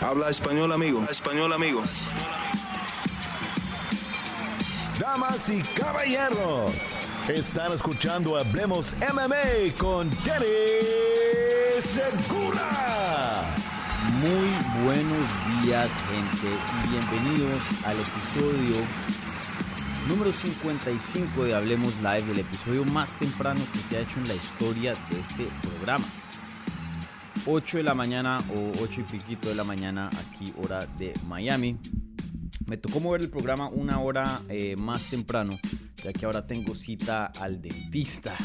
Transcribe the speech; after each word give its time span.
Habla 0.00 0.30
español, 0.30 0.70
amigo. 0.70 1.04
Español, 1.10 1.52
amigo. 1.52 1.82
Damas 5.00 5.48
y 5.48 5.60
caballeros, 5.78 6.70
están 7.28 7.72
escuchando 7.72 8.36
Hablemos 8.36 8.94
MMA 9.12 9.74
con 9.76 10.08
Danny 10.24 10.46
Segura. 11.82 13.42
Muy 14.20 14.84
buenos 14.84 15.62
días, 15.62 15.90
gente, 16.10 16.56
y 16.84 16.88
bienvenidos 16.90 17.62
al 17.84 17.96
episodio 17.98 18.84
número 20.08 20.32
55 20.32 21.44
de 21.44 21.54
Hablemos 21.54 21.94
Live, 21.96 22.30
el 22.30 22.38
episodio 22.38 22.84
más 22.86 23.12
temprano 23.14 23.60
que 23.72 23.78
se 23.78 23.96
ha 23.96 24.00
hecho 24.00 24.18
en 24.18 24.28
la 24.28 24.34
historia 24.34 24.92
de 25.10 25.20
este 25.20 25.48
programa. 25.62 26.04
8 27.50 27.78
de 27.78 27.82
la 27.82 27.94
mañana 27.94 28.38
o 28.54 28.82
8 28.82 29.00
y 29.00 29.04
piquito 29.04 29.48
de 29.48 29.54
la 29.54 29.64
mañana 29.64 30.08
aquí 30.08 30.52
hora 30.62 30.80
de 30.98 31.14
Miami. 31.26 31.78
Me 32.66 32.76
tocó 32.76 33.00
mover 33.00 33.22
el 33.22 33.30
programa 33.30 33.70
una 33.70 34.00
hora 34.00 34.42
eh, 34.50 34.76
más 34.76 35.08
temprano, 35.08 35.58
ya 36.04 36.12
que 36.12 36.26
ahora 36.26 36.46
tengo 36.46 36.74
cita 36.74 37.32
al 37.40 37.62
dentista. 37.62 38.36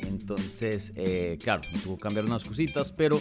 Entonces, 0.00 0.94
eh, 0.96 1.36
claro, 1.42 1.60
me 1.70 1.78
tuvo 1.80 1.96
que 1.96 2.02
cambiar 2.02 2.24
unas 2.24 2.44
cositas, 2.44 2.92
pero 2.92 3.20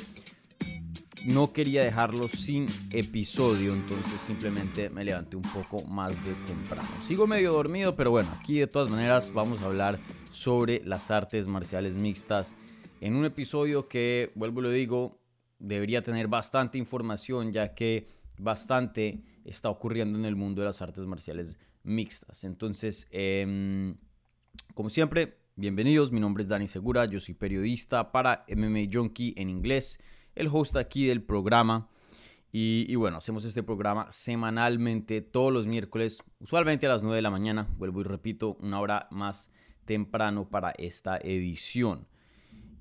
no 1.26 1.52
quería 1.52 1.84
dejarlo 1.84 2.30
sin 2.30 2.66
episodio, 2.91 3.74
entonces 3.74 4.22
simplemente 4.22 4.90
me 4.90 5.04
levanté 5.04 5.35
un 5.35 5.41
poco 5.41 5.84
más 5.84 6.16
de 6.24 6.34
temprano. 6.46 6.88
Sigo 7.02 7.27
medio 7.27 7.52
dormido, 7.52 7.98
pero 7.98 8.12
bueno, 8.12 8.30
aquí 8.40 8.60
de 8.60 8.68
todas 8.68 8.90
maneras 8.90 9.34
vamos 9.34 9.62
a 9.63 9.66
hablar 9.66 9.99
sobre 10.32 10.82
las 10.85 11.12
artes 11.12 11.46
marciales 11.46 11.96
mixtas 11.96 12.55
en 13.02 13.16
un 13.16 13.26
episodio 13.26 13.88
que, 13.88 14.32
vuelvo 14.36 14.62
y 14.62 14.64
lo 14.64 14.72
digo, 14.72 15.20
debería 15.60 16.02
tener 16.02 16.28
bastante 16.28 16.78
información 16.78 17.52
ya 17.52 17.74
que 17.74 18.08
bastante 18.38 19.24
está 19.46 19.70
ocurriendo 19.70 20.18
en 20.20 20.26
el 20.26 20.35
mundo 20.35 20.62
de 20.62 20.68
las 20.68 20.82
artes 20.82 21.05
marciales 21.05 21.58
mixtas. 21.84 22.44
Entonces, 22.44 23.08
em, 23.12 23.96
como 24.74 24.90
siempre, 24.90 25.38
bienvenidos, 25.55 26.12
mi 26.12 26.20
nombre 26.20 26.44
es 26.44 26.49
Dani 26.49 26.68
Segura, 26.68 27.05
yo 27.05 27.20
soy 27.20 27.34
periodista 27.34 28.12
para 28.12 28.46
MMA 28.48 28.88
Junkie 28.91 29.34
en 29.38 29.49
inglés, 29.49 29.99
el 30.36 30.48
host 30.52 30.76
aquí 30.76 31.08
del 31.08 31.24
programa. 31.24 31.90
Y, 32.52 32.86
y, 32.90 32.96
bueno, 32.96 33.18
hacemos 33.18 33.43
este 33.43 33.62
programa 33.62 34.10
semanalmente, 34.12 35.21
todos 35.21 35.52
los 35.52 35.68
miércoles, 35.68 36.24
usualmente 36.40 36.86
a 36.86 36.90
las 36.90 37.04
9 37.04 37.18
de 37.18 37.21
la 37.21 37.30
mañana, 37.30 37.68
vuelvo 37.77 38.02
y 38.02 38.04
repito, 38.05 38.58
una 38.62 38.80
hora 38.80 39.08
más 39.12 39.52
temprano 39.86 40.49
para 40.49 40.71
esta 40.71 41.18
edición. 41.18 42.08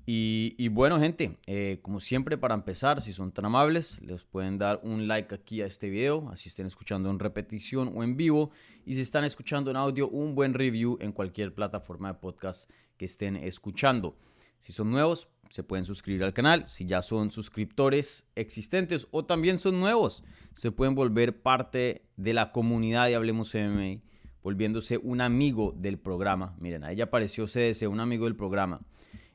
Y, 0.09 0.69
bueno, 0.69 1.01
gente, 1.01 1.37
eh, 1.47 1.79
como 1.81 1.99
siempre, 1.99 2.37
para 2.37 2.55
empezar, 2.55 3.01
si 3.01 3.11
son 3.11 3.33
tan 3.33 3.43
amables, 3.43 4.01
les 4.01 4.23
pueden 4.23 4.57
dar 4.57 4.79
un 4.81 5.05
like 5.05 5.35
aquí 5.35 5.61
a 5.61 5.65
este 5.65 5.89
video, 5.89 6.29
así 6.29 6.47
estén 6.47 6.65
escuchando 6.65 7.09
en 7.09 7.19
repetición 7.19 7.91
o 7.93 8.05
en 8.05 8.15
vivo. 8.15 8.51
Y 8.85 8.95
si 8.95 9.01
están 9.01 9.25
escuchando 9.25 9.69
en 9.69 9.75
audio, 9.75 10.07
un 10.07 10.33
buen 10.33 10.53
review 10.53 10.97
en 11.01 11.11
cualquier 11.11 11.53
plataforma 11.53 12.07
de 12.07 12.19
podcast 12.19 12.69
que 12.95 13.03
estén 13.03 13.35
escuchando. 13.35 14.15
Si 14.59 14.71
son 14.71 14.91
nuevos, 14.91 15.27
se 15.49 15.63
pueden 15.63 15.83
suscribir 15.83 16.23
al 16.23 16.33
canal. 16.33 16.69
Si 16.69 16.85
ya 16.85 17.01
son 17.01 17.29
suscriptores 17.29 18.27
existentes 18.35 19.09
o 19.11 19.25
también 19.25 19.59
son 19.59 19.77
nuevos, 19.77 20.23
se 20.53 20.71
pueden 20.71 20.95
volver 20.95 21.41
parte 21.41 22.07
de 22.15 22.33
la 22.33 22.53
comunidad 22.53 23.07
de 23.07 23.15
Hablemos 23.15 23.53
MMA, 23.53 24.01
volviéndose 24.41 24.99
un 24.99 25.19
amigo 25.19 25.75
del 25.77 25.99
programa. 25.99 26.55
Miren, 26.61 26.85
ahí 26.85 26.95
ya 26.95 27.03
apareció 27.03 27.45
CDC, 27.45 27.89
un 27.89 27.99
amigo 27.99 28.23
del 28.23 28.37
programa. 28.37 28.79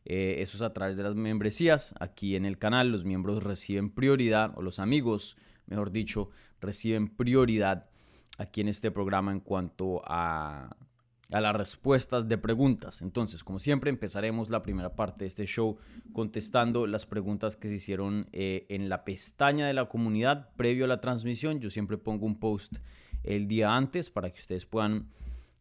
Eh, 0.04 0.36
eso 0.38 0.56
es 0.56 0.62
a 0.62 0.72
través 0.72 0.96
de 0.96 1.02
las 1.02 1.14
membresías. 1.14 1.94
Aquí 2.00 2.36
en 2.36 2.44
el 2.44 2.58
canal 2.58 2.90
los 2.90 3.04
miembros 3.04 3.42
reciben 3.42 3.90
prioridad, 3.90 4.52
o 4.56 4.62
los 4.62 4.78
amigos, 4.78 5.36
mejor 5.66 5.92
dicho, 5.92 6.30
reciben 6.60 7.08
prioridad 7.08 7.88
aquí 8.38 8.60
en 8.60 8.68
este 8.68 8.90
programa 8.90 9.32
en 9.32 9.40
cuanto 9.40 10.02
a, 10.04 10.76
a 11.30 11.40
las 11.40 11.56
respuestas 11.56 12.28
de 12.28 12.38
preguntas. 12.38 13.02
Entonces, 13.02 13.44
como 13.44 13.58
siempre, 13.58 13.90
empezaremos 13.90 14.50
la 14.50 14.62
primera 14.62 14.94
parte 14.94 15.20
de 15.20 15.28
este 15.28 15.46
show 15.46 15.76
contestando 16.12 16.86
las 16.86 17.06
preguntas 17.06 17.56
que 17.56 17.68
se 17.68 17.76
hicieron 17.76 18.28
eh, 18.32 18.66
en 18.68 18.88
la 18.88 19.04
pestaña 19.04 19.66
de 19.66 19.74
la 19.74 19.88
comunidad 19.88 20.50
previo 20.56 20.84
a 20.84 20.88
la 20.88 21.00
transmisión. 21.00 21.60
Yo 21.60 21.70
siempre 21.70 21.96
pongo 21.96 22.26
un 22.26 22.38
post 22.38 22.76
el 23.22 23.46
día 23.46 23.74
antes 23.74 24.10
para 24.10 24.30
que 24.30 24.40
ustedes 24.40 24.66
puedan 24.66 25.08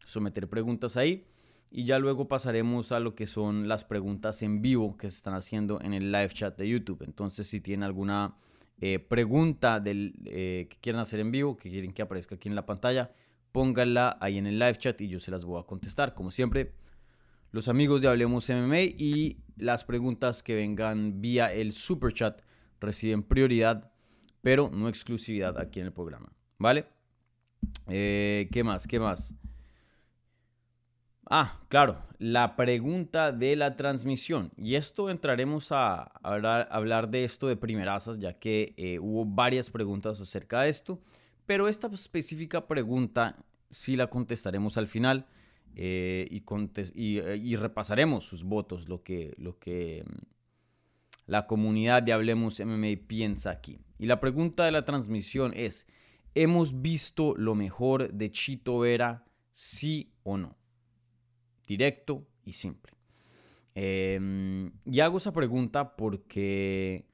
someter 0.04 0.48
preguntas 0.48 0.96
ahí 0.96 1.24
y 1.74 1.84
ya 1.84 1.98
luego 1.98 2.28
pasaremos 2.28 2.92
a 2.92 3.00
lo 3.00 3.14
que 3.14 3.26
son 3.26 3.66
las 3.66 3.84
preguntas 3.84 4.42
en 4.42 4.60
vivo 4.60 4.96
que 4.98 5.08
se 5.08 5.16
están 5.16 5.34
haciendo 5.34 5.80
en 5.80 5.94
el 5.94 6.12
live 6.12 6.28
chat 6.28 6.56
de 6.58 6.68
YouTube. 6.68 7.02
Entonces, 7.02 7.46
si 7.46 7.62
tienen 7.62 7.84
alguna 7.84 8.36
eh, 8.78 8.98
pregunta 8.98 9.80
del, 9.80 10.14
eh, 10.26 10.66
que 10.68 10.76
quieran 10.80 11.00
hacer 11.00 11.20
en 11.20 11.32
vivo, 11.32 11.56
que 11.56 11.70
quieren 11.70 11.92
que 11.92 12.02
aparezca 12.02 12.34
aquí 12.34 12.50
en 12.50 12.54
la 12.54 12.66
pantalla, 12.66 13.10
pónganla 13.52 14.18
ahí 14.20 14.36
en 14.36 14.46
el 14.46 14.58
live 14.58 14.76
chat 14.76 15.00
y 15.00 15.08
yo 15.08 15.18
se 15.18 15.30
las 15.30 15.46
voy 15.46 15.60
a 15.60 15.64
contestar. 15.64 16.14
Como 16.14 16.30
siempre, 16.30 16.74
los 17.52 17.68
amigos 17.68 18.02
de 18.02 18.08
Hablemos 18.08 18.50
MMA 18.50 18.82
y 18.98 19.38
las 19.56 19.84
preguntas 19.84 20.42
que 20.42 20.54
vengan 20.54 21.22
vía 21.22 21.52
el 21.54 21.72
super 21.72 22.12
chat 22.12 22.42
reciben 22.80 23.22
prioridad, 23.22 23.92
pero 24.42 24.70
no 24.70 24.88
exclusividad 24.88 25.58
aquí 25.58 25.80
en 25.80 25.86
el 25.86 25.92
programa. 25.92 26.32
¿Vale? 26.58 26.84
Eh, 27.88 28.50
¿Qué 28.52 28.62
más? 28.62 28.86
¿Qué 28.86 29.00
más? 29.00 29.34
Ah, 31.34 31.62
claro, 31.68 31.96
la 32.18 32.56
pregunta 32.56 33.32
de 33.32 33.56
la 33.56 33.74
transmisión. 33.74 34.52
Y 34.58 34.74
esto 34.74 35.08
entraremos 35.08 35.72
a 35.72 36.02
hablar, 36.22 37.08
de 37.08 37.24
esto 37.24 37.48
de 37.48 37.56
primerazas, 37.56 38.18
ya 38.18 38.38
que 38.38 38.74
eh, 38.76 38.98
hubo 38.98 39.24
varias 39.24 39.70
preguntas 39.70 40.20
acerca 40.20 40.60
de 40.60 40.68
esto. 40.68 41.00
Pero 41.46 41.68
esta 41.68 41.86
específica 41.86 42.68
pregunta 42.68 43.42
sí 43.70 43.96
la 43.96 44.08
contestaremos 44.08 44.76
al 44.76 44.88
final 44.88 45.26
eh, 45.74 46.28
eh, 46.30 47.40
y, 47.42 47.56
repasaremos 47.56 48.24
sus 48.24 48.44
votos, 48.44 48.90
lo 48.90 49.02
que, 49.02 49.32
lo 49.38 49.58
que 49.58 50.04
mm, 50.06 50.18
la 51.28 51.46
comunidad 51.46 52.02
de 52.02 52.12
Hablemos 52.12 52.60
MMA 52.60 53.06
piensa 53.06 53.52
aquí. 53.52 53.78
Y 53.98 54.04
la 54.04 54.20
pregunta 54.20 54.66
de 54.66 54.72
la 54.72 54.84
transmisión 54.84 55.52
es, 55.56 55.86
¿hemos 56.34 56.82
visto 56.82 57.34
lo 57.38 57.54
mejor 57.54 58.12
de 58.12 58.30
Chito 58.30 58.80
Vera, 58.80 59.24
sí 59.50 60.12
o 60.24 60.36
no? 60.36 60.58
Directo 61.76 62.26
y 62.44 62.52
simple. 62.52 62.92
Em, 63.74 64.70
y 64.84 65.00
hago 65.00 65.18
esa 65.18 65.32
pregunta 65.32 65.96
porque 65.96 67.06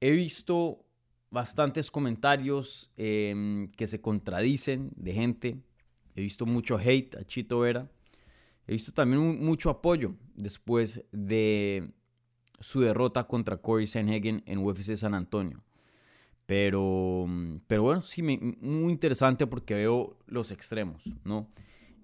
he 0.00 0.10
visto 0.12 0.84
bastantes 1.30 1.90
comentarios 1.90 2.90
em, 2.96 3.68
que 3.68 3.86
se 3.86 4.00
contradicen 4.00 4.90
de 4.96 5.12
gente. 5.12 5.56
He 6.14 6.22
visto 6.22 6.46
mucho 6.46 6.78
hate 6.78 7.16
a 7.16 7.24
Chito 7.24 7.60
Vera. 7.60 7.90
He 8.66 8.72
visto 8.72 8.92
también 8.92 9.44
mucho 9.44 9.70
apoyo 9.70 10.14
después 10.34 11.04
de 11.12 11.92
su 12.60 12.80
derrota 12.80 13.26
contra 13.26 13.56
Corey 13.56 13.86
Sanhagen 13.86 14.42
en 14.46 14.58
UFC 14.58 14.94
San 14.94 15.14
Antonio. 15.14 15.64
Pero, 16.46 17.26
pero 17.68 17.84
bueno, 17.84 18.02
sí, 18.02 18.22
muy 18.22 18.92
interesante 18.92 19.46
porque 19.46 19.74
veo 19.74 20.18
los 20.26 20.50
extremos, 20.50 21.04
¿no? 21.24 21.48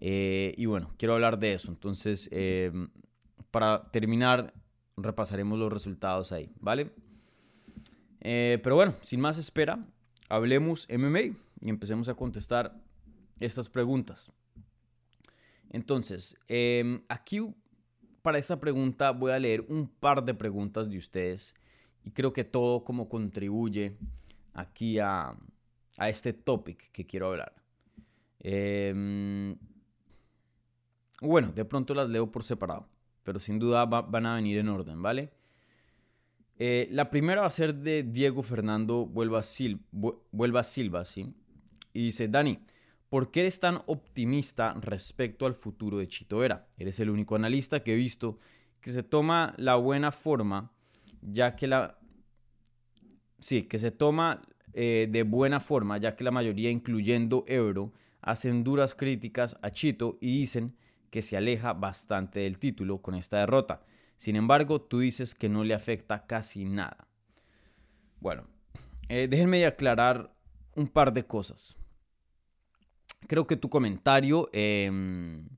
Eh, 0.01 0.55
y 0.57 0.67
bueno, 0.67 0.93
quiero 0.99 1.15
hablar 1.15 1.39
de 1.39 1.55
eso. 1.55 1.71
Entonces, 1.71 2.29
eh, 2.33 2.73
para 3.51 3.83
terminar, 3.83 4.53
repasaremos 4.97 5.59
los 5.59 5.73
resultados 5.73 6.33
ahí, 6.33 6.51
¿vale? 6.61 6.91
Eh, 8.21 8.59
pero 8.63 8.77
bueno, 8.77 8.95
sin 9.03 9.21
más 9.21 9.39
espera, 9.39 9.87
hablemos 10.29 10.87
MMA 10.91 11.37
y 11.61 11.69
empecemos 11.69 12.09
a 12.09 12.15
contestar 12.15 12.77
estas 13.41 13.69
preguntas. 13.69 14.33
Entonces, 15.71 16.37
em, 16.49 17.03
aquí 17.09 17.41
para 18.23 18.39
esta 18.39 18.59
pregunta 18.59 19.11
voy 19.13 19.33
a 19.33 19.39
leer 19.39 19.65
un 19.69 19.89
par 19.89 20.25
de 20.25 20.35
preguntas 20.35 20.91
de 20.91 20.99
ustedes 20.99 21.55
y 22.05 22.11
creo 22.11 22.33
que 22.33 22.45
todo 22.45 22.83
como 22.83 23.09
contribuye 23.09 23.97
aquí 24.53 24.99
a, 24.99 25.37
a 25.99 26.09
este 26.09 26.33
topic 26.33 26.91
que 26.93 27.07
quiero 27.07 27.29
hablar. 27.29 27.55
Eh, 28.41 29.57
bueno, 31.21 31.53
de 31.53 31.65
pronto 31.65 31.95
las 31.95 32.09
leo 32.09 32.31
por 32.31 32.45
separado, 32.45 32.89
pero 33.23 33.39
sin 33.39 33.59
duda 33.59 33.85
van 33.85 34.27
a 34.27 34.37
venir 34.37 34.59
en 34.59 34.69
orden, 34.69 35.03
¿vale? 35.03 35.33
Eh, 36.59 36.89
la 36.91 37.11
primera 37.11 37.43
va 37.43 37.47
a 37.47 37.51
ser 37.51 37.75
de 37.75 38.03
Diego 38.03 38.43
Fernando 38.43 39.07
Vuelva, 39.07 39.43
Silva, 39.43 41.05
¿sí? 41.05 41.35
Y 41.93 42.03
dice, 42.05 42.29
Dani, 42.29 42.59
¿por 43.09 43.31
qué 43.31 43.41
eres 43.41 43.61
tan 43.61 43.81
optimista 43.87 44.75
respecto 44.81 45.47
al 45.47 45.55
futuro 45.55 45.99
de 45.99 46.09
Chito 46.09 46.39
Vera? 46.39 46.69
Eres 46.79 46.99
el 47.01 47.11
único 47.11 47.37
analista 47.37 47.83
que 47.83 47.93
he 47.93 47.97
visto 47.97 48.39
que 48.81 48.91
se 48.91 49.03
toma 49.03 49.55
la 49.59 49.77
buena 49.77 50.13
forma, 50.13 50.73
ya 51.21 51.57
que 51.57 51.67
la... 51.67 51.99
Sí, 53.39 53.65
que 53.65 53.79
se 53.79 53.91
toma 53.91 54.43
eh, 54.73 55.09
de 55.11 55.23
buena 55.25 55.61
forma, 55.61 55.99
ya 55.99 56.17
que 56.17 56.25
la 56.25 56.31
mayoría, 56.31 56.71
incluyendo 56.71 57.45
Euro, 57.49 57.93
hacen 58.23 58.65
duras 58.65 58.95
críticas 58.95 59.59
a 59.61 59.71
Chito 59.71 60.17
y 60.21 60.39
dicen 60.41 60.77
que 61.11 61.23
se 61.23 61.37
aleja 61.37 61.73
bastante 61.73 62.41
del 62.41 62.59
título 62.59 63.03
con 63.03 63.15
esta 63.15 63.39
derrota. 63.39 63.83
Sin 64.17 64.37
embargo, 64.37 64.81
tú 64.81 65.01
dices 65.01 65.35
que 65.35 65.49
no 65.49 65.65
le 65.65 65.75
afecta 65.75 66.27
casi 66.27 66.65
nada. 66.65 67.09
Bueno, 68.21 68.47
eh, 69.09 69.29
déjenme 69.29 69.67
aclarar 69.67 70.35
un 70.75 70.89
par 70.89 71.13
de 71.13 71.27
cosas. 71.27 71.77
Creo 73.27 73.47
que 73.47 73.57
tu 73.57 73.69
comentario 73.69 74.49
em, 74.53 75.49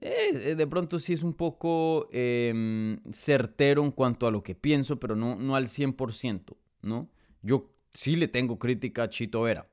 eh, 0.00 0.54
de 0.54 0.66
pronto 0.66 0.98
sí 0.98 1.12
es 1.12 1.22
un 1.22 1.34
poco 1.34 2.08
em, 2.12 2.98
certero 3.12 3.84
en 3.84 3.90
cuanto 3.90 4.26
a 4.26 4.30
lo 4.30 4.42
que 4.42 4.54
pienso, 4.54 4.98
pero 4.98 5.14
no, 5.14 5.36
no 5.36 5.56
al 5.56 5.66
100%, 5.66 6.56
¿no? 6.82 7.10
Yo 7.42 7.70
sí 7.90 8.16
le 8.16 8.28
tengo 8.28 8.58
crítica 8.58 9.04
a 9.04 9.08
Chito 9.08 9.42
Vera. 9.42 9.68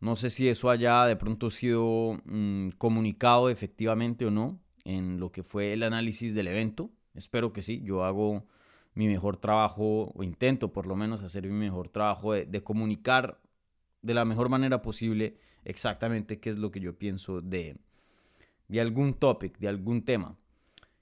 No 0.00 0.16
sé 0.16 0.30
si 0.30 0.48
eso 0.48 0.70
haya 0.70 1.04
de 1.04 1.16
pronto 1.16 1.50
sido 1.50 2.18
mm, 2.24 2.70
comunicado 2.78 3.50
efectivamente 3.50 4.24
o 4.24 4.30
no 4.30 4.58
en 4.84 5.20
lo 5.20 5.30
que 5.30 5.42
fue 5.42 5.74
el 5.74 5.82
análisis 5.82 6.34
del 6.34 6.48
evento. 6.48 6.90
Espero 7.14 7.52
que 7.52 7.60
sí. 7.60 7.82
Yo 7.84 8.04
hago 8.04 8.46
mi 8.94 9.06
mejor 9.06 9.36
trabajo, 9.36 10.10
o 10.14 10.22
intento 10.22 10.72
por 10.72 10.86
lo 10.86 10.96
menos 10.96 11.22
hacer 11.22 11.46
mi 11.46 11.52
mejor 11.52 11.88
trabajo 11.88 12.32
de, 12.32 12.62
comunicar 12.62 13.40
de 14.02 14.14
la 14.14 14.24
mejor 14.24 14.48
manera 14.48 14.82
posible 14.82 15.36
exactamente 15.64 16.40
qué 16.40 16.50
es 16.50 16.58
lo 16.58 16.70
que 16.70 16.80
yo 16.80 16.98
pienso 16.98 17.40
de, 17.42 17.76
de 18.68 18.80
algún 18.80 19.14
topic, 19.14 19.58
de 19.58 19.68
algún 19.68 20.02
tema. 20.02 20.36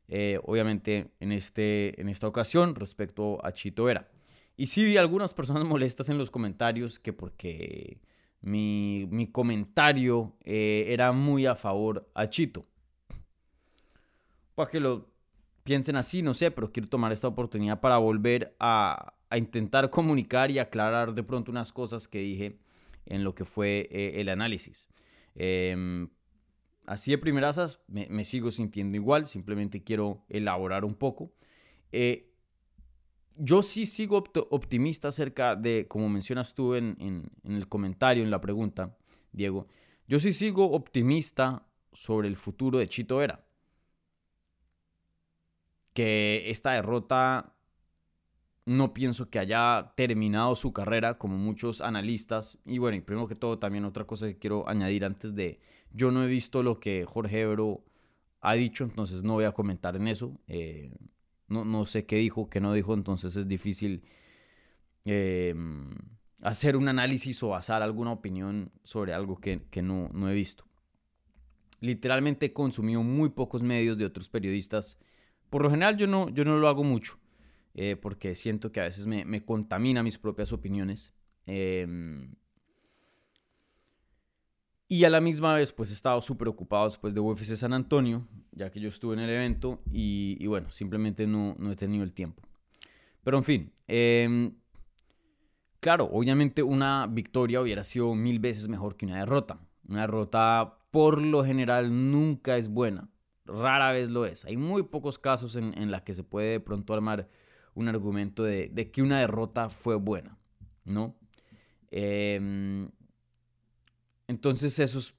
Eh, 0.09 0.41
obviamente 0.45 1.13
en, 1.21 1.33
este, 1.33 2.01
en 2.01 2.09
esta 2.09 2.27
ocasión 2.27 2.75
respecto 2.75 3.45
a 3.45 3.53
Chito 3.53 3.85
Vera. 3.85 4.11
Y 4.57 4.67
sí 4.67 4.85
vi 4.85 4.97
algunas 4.97 5.35
personas 5.35 5.65
molestas 5.65 6.09
en 6.09 6.19
los 6.19 6.31
comentarios 6.31 6.99
que 6.99 7.13
porque 7.13 8.01
mi, 8.41 9.29
comentario 9.33 10.37
eh, 10.45 10.87
era 10.89 11.13
muy 11.13 11.47
a 11.47 11.55
favor 11.55 12.11
a 12.15 12.27
Chito. 12.27 12.67
Para 14.55 14.71
que 14.71 14.81
lo 14.81 15.09
piensen 15.65 15.97
así, 15.97 16.23
no 16.23 16.35
sé, 16.35 16.51
pero 16.51 16.73
quiero 16.73 16.89
tomar 16.89 17.13
esta 17.13 17.29
oportunidad 17.29 17.81
para 17.81 17.99
volver 17.99 18.57
a, 18.59 19.15
intentar 19.37 19.91
comunicar 19.91 20.51
y 20.51 20.59
aclarar 20.59 21.13
de 21.15 21.23
pronto 21.23 21.51
unas 21.51 21.73
cosas 21.73 22.09
que 22.09 22.19
dije 22.21 22.59
en 23.05 23.25
lo 23.25 23.35
que 23.35 23.45
fue 23.45 23.89
eh, 23.91 24.21
el 24.21 24.31
análisis. 24.31 24.89
Em, 25.35 26.09
así 26.87 27.11
de 27.11 27.19
primerasas 27.19 27.83
me, 27.87 28.09
me, 28.09 28.25
sigo 28.25 28.51
sintiendo 28.51 28.97
igual, 28.97 29.27
simplemente 29.27 29.85
quiero 29.85 30.25
elaborar 30.31 30.87
un 30.87 30.95
poco. 30.95 31.35
Eh, 31.93 32.28
yo 33.39 33.63
sí 33.63 33.87
sigo 33.87 34.23
optimista 34.51 35.09
acerca 35.09 35.57
de, 35.57 35.87
como 35.89 36.09
mencionas 36.09 36.55
tú 36.55 36.75
en, 36.75 37.31
el 37.45 37.69
comentario, 37.69 38.23
en 38.23 38.31
la 38.31 38.41
pregunta, 38.41 38.97
Diego, 39.33 39.67
yo 40.07 40.19
sí 40.21 40.33
sigo 40.33 40.73
optimista 40.73 41.67
sobre 41.93 42.29
el 42.29 42.37
futuro 42.37 42.79
de 42.79 42.89
Chito 42.89 43.19
Vera. 43.19 43.45
Que 45.93 46.51
esta 46.51 46.73
derrota 46.73 47.55
no 48.65 48.93
pienso 48.93 49.31
que 49.31 49.39
haya 49.39 49.93
terminado 49.97 50.55
su 50.55 50.73
carrera 50.73 51.19
como 51.19 51.37
muchos 51.37 51.81
analistas. 51.81 52.59
Y 52.67 52.79
bueno, 52.79 52.97
y 52.97 53.01
primero 53.01 53.27
que 53.27 53.35
todo 53.35 53.59
también 53.59 53.85
otra 53.85 54.05
cosa 54.05 54.27
que 54.27 54.39
quiero 54.39 54.69
añadir 54.69 55.05
antes 55.05 55.35
de, 55.35 55.61
yo 55.93 56.11
no 56.11 56.25
he 56.25 56.27
visto 56.27 56.63
lo 56.63 56.79
que 56.79 57.05
Jorge 57.05 57.41
Ebro 57.41 57.85
ha 58.41 58.55
dicho, 58.55 58.85
entonces 58.85 59.25
no 59.25 59.35
voy 59.35 59.45
a 59.45 59.53
comentar 59.53 59.97
en 59.97 60.09
eso. 60.09 60.39
Eh, 60.47 60.93
no, 61.49 61.87
sé 61.87 62.05
qué 62.07 62.17
dijo, 62.17 62.49
qué 62.49 62.61
no 62.61 62.73
dijo, 62.73 62.95
entonces 62.95 63.37
es 63.37 63.49
difícil 63.49 64.03
em, 65.05 65.91
hacer 66.43 66.77
un 66.77 66.89
análisis 66.89 67.43
o 67.43 67.49
basar 67.49 67.83
alguna 67.83 68.13
opinión 68.13 68.71
sobre 68.85 69.15
algo 69.15 69.41
que, 69.41 69.61
no, 69.83 70.31
he 70.31 70.35
visto. 70.35 70.65
Literalmente 71.81 72.47
he 72.47 72.53
consumido 72.53 73.03
muy 73.03 73.31
pocos 73.31 73.63
medios 73.63 73.97
de 73.99 74.05
otros 74.05 74.29
periodistas. 74.29 74.99
Por 75.49 75.63
lo 75.63 75.71
general 75.71 75.97
yo 75.97 76.07
no, 76.07 76.29
yo 76.29 76.45
no 76.45 76.59
lo 76.59 76.69
hago 76.69 76.85
mucho, 76.85 77.19
eh, 77.75 77.97
porque 77.97 78.35
siento 78.35 78.73
que 78.73 78.81
a 78.81 78.85
veces 78.85 79.07
me, 79.07 79.45
contamina 79.45 80.03
mis 80.03 80.19
propias 80.19 80.53
opiniones. 80.53 81.15
Em, 81.47 82.35
y 84.89 85.05
a 85.05 85.11
la 85.11 85.21
misma 85.21 85.55
vez, 85.55 85.71
pues 85.73 85.91
he 85.91 85.93
estado 85.93 86.23
súper 86.23 86.49
ocupado 86.49 86.85
después 86.85 87.13
de 87.13 87.21
UFC 87.21 87.55
San 87.57 87.75
Antonio, 87.75 88.27
ya 88.53 88.71
que 88.71 88.81
yo 88.81 88.89
estuve 88.89 89.15
en 89.15 89.21
el 89.21 89.29
evento 89.29 89.83
y, 89.93 90.47
bueno, 90.47 90.71
simplemente 90.71 91.27
no, 91.27 91.55
no, 91.59 91.71
he 91.71 91.77
tenido 91.77 92.05
el 92.05 92.15
tiempo. 92.15 92.43
Pero 93.23 93.37
en 93.37 93.45
fin, 93.45 93.73
em, 93.87 94.55
claro, 95.81 96.09
obviamente 96.11 96.63
una 96.63 97.07
victoria 97.07 97.61
hubiera 97.61 97.85
sido 97.85 98.15
mil 98.15 98.39
veces 98.39 98.69
mejor 98.69 98.97
que 98.97 99.05
una 99.05 99.19
derrota. 99.19 99.61
Una 99.87 100.03
derrota 100.03 100.79
por 100.91 101.21
lo 101.21 101.45
general 101.45 102.11
nunca 102.11 102.57
es 102.57 102.71
buena, 102.71 103.11
rara 103.45 103.93
vez 103.93 104.09
lo 104.09 104.25
es. 104.25 104.47
Hay 104.47 104.57
muy 104.57 104.85
pocos 104.85 105.19
casos 105.19 105.55
en, 105.57 105.77
en 105.77 105.91
los 105.91 106.01
que 106.01 106.15
se 106.15 106.25
puede 106.25 106.53
de 106.53 106.61
pronto 106.61 106.95
armar 106.95 107.29
un 107.75 107.89
argumento 107.89 108.43
de, 108.43 108.71
de 108.71 108.91
que 108.91 109.03
una 109.03 109.19
derrota 109.19 109.69
fue 109.69 109.97
buena, 109.97 110.39
¿no? 110.85 111.15
Eh, 111.91 112.89
entonces 114.29 114.79
eso 114.79 114.99
es 114.99 115.19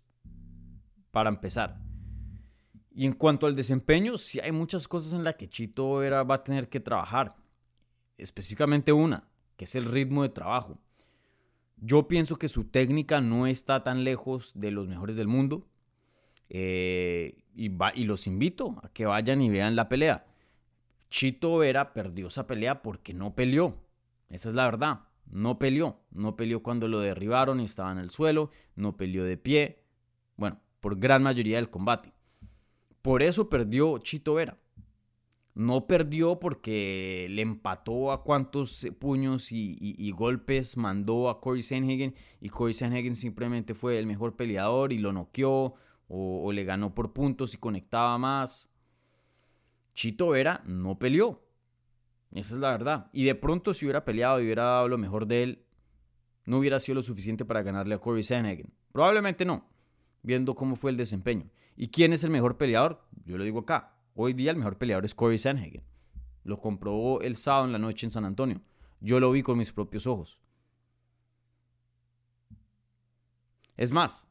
para 1.11 1.29
empezar. 1.29 1.77
Y 2.91 3.05
en 3.05 3.13
cuanto 3.13 3.47
al 3.47 3.55
desempeño, 3.55 4.17
sí 4.17 4.39
hay 4.39 4.51
muchas 4.51 4.87
cosas 4.87 5.13
en 5.13 5.23
las 5.23 5.35
que 5.35 5.49
Chito 5.49 6.03
era, 6.03 6.23
va 6.23 6.35
a 6.35 6.43
tener 6.43 6.69
que 6.69 6.79
trabajar. 6.79 7.35
Específicamente 8.17 8.91
una, 8.91 9.27
que 9.57 9.65
es 9.65 9.75
el 9.75 9.85
ritmo 9.85 10.23
de 10.23 10.29
trabajo. 10.29 10.77
Yo 11.77 12.07
pienso 12.07 12.37
que 12.37 12.47
su 12.47 12.65
técnica 12.65 13.21
no 13.21 13.47
está 13.47 13.83
tan 13.83 14.03
lejos 14.03 14.51
de 14.55 14.71
los 14.71 14.87
mejores 14.87 15.15
del 15.15 15.27
mundo. 15.27 15.67
Eh, 16.49 17.43
y, 17.55 17.71
y 17.95 18.03
los 18.05 18.27
invito 18.27 18.79
a 18.83 18.89
que 18.89 19.05
vayan 19.05 19.41
y 19.41 19.49
vean 19.49 19.75
la 19.75 19.87
pelea. 19.87 20.25
Chito 21.09 21.57
Vera 21.57 21.93
perdió 21.93 22.27
esa 22.27 22.47
pelea 22.47 22.81
porque 22.81 23.13
no 23.13 23.33
peleó. 23.33 23.77
Esa 24.29 24.49
es 24.49 24.55
la 24.55 24.65
verdad. 24.65 25.08
No 25.29 25.59
peleó, 25.59 25.99
no 26.11 26.35
peleó 26.35 26.63
cuando 26.63 26.87
lo 26.87 26.99
derribaron 26.99 27.59
y 27.59 27.65
estaba 27.65 27.91
en 27.91 27.99
el 27.99 28.09
suelo, 28.09 28.49
no 28.75 28.97
peleó 28.97 29.23
de 29.23 29.37
pie, 29.37 29.83
bueno, 30.35 30.59
por 30.79 30.97
gran 30.97 31.21
mayoría 31.21 31.57
del 31.57 31.69
combate. 31.69 32.13
Por 33.01 33.21
eso 33.21 33.49
perdió 33.49 33.97
Chito 33.99 34.35
Vera. 34.35 34.57
No 35.53 35.87
perdió 35.87 36.39
porque 36.39 37.27
le 37.29 37.41
empató 37.41 38.11
a 38.11 38.23
cuantos 38.23 38.87
puños 38.99 39.51
y, 39.51 40.11
golpes 40.11 40.77
mandó 40.77 41.29
a 41.29 41.41
Corey 41.41 41.61
Sanhagen 41.61 42.15
y 42.39 42.49
Corey 42.49 42.73
Sanhagen 42.73 43.15
simplemente 43.15 43.73
fue 43.73 43.99
el 43.99 44.05
mejor 44.05 44.35
peleador 44.35 44.93
y 44.93 44.99
lo 44.99 45.11
noqueó 45.11 45.75
o, 46.07 46.43
o 46.43 46.51
le 46.53 46.63
ganó 46.63 46.95
por 46.95 47.13
puntos 47.13 47.53
y 47.53 47.57
conectaba 47.57 48.17
más. 48.17 48.71
Chito 49.93 50.29
Vera 50.29 50.61
no 50.65 50.97
peleó. 50.97 51.48
Esa 52.31 52.53
es 52.53 52.59
la 52.59 52.71
verdad. 52.71 53.09
Y 53.11 53.25
de 53.25 53.35
pronto 53.35 53.73
si 53.73 53.85
hubiera 53.85 54.05
peleado 54.05 54.39
y 54.39 54.45
hubiera 54.45 54.63
dado 54.63 54.87
lo 54.87 54.97
mejor 54.97 55.25
de 55.25 55.43
él, 55.43 55.65
no 56.45 56.59
hubiera 56.59 56.79
sido 56.79 56.95
lo 56.95 57.01
suficiente 57.01 57.45
para 57.45 57.63
ganarle 57.63 57.95
a 57.95 57.99
Corey 57.99 58.23
Sanhagen. 58.23 58.73
Probablemente 58.91 59.45
no, 59.45 59.67
viendo 60.21 60.55
cómo 60.55 60.75
fue 60.75 60.91
el 60.91 60.97
desempeño. 60.97 61.49
¿Y 61.75 61.89
quién 61.89 62.13
es 62.13 62.23
el 62.23 62.29
mejor 62.29 62.57
peleador? 62.57 63.03
Yo 63.25 63.37
lo 63.37 63.43
digo 63.43 63.59
acá. 63.59 63.95
Hoy 64.15 64.33
día 64.33 64.51
el 64.51 64.57
mejor 64.57 64.77
peleador 64.77 65.05
es 65.05 65.15
Corey 65.15 65.37
Sanhagen. 65.37 65.83
Lo 66.43 66.57
comprobó 66.57 67.21
el 67.21 67.35
sábado 67.35 67.65
en 67.65 67.71
la 67.71 67.79
noche 67.79 68.05
en 68.05 68.11
San 68.11 68.25
Antonio. 68.25 68.61
Yo 68.99 69.19
lo 69.19 69.31
vi 69.31 69.41
con 69.43 69.57
mis 69.57 69.71
propios 69.71 70.07
ojos. 70.07 70.41
Es 73.77 73.93
más, 73.93 74.27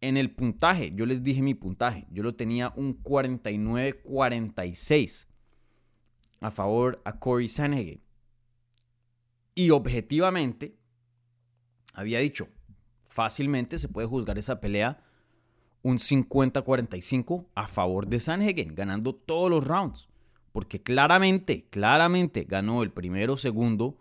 en 0.00 0.16
el 0.16 0.32
puntaje, 0.34 0.92
yo 0.94 1.04
les 1.06 1.24
dije 1.24 1.42
mi 1.42 1.54
puntaje. 1.54 2.06
Yo 2.10 2.22
lo 2.22 2.36
tenía 2.36 2.72
un 2.76 3.02
49-46 3.02 5.26
a 6.44 6.50
favor 6.50 7.00
a 7.06 7.18
Corey 7.18 7.48
Sanhagen. 7.48 8.02
Y 9.54 9.70
objetivamente, 9.70 10.76
había 11.94 12.18
dicho, 12.18 12.48
fácilmente 13.08 13.78
se 13.78 13.88
puede 13.88 14.06
juzgar 14.06 14.36
esa 14.36 14.60
pelea 14.60 15.02
un 15.82 15.96
50-45 15.96 17.46
a 17.54 17.66
favor 17.66 18.08
de 18.08 18.20
Sanhagen, 18.20 18.74
ganando 18.74 19.14
todos 19.14 19.48
los 19.48 19.66
rounds. 19.66 20.08
Porque 20.52 20.82
claramente, 20.82 21.66
claramente 21.70 22.44
ganó 22.44 22.82
el 22.82 22.92
primero, 22.92 23.38
segundo 23.38 23.96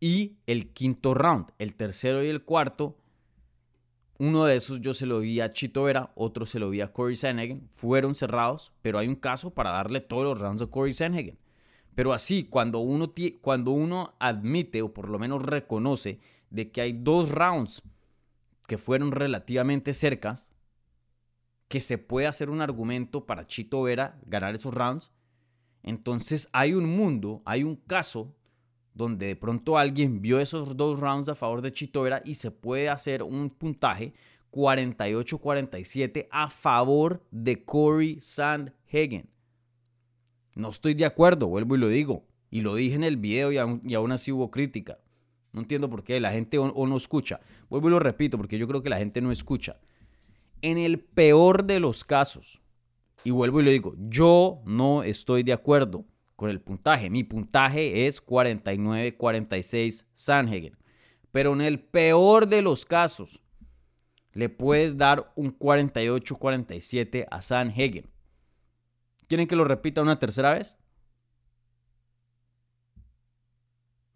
y 0.00 0.38
el 0.46 0.72
quinto 0.72 1.12
round. 1.12 1.52
El 1.58 1.74
tercero 1.74 2.24
y 2.24 2.28
el 2.28 2.44
cuarto, 2.44 2.96
uno 4.18 4.44
de 4.46 4.56
esos 4.56 4.80
yo 4.80 4.94
se 4.94 5.04
lo 5.04 5.20
vi 5.20 5.40
a 5.40 5.50
Chito 5.50 5.82
Vera, 5.82 6.12
otro 6.14 6.46
se 6.46 6.58
lo 6.58 6.70
vi 6.70 6.80
a 6.80 6.92
Corey 6.92 7.16
Sanhagen. 7.16 7.68
Fueron 7.72 8.14
cerrados, 8.14 8.72
pero 8.80 8.98
hay 8.98 9.08
un 9.08 9.16
caso 9.16 9.52
para 9.52 9.70
darle 9.70 10.00
todos 10.00 10.24
los 10.24 10.40
rounds 10.40 10.62
a 10.62 10.66
Corey 10.66 10.94
Sanhagen. 10.94 11.41
Pero 11.94 12.12
así, 12.12 12.44
cuando 12.44 12.78
uno, 12.78 13.12
cuando 13.40 13.70
uno 13.72 14.14
admite 14.18 14.82
o 14.82 14.92
por 14.94 15.08
lo 15.08 15.18
menos 15.18 15.42
reconoce 15.44 16.18
de 16.50 16.70
que 16.70 16.80
hay 16.80 16.92
dos 16.92 17.30
rounds 17.30 17.82
que 18.66 18.78
fueron 18.78 19.12
relativamente 19.12 19.92
cercas, 19.92 20.52
que 21.68 21.80
se 21.80 21.98
puede 21.98 22.26
hacer 22.26 22.50
un 22.50 22.60
argumento 22.60 23.26
para 23.26 23.46
Chito 23.46 23.82
Vera 23.82 24.18
ganar 24.26 24.54
esos 24.54 24.74
rounds, 24.74 25.10
entonces 25.82 26.48
hay 26.52 26.74
un 26.74 26.88
mundo, 26.88 27.42
hay 27.44 27.64
un 27.64 27.76
caso 27.76 28.34
donde 28.94 29.26
de 29.26 29.36
pronto 29.36 29.78
alguien 29.78 30.20
vio 30.20 30.38
esos 30.38 30.76
dos 30.76 31.00
rounds 31.00 31.28
a 31.28 31.34
favor 31.34 31.62
de 31.62 31.72
Chito 31.72 32.02
Vera 32.02 32.22
y 32.24 32.34
se 32.34 32.50
puede 32.50 32.88
hacer 32.88 33.22
un 33.22 33.50
puntaje 33.50 34.12
48-47 34.52 36.28
a 36.30 36.48
favor 36.48 37.22
de 37.30 37.64
Corey 37.64 38.20
Sandhagen. 38.20 39.28
No 40.54 40.70
estoy 40.70 40.94
de 40.94 41.04
acuerdo, 41.04 41.48
vuelvo 41.48 41.76
y 41.76 41.78
lo 41.78 41.88
digo. 41.88 42.24
Y 42.50 42.60
lo 42.60 42.74
dije 42.74 42.94
en 42.94 43.04
el 43.04 43.16
video 43.16 43.50
y 43.50 43.56
aún, 43.56 44.12
así 44.12 44.30
hubo 44.30 44.50
crítica. 44.50 44.98
No 45.52 45.62
entiendo 45.62 45.88
por 45.88 46.04
qué 46.04 46.20
la 46.20 46.32
gente 46.32 46.58
o, 46.58 46.86
no 46.86 46.96
escucha. 46.96 47.40
Vuelvo 47.70 47.88
y 47.88 47.92
lo 47.92 47.98
repito 47.98 48.36
porque 48.36 48.58
yo 48.58 48.68
creo 48.68 48.82
que 48.82 48.90
la 48.90 48.98
gente 48.98 49.20
no 49.20 49.32
escucha. 49.32 49.78
En 50.60 50.78
el 50.78 51.00
peor 51.00 51.64
de 51.64 51.80
los 51.80 52.04
casos, 52.04 52.60
y 53.24 53.30
vuelvo 53.30 53.60
y 53.60 53.64
le 53.64 53.70
digo, 53.70 53.94
yo 54.08 54.60
no 54.66 55.02
estoy 55.02 55.42
de 55.42 55.52
acuerdo 55.52 56.04
con 56.36 56.50
el 56.50 56.60
puntaje. 56.60 57.08
Mi 57.08 57.24
puntaje 57.24 58.06
es 58.06 58.24
49-46 58.24 60.06
Sanhagen. 60.12 60.76
Pero 61.30 61.54
en 61.54 61.62
el 61.62 61.80
peor 61.80 62.48
de 62.48 62.60
los 62.60 62.84
casos, 62.84 63.42
le 64.34 64.48
puedes 64.48 64.98
dar 64.98 65.32
un 65.36 65.58
48-47 65.58 67.26
a 67.30 67.40
Sanhagen. 67.40 68.11
¿Quieren 69.32 69.48
que 69.48 69.56
lo 69.56 69.64
repita 69.64 70.02
una 70.02 70.18
tercera 70.18 70.52
vez? 70.52 70.76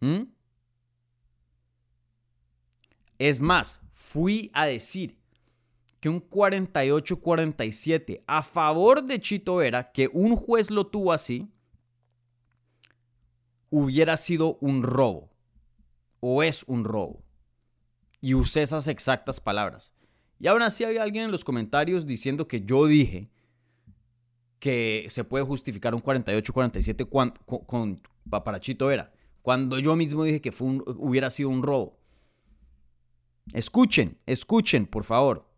¿Mm? 0.01 0.25
Es 3.17 3.41
más, 3.41 3.81
fui 3.93 4.51
a 4.53 4.67
decir 4.67 5.17
que 6.01 6.11
un 6.11 6.21
48-47 6.21 8.21
a 8.27 8.43
favor 8.43 9.05
de 9.05 9.19
Chito 9.19 9.57
Vera, 9.57 9.91
que 9.91 10.11
un 10.13 10.37
juez 10.37 10.71
lo 10.71 10.89
tuvo 10.89 11.15
así, 11.15 11.51
hubiera 13.71 14.19
sido 14.19 14.59
un 14.61 14.83
robo. 14.83 15.31
O 16.21 16.43
es 16.43 16.63
un 16.65 16.85
robo. 16.85 17.25
Y 18.21 18.35
usé 18.35 18.61
esas 18.61 18.87
exactas 18.87 19.41
palabras. 19.41 19.95
Y 20.39 20.49
aún 20.49 20.61
así 20.61 20.85
había 20.85 21.03
alguien 21.03 21.25
en 21.25 21.33
los 21.33 21.43
comentarios 21.43 22.05
diciendo 22.05 22.47
que 22.47 22.67
yo 22.67 22.85
dije 22.85 23.31
que 24.59 25.07
se 25.09 25.25
puede 25.25 25.45
justificar 25.45 25.95
un 25.95 26.03
48-47 26.03 27.09
con, 27.67 28.01
para 28.31 28.61
Chito 28.61 28.87
Vera. 28.87 29.13
Cuando 29.43 29.79
yo 29.79 29.95
mismo 29.97 30.25
dije 30.25 30.41
que 30.41 30.53
fue 30.53 30.81
hubiera 30.97 31.31
sido 31.31 31.51
un 31.51 31.63
robo. 31.63 31.99
Escuchen, 33.53 34.17
escuchen, 34.27 34.87
por 34.87 35.05
favor. 35.05 35.49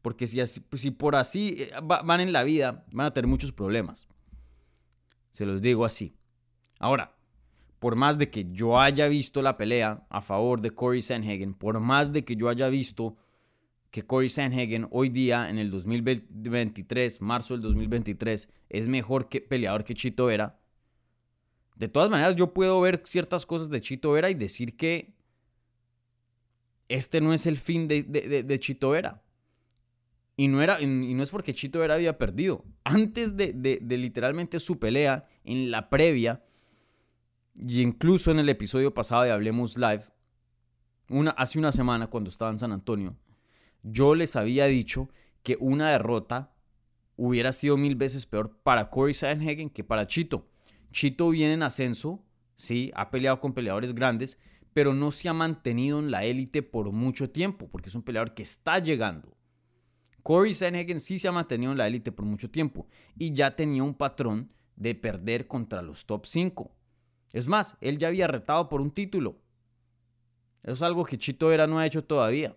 Porque 0.00 0.26
si, 0.26 0.40
si 0.46 0.90
por 0.90 1.16
así 1.16 1.56
eh, 1.58 1.72
van 1.82 2.20
en 2.20 2.32
la 2.32 2.42
vida, 2.42 2.84
van 2.92 3.06
a 3.06 3.12
tener 3.12 3.28
muchos 3.28 3.52
problemas. 3.52 4.08
Se 5.30 5.46
los 5.46 5.62
digo 5.62 5.84
así. 5.84 6.14
Ahora, 6.78 7.16
por 7.78 7.96
más 7.96 8.18
de 8.18 8.30
que 8.30 8.50
yo 8.52 8.78
haya 8.78 9.08
visto 9.08 9.42
la 9.42 9.56
pelea 9.56 10.06
a 10.08 10.20
favor 10.20 10.60
de 10.60 10.70
Corey 10.70 11.02
Sanhagen, 11.02 11.54
por 11.54 11.80
más 11.80 12.12
de 12.12 12.24
que 12.24 12.36
yo 12.36 12.48
haya 12.48 12.68
visto 12.68 13.16
que 13.92 14.06
Corey 14.06 14.30
Sanhagen 14.30 14.88
hoy 14.90 15.10
día, 15.10 15.50
en 15.50 15.58
el 15.58 15.70
2023, 15.70 17.20
marzo 17.20 17.54
del 17.54 17.62
2023, 17.62 18.48
es 18.70 18.88
mejor 18.88 19.28
que 19.28 19.42
peleador 19.42 19.84
que 19.84 19.92
Chito 19.92 20.26
Vera, 20.26 20.58
de 21.76 21.88
todas 21.88 22.10
maneras 22.10 22.34
yo 22.34 22.54
puedo 22.54 22.80
ver 22.80 23.02
ciertas 23.04 23.44
cosas 23.44 23.68
de 23.68 23.82
Chito 23.82 24.10
Vera 24.12 24.30
y 24.30 24.34
decir 24.34 24.78
que 24.78 25.14
este 26.88 27.20
no 27.20 27.34
es 27.34 27.44
el 27.44 27.58
fin 27.58 27.86
de, 27.86 28.58
Chito 28.60 28.90
Vera. 28.90 29.22
Y 30.36 30.48
no, 30.48 30.62
era, 30.62 30.80
y 30.80 30.86
no 30.86 31.22
es 31.22 31.30
porque 31.30 31.52
Chito 31.52 31.78
Vera 31.80 31.94
había 31.94 32.16
perdido. 32.16 32.64
Antes 32.84 33.36
de, 33.36 33.78
literalmente 33.90 34.58
su 34.58 34.78
pelea, 34.78 35.28
en 35.44 35.70
la 35.70 35.90
previa, 35.90 36.42
y 37.54 37.82
incluso 37.82 38.30
en 38.30 38.38
el 38.38 38.48
episodio 38.48 38.94
pasado 38.94 39.24
de 39.24 39.32
Hablemos 39.32 39.76
Live, 39.76 40.04
una, 41.10 41.32
hace 41.32 41.58
una 41.58 41.72
semana 41.72 42.06
cuando 42.06 42.30
estaba 42.30 42.50
en 42.50 42.58
San 42.58 42.72
Antonio, 42.72 43.18
yo 43.82 44.14
les 44.14 44.36
había 44.36 44.66
dicho 44.66 45.08
que 45.42 45.56
una 45.60 45.90
derrota 45.90 46.54
hubiera 47.16 47.52
sido 47.52 47.76
mil 47.76 47.96
veces 47.96 48.26
peor 48.26 48.58
para 48.62 48.90
Corey 48.90 49.14
Sanhagen 49.14 49.70
que 49.70 49.84
para 49.84 50.06
Chito. 50.06 50.48
Chito 50.92 51.30
viene 51.30 51.54
en 51.54 51.62
ascenso, 51.62 52.24
sí, 52.56 52.90
ha 52.94 53.10
peleado 53.10 53.40
con 53.40 53.54
peleadores 53.54 53.94
grandes, 53.94 54.38
pero 54.72 54.94
no 54.94 55.10
se 55.10 55.28
ha 55.28 55.32
mantenido 55.32 55.98
en 55.98 56.10
la 56.10 56.24
élite 56.24 56.62
por 56.62 56.90
mucho 56.92 57.30
tiempo, 57.30 57.68
porque 57.68 57.88
es 57.88 57.94
un 57.94 58.02
peleador 58.02 58.34
que 58.34 58.42
está 58.42 58.78
llegando. 58.78 59.36
Corey 60.22 60.54
Sanhagen 60.54 61.00
sí 61.00 61.18
se 61.18 61.28
ha 61.28 61.32
mantenido 61.32 61.72
en 61.72 61.78
la 61.78 61.86
élite 61.86 62.12
por 62.12 62.24
mucho 62.24 62.50
tiempo 62.50 62.86
y 63.16 63.32
ya 63.32 63.56
tenía 63.56 63.82
un 63.82 63.94
patrón 63.94 64.52
de 64.76 64.94
perder 64.94 65.46
contra 65.46 65.82
los 65.82 66.06
top 66.06 66.26
5. 66.26 66.74
Es 67.32 67.48
más, 67.48 67.76
él 67.80 67.98
ya 67.98 68.08
había 68.08 68.28
retado 68.28 68.68
por 68.68 68.80
un 68.80 68.90
título. 68.90 69.40
Eso 70.62 70.72
es 70.72 70.82
algo 70.82 71.04
que 71.04 71.18
Chito 71.18 71.48
Vera 71.48 71.66
no 71.66 71.78
ha 71.78 71.86
hecho 71.86 72.04
todavía. 72.04 72.56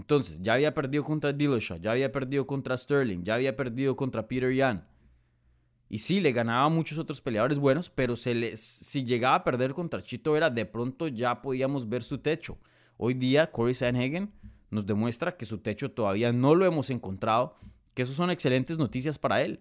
Entonces, 0.00 0.40
ya 0.40 0.54
había 0.54 0.72
perdido 0.72 1.04
contra 1.04 1.30
Dillashaw, 1.30 1.78
ya 1.78 1.92
había 1.92 2.10
perdido 2.10 2.46
contra 2.46 2.74
Sterling, 2.74 3.22
ya 3.22 3.34
había 3.34 3.54
perdido 3.54 3.96
contra 3.96 4.26
Peter 4.26 4.50
Yan. 4.50 4.88
Y 5.90 5.98
sí, 5.98 6.20
le 6.20 6.32
ganaba 6.32 6.64
a 6.64 6.68
muchos 6.70 6.96
otros 6.96 7.20
peleadores 7.20 7.58
buenos, 7.58 7.90
pero 7.90 8.16
se 8.16 8.34
les, 8.34 8.60
si 8.60 9.04
llegaba 9.04 9.34
a 9.34 9.44
perder 9.44 9.74
contra 9.74 10.00
Chito 10.00 10.32
Vera, 10.32 10.48
de 10.48 10.64
pronto 10.64 11.06
ya 11.06 11.42
podíamos 11.42 11.86
ver 11.86 12.02
su 12.02 12.16
techo. 12.16 12.56
Hoy 12.96 13.12
día, 13.12 13.50
Corey 13.50 13.74
Sanhagen 13.74 14.32
nos 14.70 14.86
demuestra 14.86 15.36
que 15.36 15.44
su 15.44 15.58
techo 15.58 15.90
todavía 15.90 16.32
no 16.32 16.54
lo 16.54 16.64
hemos 16.64 16.88
encontrado, 16.88 17.56
que 17.92 18.00
eso 18.02 18.14
son 18.14 18.30
excelentes 18.30 18.78
noticias 18.78 19.18
para 19.18 19.42
él. 19.42 19.60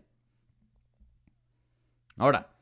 Ahora, 2.16 2.56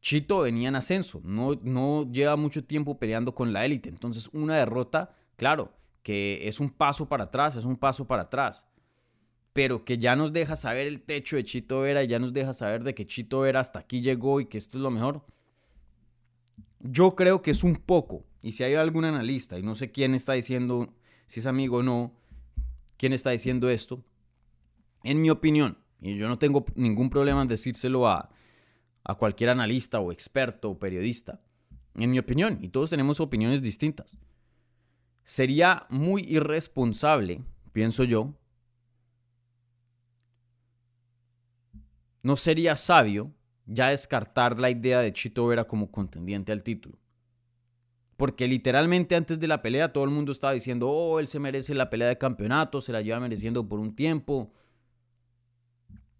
Chito 0.00 0.38
venía 0.38 0.70
en 0.70 0.76
ascenso, 0.76 1.20
no, 1.24 1.60
no 1.62 2.10
lleva 2.10 2.36
mucho 2.36 2.64
tiempo 2.64 2.98
peleando 2.98 3.34
con 3.34 3.52
la 3.52 3.66
élite, 3.66 3.90
entonces 3.90 4.30
una 4.32 4.56
derrota, 4.56 5.14
claro, 5.36 5.76
que 6.06 6.46
es 6.46 6.60
un 6.60 6.70
paso 6.70 7.08
para 7.08 7.24
atrás, 7.24 7.56
es 7.56 7.64
un 7.64 7.76
paso 7.76 8.06
para 8.06 8.22
atrás, 8.22 8.68
pero 9.52 9.84
que 9.84 9.98
ya 9.98 10.14
nos 10.14 10.32
deja 10.32 10.54
saber 10.54 10.86
el 10.86 11.00
techo 11.00 11.34
de 11.34 11.42
Chito 11.42 11.80
Vera 11.80 12.04
y 12.04 12.06
ya 12.06 12.20
nos 12.20 12.32
deja 12.32 12.52
saber 12.52 12.84
de 12.84 12.94
que 12.94 13.08
Chito 13.08 13.40
Vera 13.40 13.58
hasta 13.58 13.80
aquí 13.80 14.02
llegó 14.02 14.40
y 14.40 14.46
que 14.46 14.56
esto 14.56 14.78
es 14.78 14.82
lo 14.82 14.92
mejor. 14.92 15.26
Yo 16.78 17.16
creo 17.16 17.42
que 17.42 17.50
es 17.50 17.64
un 17.64 17.74
poco, 17.74 18.24
y 18.40 18.52
si 18.52 18.62
hay 18.62 18.74
algún 18.74 19.04
analista, 19.04 19.58
y 19.58 19.64
no 19.64 19.74
sé 19.74 19.90
quién 19.90 20.14
está 20.14 20.34
diciendo, 20.34 20.94
si 21.26 21.40
es 21.40 21.46
amigo 21.46 21.78
o 21.78 21.82
no, 21.82 22.14
quién 22.98 23.12
está 23.12 23.30
diciendo 23.30 23.68
esto, 23.68 24.04
en 25.02 25.20
mi 25.20 25.30
opinión, 25.30 25.76
y 26.00 26.14
yo 26.16 26.28
no 26.28 26.38
tengo 26.38 26.66
ningún 26.76 27.10
problema 27.10 27.42
en 27.42 27.48
decírselo 27.48 28.06
a, 28.06 28.30
a 29.02 29.14
cualquier 29.16 29.50
analista 29.50 29.98
o 29.98 30.12
experto 30.12 30.70
o 30.70 30.78
periodista, 30.78 31.40
en 31.96 32.12
mi 32.12 32.20
opinión, 32.20 32.60
y 32.62 32.68
todos 32.68 32.90
tenemos 32.90 33.18
opiniones 33.18 33.60
distintas. 33.60 34.16
Sería 35.28 35.86
muy 35.88 36.22
irresponsable, 36.22 37.42
pienso 37.72 38.04
yo, 38.04 38.32
no 42.22 42.36
sería 42.36 42.76
sabio 42.76 43.34
ya 43.66 43.88
descartar 43.88 44.60
la 44.60 44.70
idea 44.70 45.00
de 45.00 45.12
Chito 45.12 45.44
Vera 45.48 45.64
como 45.64 45.90
contendiente 45.90 46.52
al 46.52 46.62
título. 46.62 46.96
Porque 48.16 48.46
literalmente 48.46 49.16
antes 49.16 49.40
de 49.40 49.48
la 49.48 49.62
pelea 49.62 49.92
todo 49.92 50.04
el 50.04 50.10
mundo 50.10 50.30
estaba 50.30 50.52
diciendo, 50.52 50.88
oh, 50.88 51.18
él 51.18 51.26
se 51.26 51.40
merece 51.40 51.74
la 51.74 51.90
pelea 51.90 52.06
de 52.06 52.18
campeonato, 52.18 52.80
se 52.80 52.92
la 52.92 53.02
lleva 53.02 53.18
mereciendo 53.18 53.68
por 53.68 53.80
un 53.80 53.96
tiempo. 53.96 54.52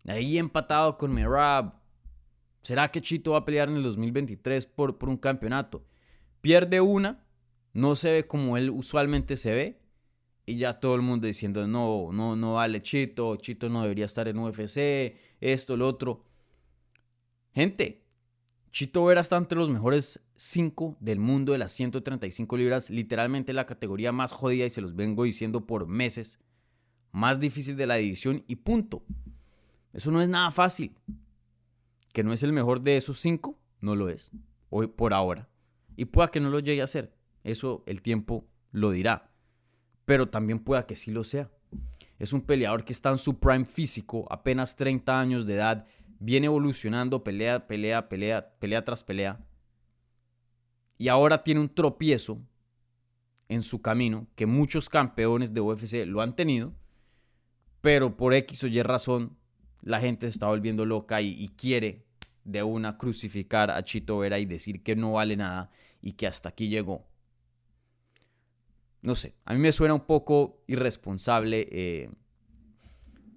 Ahí 0.09 0.37
empatado 0.37 0.99
con 0.99 1.15
Merab. 1.15 1.75
¿Será 2.61 2.89
que 2.89 3.01
Chito 3.01 3.31
va 3.31 3.39
a 3.39 3.45
pelear 3.45 3.69
en 3.69 3.77
el 3.77 3.85
2023 3.85 4.67
por, 4.67 4.99
por 4.99 5.09
un 5.09 5.17
campeonato? 5.17 5.87
Pierde 6.41 6.81
una 6.81 7.25
no 7.77 7.95
se 7.95 8.11
ve 8.11 8.27
como 8.27 8.57
él 8.57 8.71
usualmente 8.71 9.37
se 9.37 9.53
ve. 9.53 9.81
Y 10.47 10.57
ya 10.57 10.81
todo 10.81 10.95
el 10.95 11.03
mundo 11.03 11.27
diciendo, 11.27 11.67
no, 11.67 12.11
no, 12.11 12.37
no 12.37 12.55
vale 12.55 12.81
Chito, 12.81 13.37
Chito 13.37 13.69
no 13.69 13.83
debería 13.83 14.05
estar 14.05 14.29
en 14.29 14.39
UFC, 14.39 15.17
esto, 15.41 15.77
lo 15.77 15.89
otro. 15.89 16.25
Gente, 17.53 18.05
Chito 18.71 19.05
Vera 19.05 19.21
está 19.21 19.37
entre 19.37 19.59
los 19.59 19.69
mejores 19.69 20.21
5 20.37 20.97
del 21.01 21.19
mundo 21.19 21.53
de 21.53 21.59
las 21.59 21.73
135 21.73 22.57
libras, 22.57 22.91
literalmente 22.91 23.53
la 23.53 23.67
categoría 23.67 24.13
más 24.13 24.33
jodida 24.33 24.65
y 24.65 24.71
se 24.71 24.81
los 24.81 24.95
vengo 24.95 25.25
diciendo 25.25 25.67
por 25.67 25.87
meses, 25.87 26.39
más 27.11 27.41
difícil 27.41 27.77
de 27.77 27.87
la 27.87 27.97
división 27.97 28.45
y 28.47 28.57
punto. 28.57 29.03
Eso 29.93 30.11
no 30.11 30.23
es 30.23 30.29
nada 30.29 30.51
fácil. 30.51 30.97
Que 32.13 32.23
no 32.23 32.33
es 32.33 32.43
el 32.43 32.53
mejor 32.53 32.81
de 32.81 32.97
esos 32.97 33.19
5, 33.21 33.59
no 33.81 33.97
lo 33.97 34.09
es, 34.09 34.31
hoy 34.71 34.87
por 34.87 35.13
ahora. 35.13 35.51
Y 35.97 36.07
pueda 36.07 36.31
que 36.31 36.41
no 36.41 36.49
lo 36.49 36.61
llegue 36.61 36.83
a 36.83 36.87
ser. 36.87 37.16
Eso 37.47 37.85
el 37.87 38.03
tiempo 38.03 38.49
lo 38.73 38.91
dirá. 38.91 39.31
Pero 40.05 40.29
también 40.29 40.59
pueda 40.59 40.85
que 40.85 40.97
sí 40.97 41.13
lo 41.13 41.23
sea. 41.23 41.49
Es 42.19 42.33
un 42.33 42.41
peleador 42.41 42.85
que 42.85 42.93
está 42.93 43.11
en 43.13 43.19
su 43.19 43.39
prime 43.39 43.65
físico, 43.65 44.27
apenas 44.31 44.75
30 44.75 45.21
años 45.21 45.47
de 45.47 45.55
edad, 45.55 45.87
viene 46.19 46.47
evolucionando 46.47 47.23
pelea, 47.23 47.69
pelea, 47.69 48.09
pelea, 48.09 48.59
pelea 48.59 48.85
tras 48.85 49.05
pelea. 49.05 49.47
Y 50.99 51.07
ahora 51.07 51.45
tiene 51.45 51.61
un 51.61 51.69
tropiezo 51.69 52.43
en 53.49 53.63
su 53.63 53.81
camino 53.81 54.27
que 54.35 54.47
muchos 54.47 54.89
campeones 54.89 55.55
de 55.55 55.61
UFC 55.61 56.05
lo 56.05 56.23
han 56.23 56.35
tenido, 56.35 56.75
pero 57.81 58.17
por 58.17 58.35
X 58.35 58.65
o 58.65 58.67
Y 58.67 58.83
razón 58.83 59.39
la 59.83 60.01
gente 60.01 60.27
se 60.27 60.33
está 60.33 60.49
volviendo 60.49 60.85
loca 60.85 61.21
y, 61.21 61.29
y 61.39 61.51
quiere 61.51 62.07
de 62.43 62.65
una 62.65 62.99
crucificar 62.99 63.71
a 63.71 63.85
Chito 63.85 64.19
Vera 64.19 64.41
y 64.41 64.47
decir 64.47 64.83
que 64.83 64.97
no 64.97 65.13
vale 65.13 65.37
nada 65.37 65.71
y 66.01 66.15
que 66.15 66.27
hasta 66.27 66.49
aquí 66.49 66.69
llegó 66.69 67.07
no 69.03 69.15
sé, 69.15 69.35
a 69.45 69.55
mí 69.55 69.61
me 69.61 69.73
suena 69.73 69.95
un 69.95 70.07
poco 70.07 70.65
irresponsable 70.67 71.69
eh, 71.71 72.11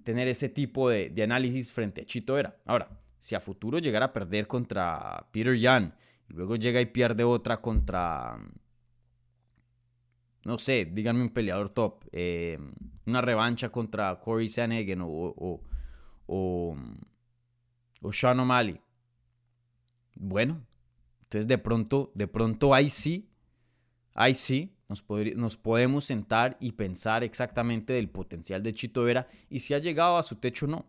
tener 0.02 0.28
ese 0.28 0.48
tipo 0.48 0.88
de, 0.88 1.12
análisis 1.22 1.72
frente 1.72 2.02
a 2.02 2.04
Chito 2.04 2.34
Vera. 2.34 2.56
Ahora, 2.64 2.88
si 3.18 3.34
a 3.34 3.40
futuro 3.40 3.78
llegara 3.78 4.06
a 4.06 4.12
perder 4.12 4.46
contra 4.46 5.28
Peter 5.30 5.56
Yan 5.56 5.94
y 6.28 6.32
luego 6.32 6.56
llega 6.56 6.80
y 6.80 6.86
pierde 6.86 7.24
otra 7.24 7.60
contra 7.60 8.38
no 10.44 10.58
sé, 10.58 10.86
díganme 10.86 11.22
un 11.22 11.30
peleador 11.30 11.68
top, 11.68 12.04
eh, 12.12 12.58
una 13.06 13.20
revancha 13.20 13.68
contra 13.68 14.18
Corey 14.18 14.48
Sanhagen 14.48 15.02
o, 15.02 15.08
o, 15.08 15.62
o, 16.26 16.76
o 18.00 18.12
Sean 18.12 18.40
O'Malley. 18.40 18.80
Bueno, 20.14 20.66
entonces 21.22 21.46
de 21.46 21.58
pronto, 21.58 22.10
de 22.14 22.26
pronto 22.26 22.74
ahí 22.74 22.88
sí, 22.90 23.30
ahí 24.14 24.34
sí, 24.34 24.76
nos, 24.90 25.56
podemos 25.56 26.04
sentar 26.04 26.56
y 26.58 26.72
pensar 26.72 27.22
exactamente 27.22 27.92
del 27.92 28.10
potencial 28.10 28.60
de 28.60 28.72
Chito 28.72 29.04
Vera 29.04 29.28
y 29.48 29.60
si 29.60 29.72
ha 29.72 29.78
llegado 29.78 30.16
a 30.16 30.24
su 30.24 30.36
techo 30.36 30.66
o 30.66 30.68
no. 30.68 30.84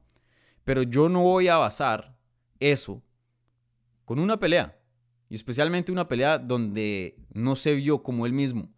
Pero 0.64 0.82
yo 0.82 1.08
no 1.08 1.22
voy 1.22 1.50
a 1.50 1.58
basar 1.58 2.18
eso 2.60 3.04
con 4.06 4.20
una 4.20 4.40
pelea. 4.40 4.78
Y 5.30 5.36
especialmente 5.36 5.92
una 5.92 6.08
pelea 6.08 6.40
donde 6.40 7.16
no 7.32 7.56
se 7.56 7.76
vio 7.76 8.02
como 8.02 8.26
él 8.26 8.34
mismo. 8.34 8.70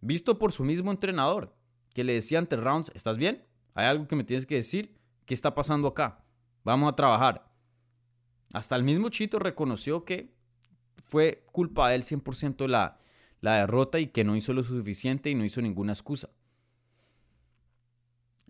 Visto 0.00 0.38
por 0.38 0.52
su 0.52 0.64
mismo 0.64 0.92
entrenador, 0.92 1.54
que 1.92 2.04
le 2.04 2.14
decía 2.14 2.38
ante 2.38 2.56
rounds, 2.56 2.92
¿estás 2.94 3.16
bien? 3.16 3.44
Hay 3.74 3.86
algo 3.86 4.06
que 4.06 4.16
me 4.16 4.24
tienes 4.24 4.46
que 4.46 4.54
decir. 4.54 4.96
¿Qué 5.26 5.34
está 5.34 5.54
pasando 5.54 5.88
acá? 5.88 6.24
Vamos 6.62 6.92
a 6.92 6.96
trabajar. 6.96 7.52
Hasta 8.52 8.76
el 8.76 8.84
mismo 8.84 9.08
Chito 9.08 9.38
reconoció 9.38 10.04
que 10.04 10.34
fue 11.02 11.44
culpa 11.50 11.88
de 11.88 11.96
él 11.96 12.02
100% 12.02 12.68
la, 12.68 12.96
la 13.44 13.58
derrota 13.58 14.00
y 14.00 14.06
que 14.06 14.24
no 14.24 14.36
hizo 14.36 14.54
lo 14.54 14.64
suficiente 14.64 15.28
y 15.28 15.34
no 15.34 15.44
hizo 15.44 15.60
ninguna 15.60 15.92
excusa. 15.92 16.30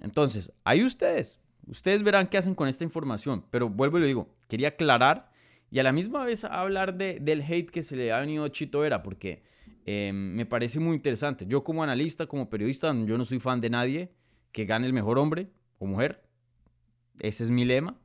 Entonces, 0.01 0.53
ahí 0.63 0.85
ustedes, 0.85 1.41
ustedes 1.67 2.05
verán 2.05 2.29
qué 2.29 2.39
hacen 2.39 2.55
con 2.55 2.69
esta 2.69 2.85
información, 2.85 3.45
pero 3.51 3.69
vuelvo 3.69 3.99
y 3.99 4.03
lo 4.03 4.07
digo, 4.07 4.37
quería 4.47 4.69
aclarar 4.69 5.33
y 5.69 5.81
a 5.81 5.83
la 5.83 5.91
misma 5.91 6.25
vez 6.25 6.45
hablar 6.45 6.97
de, 6.97 7.19
del 7.21 7.43
hate 7.43 7.71
que 7.71 7.83
se 7.83 7.97
le 7.97 8.13
ha 8.13 8.21
venido 8.21 8.45
a 8.45 8.51
Chito 8.51 8.79
Vera, 8.79 9.03
porque 9.03 9.43
em, 9.85 10.37
me 10.37 10.47
parece 10.47 10.79
muy 10.79 10.95
interesante. 10.95 11.45
Yo 11.49 11.65
como 11.65 11.83
analista, 11.83 12.27
como 12.27 12.49
periodista, 12.49 12.95
yo 12.95 13.19
no 13.19 13.25
soy 13.25 13.41
fan 13.41 13.61
de 13.61 13.71
nadie 13.71 14.15
que 14.53 14.65
gane 14.65 14.87
el 14.87 14.93
mejor 14.93 15.19
hombre 15.19 15.51
o 15.81 15.87
mujer. 15.87 16.23
Ese 17.19 17.43
es 17.43 17.51
mi 17.51 17.65
lema. 17.65 17.99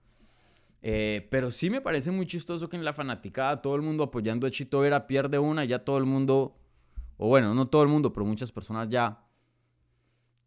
Eh, 0.82 1.28
pero 1.30 1.52
sí 1.52 1.70
me 1.70 1.82
parece 1.82 2.10
muy 2.10 2.26
chistoso 2.26 2.68
que 2.68 2.78
en 2.78 2.86
la 2.86 2.94
fanaticada 2.94 3.62
todo 3.62 3.76
el 3.76 3.84
mundo 3.84 4.06
apoyando 4.06 4.48
a 4.48 4.50
Chito 4.50 4.80
Vera 4.80 5.06
pierde 5.06 5.38
una, 5.38 5.66
ya 5.66 5.80
todo 5.80 6.00
el 6.00 6.06
mundo, 6.06 6.59
o 7.20 7.28
bueno, 7.28 7.54
no 7.54 7.68
todo 7.68 7.84
el 7.84 7.90
mundo, 7.90 8.12
pero 8.12 8.26
muchas 8.26 8.52
personas 8.52 8.90
ya, 8.90 9.24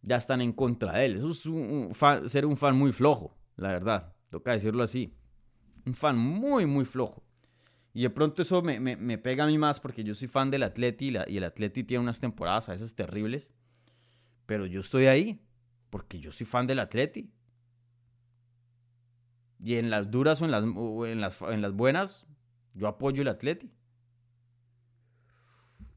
ya 0.01 0.17
están 0.17 0.41
en 0.41 0.53
contra 0.53 0.95
de 0.95 1.05
él. 1.05 1.17
Eso 1.17 1.31
es 1.31 2.33
ser 2.33 2.47
un 2.47 2.57
fan 2.57 2.77
muy 2.77 2.91
flojo, 2.91 3.37
la 3.57 3.69
verdad. 3.69 4.13
Toca 4.31 4.53
decirlo 4.53 4.83
así 4.83 5.15
un 5.85 5.95
fan 5.95 6.17
muy, 6.17 6.67
muy 6.67 6.85
flojo. 6.85 7.23
Y 7.95 8.03
de 8.03 8.11
pronto 8.11 8.43
eso 8.43 8.63
me, 8.63 8.81
me, 8.81 9.19
pega 9.19 9.45
a 9.45 9.47
mí 9.47 9.59
más 9.59 9.79
porque 9.79 10.03
yo 10.03 10.15
soy 10.15 10.29
fan 10.29 10.51
del 10.51 10.63
Atleti 10.63 11.09
y, 11.09 11.33
y, 11.33 11.37
el 11.37 11.45
Atleti 11.45 11.85
tiene 11.85 12.03
unas 12.03 12.21
temporadas 12.21 12.69
a 12.69 12.73
veces 12.73 12.95
terribles. 12.95 13.53
Pero 14.47 14.67
yo 14.67 14.81
estoy 14.81 15.07
ahí 15.07 15.45
porque 15.91 16.19
yo 16.19 16.33
soy 16.33 16.47
fan 16.47 16.67
del 16.67 16.79
Atleti. 16.79 17.31
Y 19.59 19.75
en 19.77 19.91
las 19.91 20.11
duras 20.11 20.41
o 20.41 20.47
en 20.47 20.51
las, 20.51 20.65
en 20.65 21.21
las, 21.21 21.43
en 21.43 21.63
las 21.63 21.73
buenas, 21.73 22.27
yo 22.75 22.89
apoyo 22.89 23.23
el 23.23 23.29
Atleti. 23.29 23.71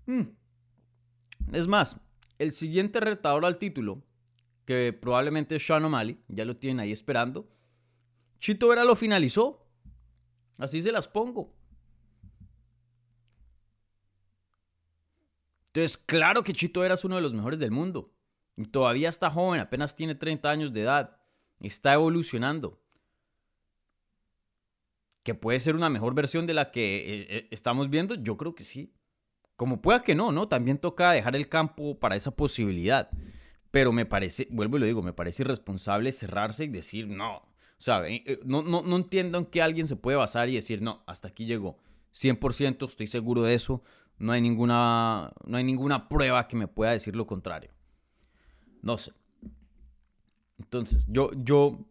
Mm. 0.05 0.23
Es 1.51 1.67
más, 1.67 1.99
el 2.37 2.51
siguiente 2.51 2.99
retador 2.99 3.45
al 3.45 3.57
título, 3.57 4.03
que 4.65 4.93
probablemente 4.93 5.55
es 5.55 5.65
Sean 5.65 5.85
O'Malley, 5.85 6.19
ya 6.27 6.45
lo 6.45 6.57
tienen 6.57 6.79
ahí 6.79 6.91
esperando. 6.91 7.47
Chito 8.39 8.67
Vera 8.67 8.83
lo 8.83 8.95
finalizó. 8.95 9.65
Así 10.57 10.81
se 10.81 10.91
las 10.91 11.07
pongo. 11.07 11.53
Entonces, 15.67 15.97
claro 15.97 16.43
que 16.43 16.53
Chito 16.53 16.79
Vera 16.79 16.93
es 16.93 17.03
uno 17.03 17.15
de 17.15 17.21
los 17.21 17.33
mejores 17.33 17.59
del 17.59 17.71
mundo. 17.71 18.13
Y 18.55 18.63
todavía 18.65 19.09
está 19.09 19.29
joven, 19.29 19.59
apenas 19.59 19.95
tiene 19.95 20.15
30 20.15 20.49
años 20.49 20.73
de 20.73 20.81
edad. 20.81 21.17
Está 21.59 21.93
evolucionando. 21.93 22.81
Que 25.23 25.35
puede 25.35 25.59
ser 25.59 25.75
una 25.75 25.89
mejor 25.89 26.13
versión 26.13 26.47
de 26.47 26.53
la 26.53 26.71
que 26.71 26.97
eh, 26.97 27.27
eh, 27.29 27.47
estamos 27.51 27.89
viendo, 27.89 28.15
yo 28.15 28.37
creo 28.37 28.55
que 28.55 28.63
sí. 28.63 28.94
Como 29.55 29.81
pueda 29.81 30.01
que 30.01 30.15
no, 30.15 30.31
¿no? 30.31 30.47
También 30.47 30.77
toca 30.77 31.11
dejar 31.11 31.35
el 31.35 31.47
campo 31.47 31.99
para 31.99 32.15
esa 32.15 32.31
posibilidad. 32.31 33.09
Pero 33.71 33.91
me 33.91 34.05
parece, 34.05 34.47
vuelvo 34.51 34.77
y 34.77 34.79
lo 34.81 34.85
digo, 34.85 35.01
me 35.01 35.13
parece 35.13 35.43
irresponsable 35.43 36.11
cerrarse 36.11 36.65
y 36.65 36.67
decir, 36.67 37.07
no, 37.07 37.41
o 37.77 37.81
sea, 37.81 38.07
eh, 38.07 38.23
eh, 38.25 38.39
no, 38.45 38.61
no, 38.61 38.81
no 38.83 38.95
entiendo 38.95 39.37
en 39.37 39.45
qué 39.45 39.61
alguien 39.61 39.87
se 39.87 39.95
puede 39.95 40.17
basar 40.17 40.49
y 40.49 40.55
decir, 40.55 40.81
no, 40.81 41.03
hasta 41.05 41.27
aquí 41.27 41.45
llegó. 41.45 41.77
100% 42.13 42.85
estoy 42.85 43.07
seguro 43.07 43.41
de 43.43 43.53
eso. 43.53 43.83
No 44.17 44.31
hay 44.31 44.41
ninguna, 44.41 45.33
no 45.45 45.57
hay 45.57 45.63
ninguna 45.65 46.07
prueba 46.07 46.47
que 46.47 46.55
me 46.55 46.67
pueda 46.67 46.91
decir 46.91 47.15
lo 47.15 47.27
contrario. 47.27 47.71
No 48.81 48.97
sé. 48.97 49.11
Entonces, 50.57 51.05
yo, 51.09 51.31
yo 51.35 51.85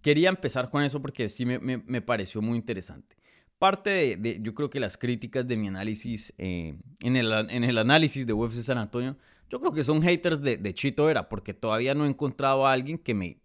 quería 0.00 0.28
empezar 0.28 0.70
con 0.70 0.84
eso 0.84 1.02
porque 1.02 1.28
sí 1.28 1.44
me, 1.44 1.58
me, 1.58 2.00
pareció 2.00 2.40
muy 2.40 2.56
interesante. 2.56 3.16
Parte 3.58 4.16
de, 4.16 4.38
yo 4.40 4.54
creo 4.54 4.70
que 4.70 4.78
las 4.78 4.96
críticas 4.96 5.46
de 5.46 5.56
mi 5.56 5.66
análisis, 5.68 6.32
eh, 6.38 6.78
en, 7.00 7.16
el, 7.16 7.32
en, 7.50 7.64
el, 7.64 7.78
análisis 7.78 8.26
de 8.26 8.32
UFC 8.32 8.62
San 8.62 8.78
Antonio, 8.78 9.16
yo 9.50 9.58
creo 9.58 9.72
que 9.72 9.82
son 9.82 10.02
haters 10.02 10.42
de, 10.42 10.74
Chito 10.74 11.10
Era, 11.10 11.28
porque 11.28 11.54
todavía 11.54 11.94
no 11.94 12.04
he 12.04 12.08
encontrado 12.08 12.66
a 12.66 12.72
alguien 12.72 12.98
que 12.98 13.14
me, 13.14 13.40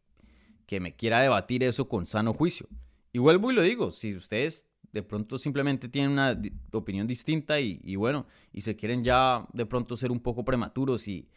que 0.67 0.80
me 0.80 0.95
quiera 0.95 1.21
debatir 1.21 1.63
eso 1.63 1.88
con 1.88 2.06
sano 2.06 2.34
juicio. 2.34 2.67
Y 3.12 3.19
vuelvo 3.19 3.52
y 3.52 3.56
lo 3.56 3.62
digo, 3.62 3.91
si 3.91 4.15
ustedes 4.15 4.69
de 4.91 5.02
pronto 5.02 5.39
simplemente 5.39 5.89
tienen 5.89 6.12
una 6.12 6.39
opinión 6.71 7.08
distinta 7.08 7.60
y, 7.60 7.95
bueno, 7.95 8.28
y 8.52 8.62
se 8.62 8.76
quieren 8.76 9.04
ya 9.04 9.43
de 9.52 9.65
pronto 9.65 9.97
ser 9.97 10.12
un 10.12 10.19
poco 10.19 10.45
prematuros 10.45 11.08
y, 11.08 11.28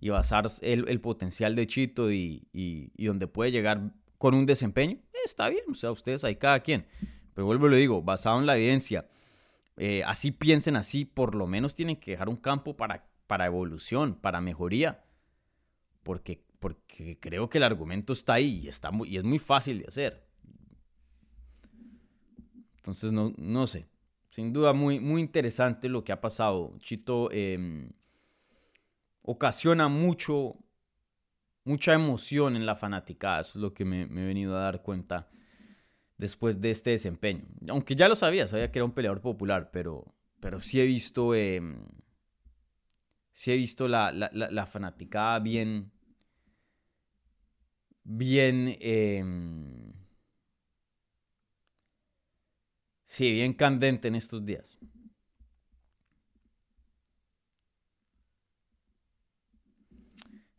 y 0.00 0.10
basar 0.10 0.46
el, 0.60 1.00
potencial 1.00 1.54
de 1.54 1.66
Chito 1.66 2.12
y, 2.12 2.46
y, 2.52 3.06
donde 3.06 3.26
puede 3.26 3.50
llegar 3.50 3.94
con 4.18 4.34
un 4.34 4.44
desempeño, 4.44 4.98
eh, 5.14 5.18
está 5.24 5.48
bien, 5.48 5.64
o 5.70 5.74
sea, 5.74 5.90
ustedes 5.90 6.24
hay 6.24 6.36
cada 6.36 6.60
quien. 6.60 6.86
Pero 7.40 7.46
vuelvo 7.46 7.68
y 7.68 7.70
lo 7.70 7.76
digo, 7.76 8.02
basado 8.02 8.38
en 8.38 8.44
la 8.44 8.54
evidencia, 8.54 9.08
eh, 9.78 10.02
así 10.04 10.30
piensen 10.30 10.76
así, 10.76 11.06
por 11.06 11.34
lo 11.34 11.46
menos 11.46 11.74
tienen 11.74 11.96
que 11.96 12.10
dejar 12.10 12.28
un 12.28 12.36
campo 12.36 12.76
para, 12.76 13.08
para 13.26 13.46
evolución, 13.46 14.14
para 14.14 14.42
mejoría. 14.42 15.02
Porque 16.02 16.44
porque 16.58 17.18
creo 17.18 17.48
que 17.48 17.56
el 17.56 17.64
argumento 17.64 18.12
está 18.12 18.34
ahí 18.34 18.60
y, 18.64 18.68
está 18.68 18.90
y 19.06 19.16
es 19.16 19.24
muy 19.24 19.38
fácil 19.38 19.78
de 19.78 19.86
hacer. 19.88 20.22
Entonces, 22.76 23.10
no, 23.10 23.32
no 23.38 23.66
sé. 23.66 23.88
Sin 24.28 24.52
duda, 24.52 24.74
muy, 24.74 25.00
muy 25.00 25.22
interesante 25.22 25.88
lo 25.88 26.04
que 26.04 26.12
ha 26.12 26.20
pasado. 26.20 26.76
Chito 26.78 27.32
em, 27.32 27.90
ocasiona 29.22 29.88
mucho, 29.88 30.56
mucha 31.64 31.94
emoción 31.94 32.54
en 32.54 32.66
la 32.66 32.74
fanaticada. 32.74 33.40
Eso 33.40 33.58
es 33.58 33.62
lo 33.62 33.72
que 33.72 33.86
me, 33.86 34.02
he 34.02 34.26
venido 34.26 34.58
a 34.58 34.60
dar 34.60 34.82
cuenta 34.82 35.30
después 36.20 36.60
de 36.60 36.70
este 36.70 36.90
desempeño. 36.90 37.46
Aunque 37.68 37.96
ya 37.96 38.06
lo 38.06 38.14
sabía, 38.14 38.46
sabía 38.46 38.70
que 38.70 38.78
era 38.78 38.84
un 38.84 38.92
peleador 38.92 39.22
popular, 39.22 39.70
pero, 39.72 40.14
pero 40.38 40.60
sí 40.60 40.78
he 40.78 40.86
visto, 40.86 41.34
em, 41.34 41.82
sí 43.32 43.52
he 43.52 43.56
visto 43.56 43.88
la, 43.88 44.12
la, 44.12 44.30
la 44.30 44.66
fanaticada 44.66 45.38
bien, 45.40 45.90
bien... 48.04 48.76
Em, 48.80 49.94
sí, 53.04 53.32
bien 53.32 53.54
candente 53.54 54.08
en 54.08 54.14
estos 54.14 54.44
días. 54.44 54.78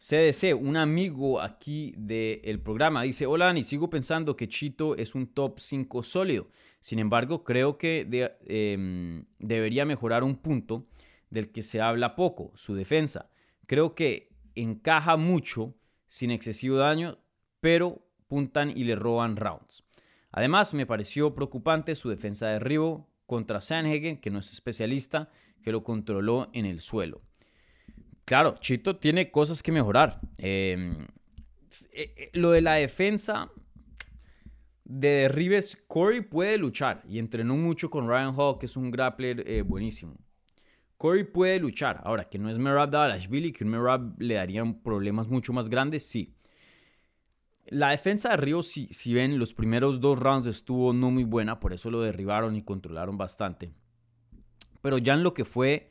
CDC, 0.04 0.56
un 0.60 0.78
amigo 0.78 1.40
aquí 1.40 1.94
del 1.96 2.60
programa, 2.60 3.04
dice, 3.04 3.28
hola 3.28 3.50
Ani, 3.50 3.62
sigo 3.62 3.88
pensando 3.88 4.36
que 4.36 4.50
Chito 4.50 4.96
es 4.96 5.14
un 5.14 5.28
top 5.28 5.60
5 5.60 6.02
sólido. 6.02 6.48
Sin 6.80 6.98
embargo, 6.98 7.44
creo 7.44 7.78
que 7.78 8.08
em, 8.48 9.26
debería 9.38 9.86
mejorar 9.86 10.24
un 10.24 10.38
punto 10.38 10.88
del 11.30 11.52
que 11.52 11.62
se 11.62 11.82
habla 11.82 12.16
poco, 12.16 12.52
su 12.56 12.74
defensa. 12.74 13.30
Creo 13.68 13.94
que 13.94 14.32
encaja 14.56 15.18
mucho, 15.18 15.76
sin 16.08 16.32
excesivo 16.32 16.78
daño, 16.78 17.20
pero 17.60 18.04
puntan 18.28 18.76
y 18.76 18.86
le 18.86 18.96
roban 18.96 19.36
rounds. 19.36 19.84
Además, 20.32 20.74
me 20.74 20.88
pareció 20.88 21.36
preocupante 21.36 21.94
su 21.94 22.10
defensa 22.10 22.48
de 22.48 22.54
derribo 22.54 23.08
contra 23.28 23.62
Sanhagen, 23.62 24.20
que 24.20 24.32
no 24.32 24.40
es 24.40 24.52
especialista, 24.52 25.30
que 25.62 25.72
lo 25.72 25.84
controló 25.84 26.50
en 26.54 26.66
el 26.66 26.80
suelo. 26.80 27.22
Claro, 28.32 28.56
Chito 28.62 28.96
tiene 28.96 29.30
cosas 29.30 29.62
que 29.62 29.74
mejorar. 29.74 30.22
Em, 30.38 31.02
eh, 31.92 32.14
eh, 32.16 32.30
lo 32.32 32.52
de 32.52 32.62
la 32.62 32.76
defensa 32.76 33.52
de 34.86 35.10
derribes, 35.10 35.78
Corey 35.86 36.22
puede 36.22 36.58
luchar 36.58 37.04
y 37.06 37.20
entrenó 37.20 37.58
mucho 37.58 37.90
con 37.90 38.08
Ryan 38.08 38.34
Hall, 38.38 38.58
que 38.58 38.68
es 38.68 38.78
un 38.78 38.90
grappler 38.90 39.44
eh, 39.46 39.64
buenísimo. 39.64 40.16
Corey 40.96 41.26
puede 41.26 41.60
luchar. 41.60 42.00
Ahora, 42.06 42.24
que 42.24 42.40
no 42.40 42.50
es 42.50 42.58
Merab 42.58 42.90
Dalashvili, 42.92 43.52
que 43.52 43.66
un 43.66 43.72
Merab 43.72 44.16
le 44.22 44.36
darían 44.36 44.82
problemas 44.82 45.28
mucho 45.28 45.52
más 45.52 45.68
grandes, 45.68 46.08
sí. 46.08 46.34
La 47.66 47.90
defensa 47.90 48.30
de 48.30 48.38
Río, 48.38 48.64
si, 48.64 48.88
si 48.94 49.14
ven, 49.14 49.40
los 49.40 49.54
primeros 49.54 50.00
dos 50.00 50.18
rounds 50.18 50.48
estuvo 50.48 50.94
no 50.94 51.12
muy 51.12 51.26
buena, 51.26 51.60
por 51.60 51.74
eso 51.74 51.92
lo 51.92 52.00
derribaron 52.00 52.56
y 52.56 52.64
controlaron 52.64 53.18
bastante. 53.18 53.74
Pero 54.82 55.00
ya 55.00 55.16
en 55.16 55.24
lo 55.24 55.34
que 55.34 55.44
fue 55.44 55.91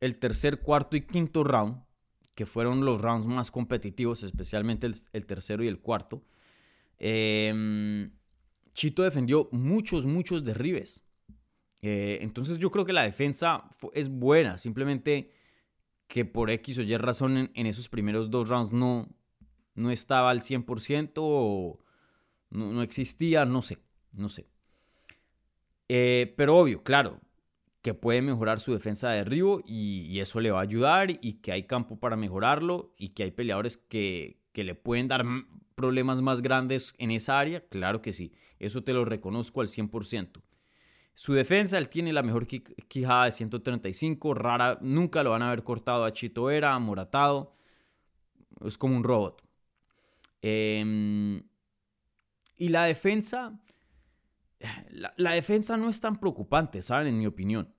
el 0.00 0.16
tercer, 0.16 0.60
cuarto 0.60 0.96
y 0.96 1.02
quinto 1.02 1.44
round, 1.44 1.82
que 2.34 2.46
fueron 2.46 2.84
los 2.84 3.00
rounds 3.00 3.26
más 3.26 3.50
competitivos, 3.50 4.22
especialmente 4.22 4.86
el, 4.86 5.26
tercero 5.26 5.64
y 5.64 5.68
el 5.68 5.80
cuarto, 5.80 6.22
em, 6.98 8.10
Chito 8.72 9.02
defendió 9.02 9.48
muchos, 9.52 10.04
muchos 10.04 10.44
derribes. 10.44 11.06
Eh, 11.80 12.18
entonces 12.20 12.58
yo 12.58 12.70
creo 12.70 12.84
que 12.84 12.92
la 12.92 13.04
defensa 13.04 13.70
es 13.94 14.10
buena, 14.10 14.58
simplemente 14.58 15.32
que 16.08 16.24
por 16.24 16.50
X 16.50 16.78
o 16.78 16.82
Y 16.82 16.96
razón 16.96 17.50
en, 17.54 17.66
esos 17.66 17.88
primeros 17.88 18.30
dos 18.30 18.48
rounds 18.48 18.72
no, 18.72 19.08
no 19.74 19.90
estaba 19.90 20.30
al 20.30 20.40
100% 20.40 21.12
o 21.16 21.78
no, 22.50 22.82
existía, 22.82 23.44
no 23.44 23.62
sé, 23.62 23.78
no 24.16 24.28
sé. 24.28 24.46
Eh, 25.88 26.34
pero 26.36 26.56
obvio, 26.56 26.82
claro, 26.82 27.20
que 27.86 27.94
puede 27.94 28.20
mejorar 28.20 28.58
su 28.58 28.72
defensa 28.72 29.10
de 29.10 29.18
derribo 29.18 29.62
y, 29.64 30.18
eso 30.18 30.40
le 30.40 30.50
va 30.50 30.58
a 30.58 30.62
ayudar 30.62 31.08
y 31.20 31.34
que 31.34 31.52
hay 31.52 31.68
campo 31.68 32.00
para 32.00 32.16
mejorarlo 32.16 32.92
y 32.98 33.10
que 33.10 33.22
hay 33.22 33.30
peleadores 33.30 33.76
que, 33.76 34.42
que 34.50 34.64
le 34.64 34.74
pueden 34.74 35.06
dar 35.06 35.24
problemas 35.76 36.20
más 36.20 36.42
grandes 36.42 36.96
en 36.98 37.12
esa 37.12 37.38
área, 37.38 37.60
claro 37.68 38.02
que 38.02 38.10
sí, 38.10 38.32
eso 38.58 38.82
te 38.82 38.92
lo 38.92 39.04
reconozco 39.04 39.60
al 39.60 39.68
100%. 39.68 40.42
Su 41.14 41.32
defensa, 41.32 41.78
él 41.78 41.88
tiene 41.88 42.12
la 42.12 42.24
mejor 42.24 42.48
quijada 42.48 43.26
de 43.26 43.30
135, 43.30 44.34
rara, 44.34 44.78
nunca 44.80 45.22
lo 45.22 45.30
van 45.30 45.42
a 45.42 45.46
haber 45.46 45.62
cortado 45.62 46.04
a 46.04 46.12
Chito 46.12 46.50
Era, 46.50 46.76
moratado, 46.80 47.54
es 48.64 48.76
como 48.76 48.96
un 48.96 49.04
robot. 49.04 49.44
Em, 50.42 51.40
y 52.56 52.68
la 52.68 52.82
defensa, 52.82 53.56
la, 54.90 55.32
defensa 55.34 55.76
no 55.76 55.88
es 55.88 56.00
tan 56.00 56.18
preocupante, 56.18 56.82
¿saben? 56.82 57.06
En 57.06 57.18
mi 57.18 57.26
opinión. 57.28 57.75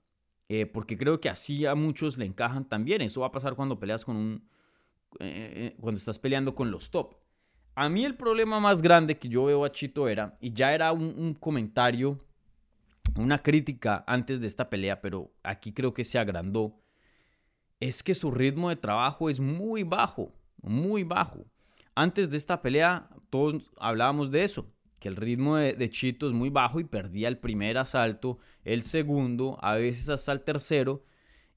Eh, 0.48 0.66
porque 0.66 0.96
creo 0.96 1.20
que 1.20 1.28
así 1.28 1.66
a 1.66 1.74
muchos 1.74 2.18
le 2.18 2.26
encajan 2.26 2.68
también. 2.68 3.02
Eso 3.02 3.20
va 3.20 3.28
a 3.28 3.32
pasar 3.32 3.54
cuando 3.54 3.78
peleas 3.78 4.04
con 4.04 4.16
un... 4.16 4.48
Eh, 5.20 5.72
eh, 5.74 5.76
cuando 5.80 5.98
estás 5.98 6.18
peleando 6.18 6.54
con 6.54 6.70
los 6.70 6.90
top. 6.90 7.14
A 7.74 7.88
mí 7.88 8.04
el 8.04 8.16
problema 8.16 8.60
más 8.60 8.82
grande 8.82 9.18
que 9.18 9.28
yo 9.28 9.44
veo 9.44 9.64
a 9.64 9.72
Chito 9.72 10.08
era, 10.08 10.34
y 10.40 10.52
ya 10.52 10.74
era 10.74 10.92
un 10.92 11.32
comentario 11.34 12.20
una 13.18 13.42
crítica 13.42 14.04
antes 14.06 14.40
de 14.40 14.46
esta 14.46 14.70
pelea, 14.70 15.00
pero 15.00 15.32
aquí 15.42 15.72
creo 15.72 15.92
que 15.92 16.04
se 16.04 16.18
agrandó, 16.18 16.80
es 17.80 18.02
que 18.02 18.14
su 18.14 18.30
ritmo 18.30 18.68
de 18.68 18.76
trabajo 18.76 19.30
es 19.30 19.40
muy 19.40 19.82
bajo, 19.82 20.32
muy 20.62 21.04
bajo. 21.04 21.44
Antes 21.94 22.30
de 22.30 22.36
esta 22.36 22.62
pelea 22.62 23.08
todos 23.30 23.70
hablábamos 23.78 24.30
de 24.30 24.44
eso, 24.44 24.72
que 24.98 25.08
el 25.08 25.16
ritmo 25.16 25.56
de, 25.56 25.90
Chito 25.90 26.26
es 26.26 26.32
muy 26.32 26.50
bajo 26.50 26.80
y 26.80 26.84
perdía 26.84 27.28
el 27.28 27.38
primer 27.38 27.78
asalto, 27.78 28.38
el 28.64 28.82
segundo, 28.82 29.58
a 29.62 29.74
veces 29.74 30.08
hasta 30.08 30.32
el 30.32 30.42
tercero, 30.42 31.04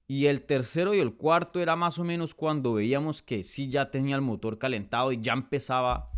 y 0.08 0.25
el 0.25 0.41
tercero 0.43 0.93
y 0.93 0.99
el 0.99 1.15
cuarto 1.15 1.60
era 1.60 1.75
más 1.75 1.97
o 1.97 2.04
menos 2.04 2.36
cuando 2.36 2.73
veíamos 2.73 3.21
que 3.21 3.43
sí 3.43 3.69
ya 3.69 3.91
tenía 3.91 4.15
el 4.15 4.21
motor 4.21 4.58
calentado 4.58 5.12
y 5.12 5.21
ya 5.21 5.34
empezaba 5.34 6.12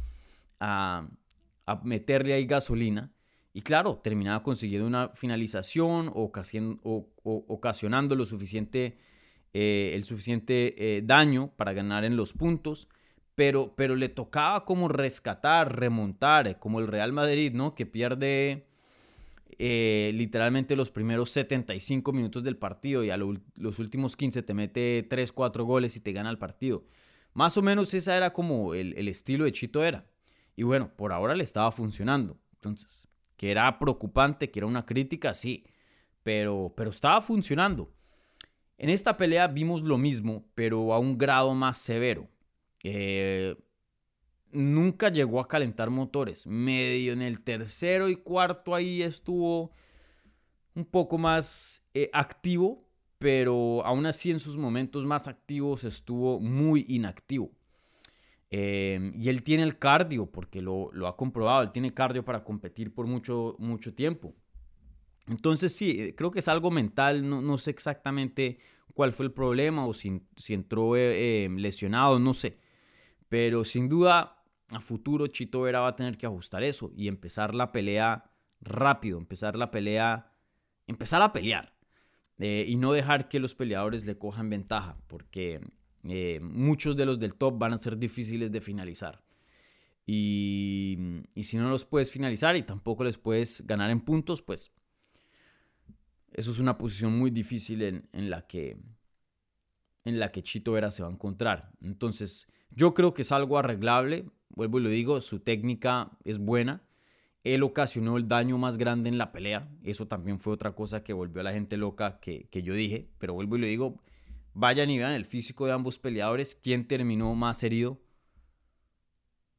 a, 0.59 1.07
a 1.65 1.75
meterle 1.83 2.33
ahí 2.33 2.45
gasolina. 2.45 3.12
Y 3.53 3.62
claro, 3.62 4.01
terminaba 4.03 4.41
consiguiendo 4.41 4.88
una 4.88 5.09
finalización 5.09 6.12
o, 6.13 6.31
ocasionando 7.23 8.15
lo 8.15 8.25
suficiente, 8.25 8.97
eh, 9.53 9.91
el 9.93 10.03
suficiente 10.03 10.97
eh, 10.97 11.01
daño 11.03 11.53
para 11.55 11.73
ganar 11.73 12.03
en 12.03 12.17
los 12.17 12.33
puntos. 12.33 12.89
Pero, 13.36 13.74
pero 13.76 13.96
le 13.96 14.10
tocaba 14.10 14.65
como 14.65 14.88
rescatar, 14.88 15.80
remontar, 15.80 16.48
eh, 16.48 16.56
como 16.60 16.80
el 16.80 16.88
Real 16.88 17.13
Madrid, 17.13 17.54
¿no? 17.54 17.76
Que 17.76 17.86
pierde 17.86 18.67
literalmente 19.60 20.76
los 20.76 20.91
primeros 20.91 21.30
75 21.30 22.12
minutos 22.12 22.43
del 22.43 22.58
partido 22.58 23.04
y 23.04 23.12
a 23.12 23.17
los 23.17 23.80
últimos 23.80 24.17
15 24.17 24.43
te 24.43 24.54
mete 24.54 25.08
3, 25.10 25.32
4 25.32 25.63
goles 25.63 25.96
y 25.96 26.02
te 26.02 26.12
gana 26.12 26.30
el 26.30 26.38
partido. 26.38 26.84
Más 27.34 27.56
o 27.56 27.62
menos 27.62 27.93
esa 27.93 28.17
era 28.17 28.34
como 28.34 28.74
el, 28.74 28.93
el 28.98 29.08
estilo 29.08 29.46
de 29.46 29.54
Chito 29.54 29.84
era. 29.84 30.06
Y 30.56 30.63
bueno, 30.63 30.91
por 30.96 31.13
ahora 31.13 31.36
le 31.36 31.43
estaba 31.43 31.72
funcionando. 31.72 32.38
Entonces, 32.56 33.08
que 33.38 33.52
era 33.52 33.80
preocupante, 33.80 34.52
que 34.52 34.60
era 34.60 34.67
una 34.67 34.86
crítica, 34.86 35.34
sí, 35.34 35.65
pero, 36.24 36.74
pero 36.76 36.89
estaba 36.89 37.22
funcionando. 37.22 37.93
En 38.78 38.89
esta 38.89 39.17
pelea 39.17 39.48
vimos 39.48 39.82
lo 39.84 39.98
mismo, 39.98 40.46
pero 40.56 40.93
a 40.93 41.00
un 41.00 41.17
grado 41.17 41.54
más 41.54 41.78
severo. 41.78 42.30
Eh, 42.84 43.56
nunca 44.52 45.10
llegó 45.10 45.39
a 45.39 45.48
calentar 45.48 45.89
motores. 45.89 46.46
Medio 46.48 47.13
en 47.13 47.22
el 47.22 47.41
tercero 47.41 48.10
y 48.10 48.15
cuarto 48.15 48.76
ahí 48.76 49.02
estuvo 49.02 49.72
un 50.76 50.86
poco 50.86 51.17
más 51.17 51.88
eh, 51.93 52.10
activo, 52.13 52.88
pero 53.19 53.86
aún 53.86 54.06
así 54.06 54.32
en 54.32 54.39
sus 54.39 54.58
momentos 54.58 55.06
más 55.06 55.28
activos 55.28 55.84
estuvo 55.84 56.39
muy 56.39 56.86
inactivo. 56.88 57.52
Em, 58.50 59.13
y 59.19 59.30
él 59.30 59.41
tiene 59.41 59.63
el 59.63 59.80
cardio, 59.80 60.28
porque 60.28 60.62
lo, 60.62 60.91
ha 61.08 61.17
comprobado, 61.17 61.63
él 61.63 61.72
tiene 61.72 61.93
cardio 61.93 62.24
para 62.24 62.43
competir 62.43 62.93
por 62.93 63.08
mucho, 63.08 63.56
mucho 63.58 63.96
tiempo. 63.96 64.36
Entonces 65.28 65.76
sí, 65.76 66.00
eh, 66.00 66.15
creo 66.15 66.30
que 66.30 66.39
es 66.39 66.48
algo 66.48 66.69
mental, 66.69 67.28
no, 67.28 67.58
sé 67.58 67.72
exactamente 67.72 68.60
cuál 68.93 69.13
fue 69.13 69.26
el 69.26 69.32
problema 69.32 69.88
o 69.88 69.93
si, 69.93 70.22
entró 70.50 70.96
eh, 70.96 71.46
em, 71.46 71.58
lesionado, 71.58 72.19
no 72.19 72.36
sé. 72.36 72.58
Pero 73.34 73.65
sin 73.65 73.89
duda, 73.89 74.46
a 74.69 74.80
futuro 74.80 75.26
Chito 75.26 75.62
Vera 75.62 75.80
va 75.80 75.88
a 75.88 75.96
tener 75.96 76.19
que 76.19 76.28
ajustar 76.28 76.63
eso 76.63 76.91
y 76.96 77.08
empezar 77.08 77.56
la 77.56 77.72
pelea 77.72 78.30
rápido, 78.62 79.17
empezar 79.17 79.58
la 79.58 79.72
pelea, 79.72 80.32
empezar 80.86 81.24
a 81.24 81.34
pelear. 81.34 81.76
Eh, 82.38 82.63
y 82.67 82.76
no 82.76 82.91
dejar 82.91 83.30
que 83.30 83.39
los 83.39 83.56
peleadores 83.56 84.06
le 84.06 84.19
cojan 84.19 84.52
ventaja, 84.52 85.00
porque 85.08 85.62
eh, 86.04 86.41
muchos 86.43 86.96
de 86.96 87.08
los 87.08 87.17
del 87.17 87.34
top 87.34 87.58
van 87.58 87.74
a 87.74 87.80
ser 87.80 87.98
difíciles 87.98 88.52
de 88.52 88.62
finalizar. 88.62 89.24
Y, 90.06 91.24
si 91.41 91.58
no 91.58 91.72
los 91.72 91.86
puedes 91.86 92.12
finalizar 92.12 92.56
y 92.56 92.62
tampoco 92.62 93.04
les 93.04 93.17
puedes 93.17 93.65
ganar 93.65 93.89
en 93.89 94.02
puntos, 94.02 94.43
pues 94.43 94.74
eso 96.34 96.52
es 96.52 96.60
una 96.60 96.78
posición 96.78 97.17
muy 97.17 97.32
difícil 97.32 97.82
en, 97.82 98.30
la 98.30 98.46
que 98.46 98.78
en 100.06 100.20
la 100.20 100.32
que 100.32 100.44
Chito 100.44 100.74
Vera 100.74 100.92
se 100.92 101.04
va 101.04 101.10
a 101.10 101.12
encontrar. 101.12 101.72
Entonces, 101.82 102.48
yo 102.72 102.94
creo 102.94 103.13
que 103.13 103.22
es 103.22 103.32
algo 103.32 103.58
arreglable. 103.58 104.26
Vuelvo 104.50 104.80
y 104.80 104.84
lo 104.84 104.89
digo, 104.89 105.22
su 105.22 105.39
técnica 105.39 106.12
es 106.24 106.39
buena. 106.39 106.84
Él 107.44 107.63
ocasionó 107.63 108.18
el 108.18 108.28
daño 108.28 108.58
más 108.58 108.78
grande 108.78 109.10
en 109.10 109.18
la 109.18 109.32
pelea. 109.32 109.70
Eso 109.84 110.08
también 110.08 110.39
fue 110.39 110.54
otra 110.54 110.74
cosa 110.74 111.04
que 111.04 111.13
volvió 111.13 111.42
a 111.42 111.44
la 111.44 111.54
gente 111.54 111.78
loca 111.78 112.20
que, 112.20 112.48
que 112.50 112.63
yo 112.63 112.74
dije. 112.74 113.10
Pero 113.20 113.34
vuelvo 113.34 113.58
y 113.58 113.60
lo 113.60 113.68
digo, 113.68 114.02
Vayan 114.54 114.92
y 114.92 115.00
vean 115.00 115.13
el 115.13 115.26
físico 115.26 115.66
de 115.66 115.72
ambos 115.72 115.98
peleadores. 115.98 116.56
¿Quién 116.56 116.88
terminó 116.88 117.34
más 117.34 117.63
herido? 117.63 118.00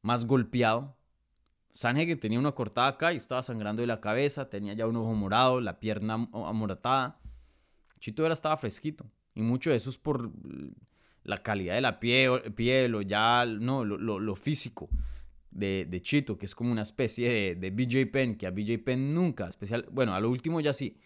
Más 0.01 0.25
golpeado. 0.25 0.97
que 1.73 2.15
tenía 2.15 2.39
una 2.39 2.53
cortada 2.53 2.87
acá 2.87 3.11
y 3.11 3.17
estaba 3.17 3.43
sangrando 3.43 3.81
de 3.81 3.87
la 3.87 3.99
cabeza. 3.99 4.49
Tenía 4.49 4.73
ya 4.73 4.87
un 4.87 4.95
ojo 4.95 5.13
morado, 5.13 5.59
la 5.59 5.79
pierna 5.79 6.29
amoratada. 6.31 7.19
Chito 7.99 8.23
Vera 8.23 8.33
estaba 8.33 8.55
fresquito. 8.55 9.11
Y 9.35 9.41
mucho 9.41 9.69
de 9.69 9.75
eso 9.75 9.89
es 9.89 9.97
por 9.97 10.31
la 11.23 11.43
calidad 11.43 11.75
de 11.75 11.81
la 11.81 11.99
piel, 11.99 12.53
piel 12.53 12.95
o 12.95 13.01
ya 13.01 13.45
no, 13.45 13.83
lo, 13.83 14.35
físico 14.35 14.89
de, 15.51 15.99
Chito, 16.01 16.37
que 16.37 16.45
es 16.45 16.55
como 16.55 16.71
una 16.71 16.81
especie 16.81 17.29
de, 17.29 17.55
de 17.55 17.71
BJ 17.71 18.11
Penn, 18.11 18.35
que 18.35 18.47
a 18.47 18.51
BJ 18.51 18.79
Penn 18.83 19.13
nunca, 19.13 19.47
especial, 19.47 19.85
bueno, 19.91 20.13
a 20.15 20.19
lo 20.19 20.29
último 20.29 20.61
ya 20.61 20.73
sí, 20.73 20.97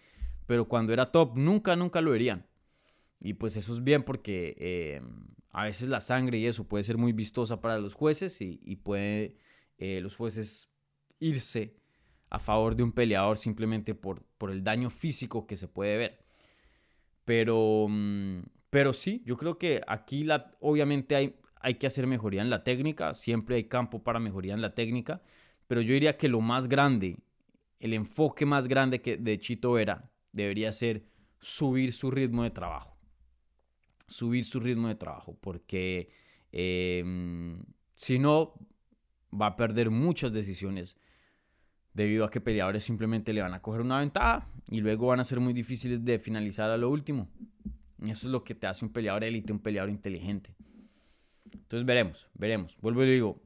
pero 0.46 0.68
cuando 0.68 0.94
era 0.94 1.12
top 1.12 1.38
nunca, 1.38 1.76
nunca 1.76 2.02
lo 2.02 2.12
verían. 2.12 2.46
Y 3.20 3.34
pues 3.34 3.58
eso 3.58 3.74
es 3.74 3.84
bien 3.84 4.04
porque 4.04 4.56
eh, 4.60 5.02
a 5.52 5.66
veces 5.66 5.90
la 5.90 6.02
sangre 6.02 6.38
y 6.38 6.46
eso 6.46 6.68
puede 6.68 6.84
ser 6.84 6.98
muy 6.98 7.12
vistosa 7.12 7.62
para 7.62 7.78
los 7.80 7.94
jueces 7.94 8.42
y, 8.42 8.76
puede 8.78 9.36
eh, 9.78 10.00
los 10.02 10.16
jueces 10.16 10.72
irse 11.20 11.76
a 12.30 12.40
favor 12.40 12.76
de 12.76 12.84
un 12.84 12.92
peleador 12.92 13.38
simplemente 13.38 13.94
por, 13.94 14.24
por 14.38 14.52
el 14.52 14.64
daño 14.64 14.90
físico 14.90 15.48
que 15.48 15.56
se 15.56 15.68
puede 15.68 15.98
ver. 15.98 16.26
Pero, 17.30 17.86
mm, 17.88 18.40
pero 18.72 18.92
sí, 18.92 19.22
yo 19.24 19.38
creo 19.38 19.60
que 19.60 19.82
aquí 19.86 20.24
la, 20.24 20.50
obviamente 20.62 21.16
hay, 21.16 21.36
hay 21.62 21.76
que 21.76 21.86
hacer 21.86 22.08
mejoría 22.08 22.42
en 22.42 22.50
la 22.50 22.64
técnica, 22.64 23.14
siempre 23.14 23.56
hay 23.56 23.66
campo 23.66 24.04
para 24.04 24.20
mejoría 24.20 24.56
en 24.56 24.64
la 24.64 24.74
técnica, 24.74 25.22
pero 25.68 25.80
yo 25.82 25.94
diría 25.94 26.18
que 26.18 26.28
lo 26.28 26.42
más 26.42 26.68
grande, 26.68 27.18
el 27.80 27.94
enfoque 27.94 28.48
más 28.48 28.68
grande 28.68 29.04
que 29.04 29.18
de 29.18 29.38
Chito 29.38 29.78
era, 29.78 30.10
debería 30.32 30.72
ser 30.72 31.04
subir 31.40 31.94
su 31.94 32.10
ritmo 32.10 32.42
de 32.42 32.50
trabajo 32.50 32.98
subir 34.08 34.44
su 34.44 34.60
ritmo 34.60 34.88
de 34.88 34.96
trabajo, 34.96 35.38
porque 35.40 36.10
em, 36.52 37.60
si 37.96 38.18
no, 38.18 38.56
va 39.32 39.46
a 39.46 39.56
perder 39.56 39.92
muchas 39.92 40.34
decisiones 40.34 40.98
debido 42.00 42.24
a 42.24 42.32
que 42.32 42.40
peleadores 42.40 42.86
simplemente 42.86 43.34
le 43.34 43.42
van 43.42 43.54
a 43.54 43.62
coger 43.62 43.82
una 43.82 44.00
ventaja 44.00 44.48
y 44.70 44.80
luego 44.80 45.08
van 45.08 45.20
a 45.20 45.26
ser 45.26 45.42
muy 45.42 45.52
difíciles 45.52 46.06
de 46.06 46.18
finalizar 46.18 46.70
a 46.70 46.78
lo 46.78 46.90
último. 46.90 47.30
Eso 48.02 48.28
es 48.28 48.32
lo 48.32 48.42
que 48.46 48.56
te 48.56 48.68
hace 48.68 48.86
un 48.86 48.94
peleador 48.94 49.26
élite, 49.26 49.52
un 49.52 49.60
peleador 49.60 49.90
inteligente. 49.90 50.56
Entonces 51.54 51.86
veremos, 51.86 52.30
veremos. 52.34 52.78
Vuelvo 52.80 53.04
y 53.04 53.12
digo, 53.12 53.42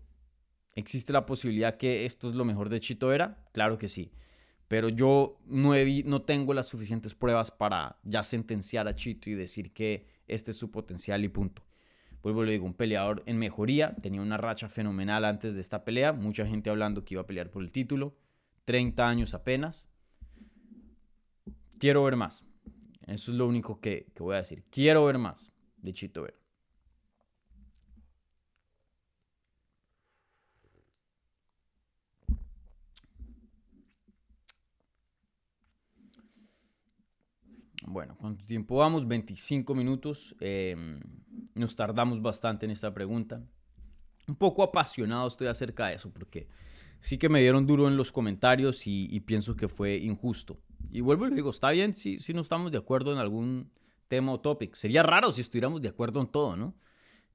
¿existe 0.76 1.12
la 1.12 1.26
posibilidad 1.26 1.76
que 1.76 2.06
esto 2.06 2.30
es 2.30 2.36
lo 2.36 2.46
mejor 2.46 2.70
de 2.70 2.80
Chito 2.80 3.08
Vera? 3.08 3.44
Claro 3.54 3.80
que 3.80 3.88
sí. 3.88 4.12
Pero 4.68 4.88
yo 4.90 5.40
no, 5.48 5.74
no 6.06 6.22
tengo 6.22 6.54
las 6.54 6.68
suficientes 6.68 7.16
pruebas 7.16 7.50
para 7.50 7.98
ya 8.04 8.22
sentenciar 8.22 8.88
a 8.88 8.96
Chito 8.96 9.32
y 9.32 9.34
decir 9.34 9.74
que 9.74 10.06
este 10.28 10.52
es 10.52 10.58
su 10.58 10.70
potencial 10.70 11.24
y 11.24 11.30
punto. 11.30 11.66
Vuelvo 12.22 12.44
le 12.44 12.52
digo, 12.52 12.66
un 12.66 12.76
peleador 12.76 13.24
en 13.26 13.40
mejoría, 13.40 13.96
tenía 13.96 14.22
una 14.22 14.38
racha 14.38 14.70
fenomenal 14.70 15.26
antes 15.26 15.56
de 15.56 15.62
esta 15.62 15.84
pelea, 15.84 16.14
mucha 16.14 16.46
gente 16.46 16.70
hablando 16.70 17.04
que 17.04 17.16
iba 17.16 17.22
a 17.24 17.28
pelear 17.28 17.50
por 17.50 17.64
el 17.64 17.72
título, 17.72 18.16
30 18.66 19.08
años 19.08 19.34
apenas. 19.34 19.90
Quiero 21.80 22.04
ver 22.04 22.16
más. 22.16 22.46
Eso 23.08 23.32
es 23.32 23.38
lo 23.38 23.48
único 23.48 23.80
que, 23.80 24.08
que 24.16 24.24
voy 24.24 24.36
a 24.36 24.38
decir. 24.38 24.64
Quiero 24.70 25.06
ver 25.06 25.18
más 25.18 25.52
de 25.78 25.94
Chito 25.94 26.24
Vera. 26.24 26.44
Bueno, 37.86 38.16
¿cuánto 38.18 38.44
tiempo 38.46 38.78
vamos? 38.78 39.08
25 39.08 39.76
minutos. 39.76 40.36
Em, 40.40 41.00
nos 41.54 41.76
tardamos 41.76 42.22
bastante 42.22 42.66
en 42.66 42.72
esta 42.72 42.94
pregunta. 42.94 43.44
Un 44.28 44.36
poco 44.36 44.64
apasionado 44.64 45.28
estoy 45.28 45.48
acerca 45.48 45.88
de 45.88 45.96
eso, 45.96 46.10
porque 46.12 46.48
sí 47.04 47.18
que 47.18 47.28
me 47.28 47.42
dieron 47.42 47.68
duro 47.68 47.90
en 47.90 47.98
los 47.98 48.14
comentarios 48.14 48.88
y, 48.88 49.20
pienso 49.20 49.58
que 49.58 49.68
fue 49.68 49.98
injusto. 49.98 50.62
Y 50.90 51.02
vuelvo 51.02 51.28
y 51.28 51.32
le 51.32 51.36
digo, 51.36 51.50
está 51.50 51.72
bien 51.72 51.94
si, 51.94 52.18
si 52.18 52.34
no 52.34 52.40
estamos 52.40 52.72
de 52.72 52.78
acuerdo 52.78 53.12
en 53.12 53.20
algún 53.20 53.70
tema 54.08 54.32
o 54.32 54.40
topic. 54.40 54.74
Sería 54.76 55.04
raro 55.04 55.34
si 55.34 55.42
estuviéramos 55.42 55.82
de 55.82 55.90
acuerdo 55.90 56.22
en 56.22 56.28
todo, 56.28 56.56
¿no? 56.56 56.78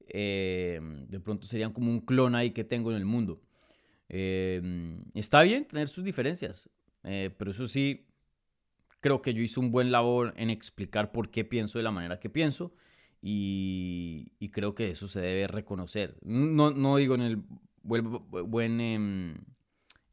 Em, 0.08 1.06
de 1.06 1.20
pronto 1.20 1.46
serían 1.46 1.74
como 1.74 1.90
un 1.90 2.00
clon 2.00 2.34
ahí 2.34 2.52
que 2.52 2.64
tengo 2.64 2.90
en 2.90 2.96
el 2.96 3.04
mundo. 3.04 3.42
Em, 4.08 5.04
está 5.12 5.42
bien 5.42 5.66
tener 5.66 5.88
sus 5.88 6.02
diferencias, 6.02 6.70
eh, 7.04 7.30
pero 7.38 7.50
eso 7.50 7.68
sí, 7.68 8.06
creo 9.00 9.20
que 9.20 9.34
yo 9.34 9.42
hice 9.42 9.60
un 9.60 9.70
buen 9.70 9.92
labor 9.92 10.32
en 10.36 10.48
explicar 10.48 11.12
por 11.12 11.30
qué 11.30 11.44
pienso 11.44 11.78
de 11.78 11.82
la 11.82 11.90
manera 11.90 12.18
que 12.18 12.30
pienso 12.30 12.72
y, 13.20 14.32
creo 14.50 14.74
que 14.74 14.88
eso 14.88 15.08
se 15.08 15.20
debe 15.20 15.46
reconocer. 15.46 16.16
No, 16.22 16.70
no 16.70 16.96
digo 16.96 17.14
en 17.16 17.20
el 17.20 17.42
buen, 17.82 18.80
em, 18.80 19.36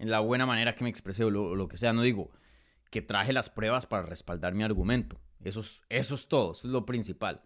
la 0.10 0.20
buena 0.20 0.46
manera 0.46 0.76
que 0.76 0.84
me 0.84 0.89
expresé 0.89 1.24
o 1.24 1.30
lo, 1.30 1.68
que 1.68 1.78
sea, 1.78 1.94
no 1.94 2.02
digo 2.02 2.32
que 2.89 3.02
traje 3.02 3.34
las 3.34 3.50
pruebas 3.50 3.86
para 3.86 4.04
respaldar 4.04 4.54
mi 4.54 4.63
argumento. 4.63 5.20
Eso 5.41 5.60
es, 5.60 5.82
eso 5.89 6.15
es 6.15 6.28
todo, 6.28 6.54
eso 6.54 6.68
es 6.68 6.72
lo 6.72 6.86
principal. 6.86 7.41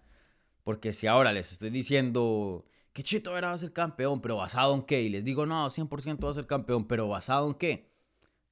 Porque 0.63 0.93
si 0.93 1.07
ahora 1.07 1.31
les 1.33 1.51
estoy 1.51 1.69
diciendo 1.69 2.65
que 2.93 3.03
Chito 3.03 3.37
era 3.37 3.49
va 3.49 3.53
a 3.53 3.57
ser 3.57 3.73
campeón, 3.73 4.21
pero 4.21 4.37
basado 4.37 4.75
en 4.75 4.83
qué, 4.83 5.01
y 5.01 5.09
les 5.09 5.23
digo, 5.25 5.45
no, 5.45 5.69
100% 5.69 6.25
va 6.25 6.29
a 6.29 6.33
ser 6.33 6.47
campeón, 6.47 6.87
pero 6.87 7.07
basado 7.07 7.47
en 7.47 7.55
qué, 7.55 7.91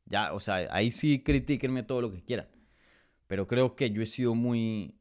ya, 0.06 0.34
o 0.34 0.39
sea, 0.39 0.67
ahí 0.72 0.91
sí 0.91 1.22
critíquenme 1.24 1.84
todo 1.84 2.02
lo 2.02 2.12
que 2.12 2.24
quieran 2.24 2.48
pero 3.28 3.48
creo 3.48 3.76
que 3.76 3.91
yo 3.91 4.02
he 4.02 4.06
sido 4.06 4.34
muy, 4.34 4.96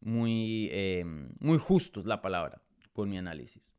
muy, 0.00 0.68
eh, 0.72 1.04
muy 1.38 1.58
justo, 1.58 2.00
es 2.00 2.06
la 2.06 2.20
palabra, 2.20 2.62
con 2.92 3.08
mi 3.08 3.16
análisis. 3.16 3.72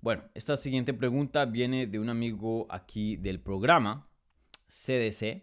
Bueno, 0.00 0.22
esta 0.34 0.56
siguiente 0.56 0.94
pregunta 0.94 1.44
viene 1.44 1.86
de 1.86 1.98
un 1.98 2.08
amigo 2.08 2.66
aquí 2.70 3.16
del 3.16 3.40
programa, 3.40 4.08
CDC. 4.68 5.42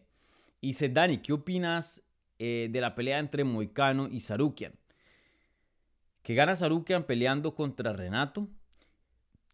Y 0.61 0.67
dice, 0.67 0.89
Dani, 0.89 1.17
¿qué 1.17 1.33
opinas 1.33 2.03
eh, 2.39 2.69
de 2.71 2.81
la 2.81 2.95
pelea 2.95 3.19
entre 3.19 3.43
Moicano 3.43 4.07
y 4.09 4.21
Sarukian? 4.21 4.73
Que 6.23 6.35
gana 6.35 6.55
Sarukian 6.55 7.03
peleando 7.03 7.53
contra 7.53 7.93
Renato. 7.93 8.47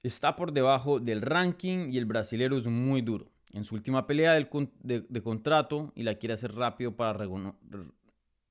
Está 0.03 0.35
por 0.35 0.53
debajo 0.53 0.99
del 0.99 1.21
ranking 1.21 1.91
y 1.91 1.97
el 1.97 2.05
brasilero 2.05 2.57
es 2.57 2.67
muy 2.67 3.01
duro 3.01 3.31
en 3.53 3.65
su 3.65 3.75
última 3.75 4.07
pelea 4.07 4.33
de, 4.33 5.21
contrato 5.21 5.91
y 5.95 6.03
la 6.03 6.15
quiere 6.15 6.33
hacer 6.33 6.53
rápido 6.53 6.95
para 6.95 7.27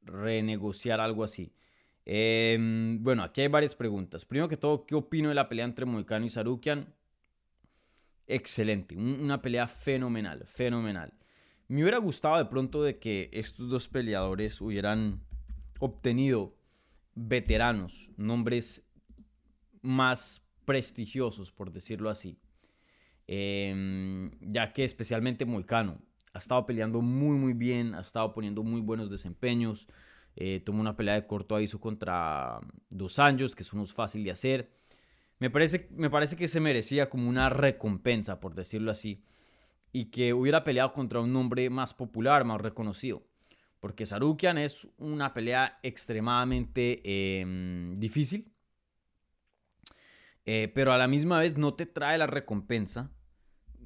renegociar 0.03 1.01
algo 1.01 1.25
así. 1.25 1.53
Em, 2.13 3.01
bueno, 3.05 3.23
aquí 3.23 3.43
hay 3.43 3.47
varias 3.47 3.77
preguntas. 3.77 4.25
Primero 4.25 4.49
que 4.49 4.57
todo, 4.57 4.85
¿qué 4.85 4.97
opino 4.97 5.29
de 5.29 5.37
la 5.37 5.49
pelea 5.49 5.65
entre 5.65 5.87
Moicano 5.87 6.27
y 6.27 6.29
Sarukian? 6.29 6.93
Excelente, 8.27 8.97
una 8.97 9.41
pelea 9.41 9.69
fenomenal, 9.69 10.43
fenomenal. 10.45 11.15
Me 11.69 11.83
hubiera 11.83 11.99
gustado 11.99 12.39
de 12.39 12.47
pronto 12.47 12.83
de 12.83 12.99
que 12.99 13.31
estos 13.33 13.69
dos 13.69 13.87
peleadores 13.87 14.61
hubieran 14.61 15.23
obtenido 15.79 16.57
veteranos, 17.15 18.11
nombres 18.17 18.91
más 19.81 20.51
prestigiosos, 20.65 21.53
por 21.53 21.71
decirlo 21.71 22.11
así. 22.11 22.41
Em, 23.29 24.33
ya 24.41 24.73
que 24.73 24.83
especialmente 24.83 25.45
Moicano 25.45 26.03
ha 26.33 26.39
estado 26.39 26.67
peleando 26.67 27.03
muy 27.03 27.37
muy 27.37 27.53
bien, 27.53 27.95
ha 27.95 28.01
estado 28.01 28.33
poniendo 28.35 28.65
muy 28.65 28.81
buenos 28.81 29.11
desempeños. 29.11 29.87
Eh, 30.37 30.61
tomó 30.61 30.81
una 30.81 30.97
pelea 30.97 31.15
de 31.15 31.27
corto 31.27 31.57
aviso 31.57 31.81
contra 31.81 32.61
Dos 32.89 33.19
Anjos, 33.19 33.55
que 33.55 33.63
eso 33.63 33.77
no 33.77 33.83
es 33.83 33.93
fácil 33.93 34.25
de 34.25 34.31
hacer. 34.31 34.71
Me 35.39 35.51
parece, 35.51 35.89
me 35.93 36.11
parece 36.11 36.37
que 36.37 36.49
se 36.49 36.61
merecía 36.61 37.11
como 37.11 37.29
una 37.29 37.49
recompensa, 37.49 38.41
por 38.41 38.55
decirlo 38.55 38.91
así, 38.91 39.25
y 39.93 40.07
que 40.07 40.35
hubiera 40.35 40.65
peleado 40.65 40.93
contra 40.93 41.21
un 41.21 41.33
nombre 41.33 41.69
más 41.71 41.95
popular, 41.95 42.45
más 42.45 42.61
reconocido. 42.61 43.27
Porque 43.81 44.05
Sarukian 44.05 44.59
es 44.59 44.89
una 44.99 45.33
pelea 45.33 45.79
extremadamente 45.83 47.01
em, 47.41 47.95
difícil, 47.95 48.53
eh, 50.45 50.71
pero 50.75 50.93
a 50.93 50.99
la 50.99 51.09
misma 51.09 51.39
vez 51.39 51.57
no 51.57 51.75
te 51.75 51.87
trae 51.87 52.19
la 52.19 52.27
recompensa 52.27 53.11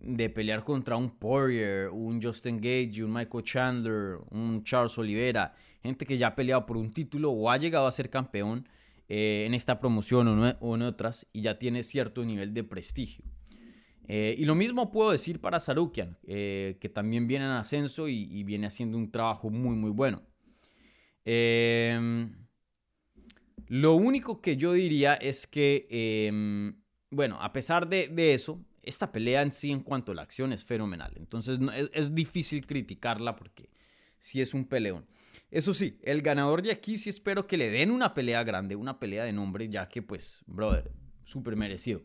de 0.04 0.28
pelear 0.28 0.62
contra 0.62 0.96
un 0.96 1.10
Poirier, 1.10 1.88
un 1.88 2.22
Justin 2.22 2.60
Gage, 2.60 3.02
un 3.02 3.12
Michael 3.12 3.44
Chandler, 3.44 4.18
un 4.30 4.62
Charles 4.62 4.96
Oliveira, 4.98 5.54
gente 5.82 6.04
que 6.04 6.18
ya 6.18 6.28
ha 6.28 6.36
peleado 6.36 6.66
por 6.66 6.76
un 6.76 6.90
título 6.92 7.30
o 7.30 7.50
ha 7.50 7.56
llegado 7.56 7.86
a 7.86 7.90
ser 7.90 8.10
campeón 8.10 8.68
eh, 9.08 9.44
en 9.46 9.54
esta 9.54 9.80
promoción 9.80 10.56
o, 10.60 10.74
en 10.74 10.82
otras 10.82 11.26
y 11.32 11.40
ya 11.40 11.58
tiene 11.58 11.82
cierto 11.82 12.24
nivel 12.24 12.52
de 12.52 12.64
prestigio. 12.64 13.24
Eh, 14.06 14.34
y 14.38 14.44
lo 14.44 14.54
mismo 14.54 14.92
puedo 14.92 15.10
decir 15.10 15.40
para 15.40 15.58
Sarukian, 15.58 16.18
eh, 16.24 16.76
que 16.80 16.90
también 16.90 17.26
viene 17.26 17.46
en 17.46 17.52
ascenso 17.52 18.06
y, 18.06 18.42
viene 18.44 18.66
haciendo 18.66 18.98
un 18.98 19.10
trabajo 19.10 19.48
muy, 19.48 19.74
muy 19.74 19.90
bueno. 19.90 20.22
Em, 21.24 22.30
lo 23.68 23.94
único 23.94 24.42
que 24.42 24.58
yo 24.58 24.74
diría 24.74 25.14
es 25.14 25.46
que, 25.46 25.86
em, 25.88 26.76
bueno, 27.10 27.38
a 27.40 27.54
pesar 27.54 27.88
de 27.88 28.34
eso, 28.34 28.62
esta 28.86 29.12
pelea 29.12 29.42
en 29.42 29.52
sí 29.52 29.70
en 29.70 29.80
cuanto 29.80 30.12
a 30.12 30.14
la 30.14 30.22
acción 30.22 30.52
es 30.52 30.64
fenomenal. 30.64 31.12
Entonces 31.16 31.58
es, 31.92 32.14
difícil 32.14 32.66
criticarla 32.66 33.36
porque 33.36 33.70
sí 34.18 34.40
es 34.40 34.54
un 34.54 34.64
peleón. 34.64 35.06
Eso 35.50 35.74
sí, 35.74 35.98
el 36.02 36.22
ganador 36.22 36.62
de 36.62 36.72
aquí 36.72 36.98
sí 36.98 37.10
espero 37.10 37.46
que 37.46 37.56
le 37.56 37.70
den 37.70 37.90
una 37.90 38.14
pelea 38.14 38.42
grande, 38.44 38.76
una 38.76 38.98
pelea 38.98 39.24
de 39.24 39.32
nombre, 39.32 39.68
ya 39.68 39.88
que 39.88 40.02
pues, 40.02 40.42
brother, 40.46 40.90
súper 41.22 41.56
merecido. 41.56 42.02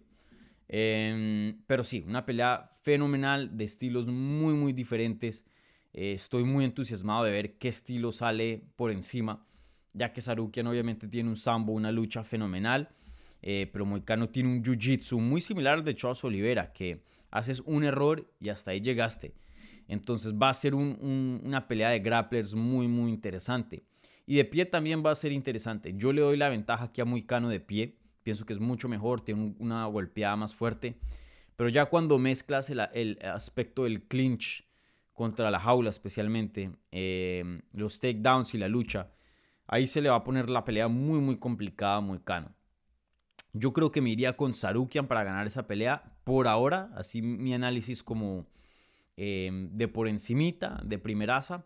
Em, 0.67 1.61
pero 1.65 1.83
sí, 1.83 2.03
una 2.07 2.25
pelea 2.25 2.69
fenomenal 2.83 3.57
de 3.57 3.63
estilos 3.63 4.05
muy, 4.07 4.53
muy 4.53 4.71
diferentes. 4.71 5.45
Eh, 5.93 6.13
estoy 6.13 6.43
muy 6.43 6.63
entusiasmado 6.63 7.23
de 7.23 7.31
ver 7.31 7.57
qué 7.57 7.69
estilo 7.69 8.11
sale 8.11 8.63
por 8.75 8.91
encima, 8.91 9.45
ya 9.93 10.13
que 10.13 10.21
Sarukian 10.21 10.67
obviamente 10.67 11.07
tiene 11.07 11.29
un 11.29 11.35
sambo, 11.35 11.73
una 11.73 11.91
lucha 11.91 12.23
fenomenal. 12.23 12.89
Eh, 13.41 13.69
pero 13.71 13.85
Moicano 13.85 14.29
tiene 14.29 14.49
un 14.49 14.63
jiu-jitsu 14.63 15.19
muy 15.19 15.41
similar 15.41 15.75
al 15.75 15.83
de 15.83 15.95
Charles 15.95 16.23
Oliveira, 16.23 16.73
que 16.73 17.03
haces 17.31 17.61
un 17.65 17.83
error 17.83 18.31
y 18.39 18.49
hasta 18.49 18.71
ahí 18.71 18.81
llegaste. 18.81 19.33
Entonces 19.87 20.33
va 20.33 20.49
a 20.49 20.53
ser 20.53 20.75
una 20.75 21.67
pelea 21.67 21.89
de 21.89 21.99
grapplers 21.99 22.53
muy, 22.53 22.87
muy 22.87 23.09
interesante. 23.11 23.83
Y 24.27 24.35
de 24.35 24.45
pie 24.45 24.65
también 24.65 25.03
va 25.03 25.09
a 25.09 25.15
ser 25.15 25.31
interesante. 25.31 25.93
Yo 25.95 26.13
le 26.13 26.21
doy 26.21 26.37
la 26.37 26.49
ventaja 26.49 26.85
aquí 26.85 27.01
a 27.01 27.05
Moicano 27.05 27.49
de 27.49 27.59
pie. 27.59 27.97
Pienso 28.21 28.45
que 28.45 28.53
es 28.53 28.59
mucho 28.59 28.87
mejor, 28.87 29.21
tiene 29.21 29.55
una 29.57 29.85
golpeada 29.87 30.35
más 30.35 30.53
fuerte. 30.53 30.99
Pero 31.55 31.69
ya 31.69 31.87
cuando 31.87 32.19
mezclas 32.19 32.69
el, 32.69 33.19
aspecto 33.23 33.85
del 33.85 34.03
clinch 34.03 34.69
contra 35.13 35.49
la 35.49 35.59
jaula 35.59 35.89
especialmente, 35.89 36.71
eh, 36.91 37.43
los 37.73 37.99
takedowns 37.99 38.53
y 38.53 38.59
la 38.59 38.67
lucha, 38.67 39.09
ahí 39.65 39.87
se 39.87 40.01
le 40.01 40.09
va 40.09 40.17
a 40.17 40.23
poner 40.23 40.49
la 40.49 40.63
pelea 40.63 40.87
muy, 40.87 41.19
muy 41.19 41.37
complicada 41.37 41.95
a 41.95 42.01
Moicano. 42.01 42.53
Yo 43.53 43.73
creo 43.73 43.91
que 43.91 44.01
me 44.01 44.11
iría 44.11 44.37
con 44.37 44.53
Sarukian 44.53 45.07
para 45.07 45.23
ganar 45.23 45.47
esa 45.47 45.67
pelea. 45.67 46.15
Por 46.23 46.47
ahora, 46.47 46.91
así 46.95 47.21
mi 47.21 47.53
análisis 47.53 48.03
como 48.03 48.47
em, 49.17 49.73
de 49.73 49.87
por 49.87 50.07
encimita, 50.07 50.79
de 50.85 50.99
primeraza. 50.99 51.65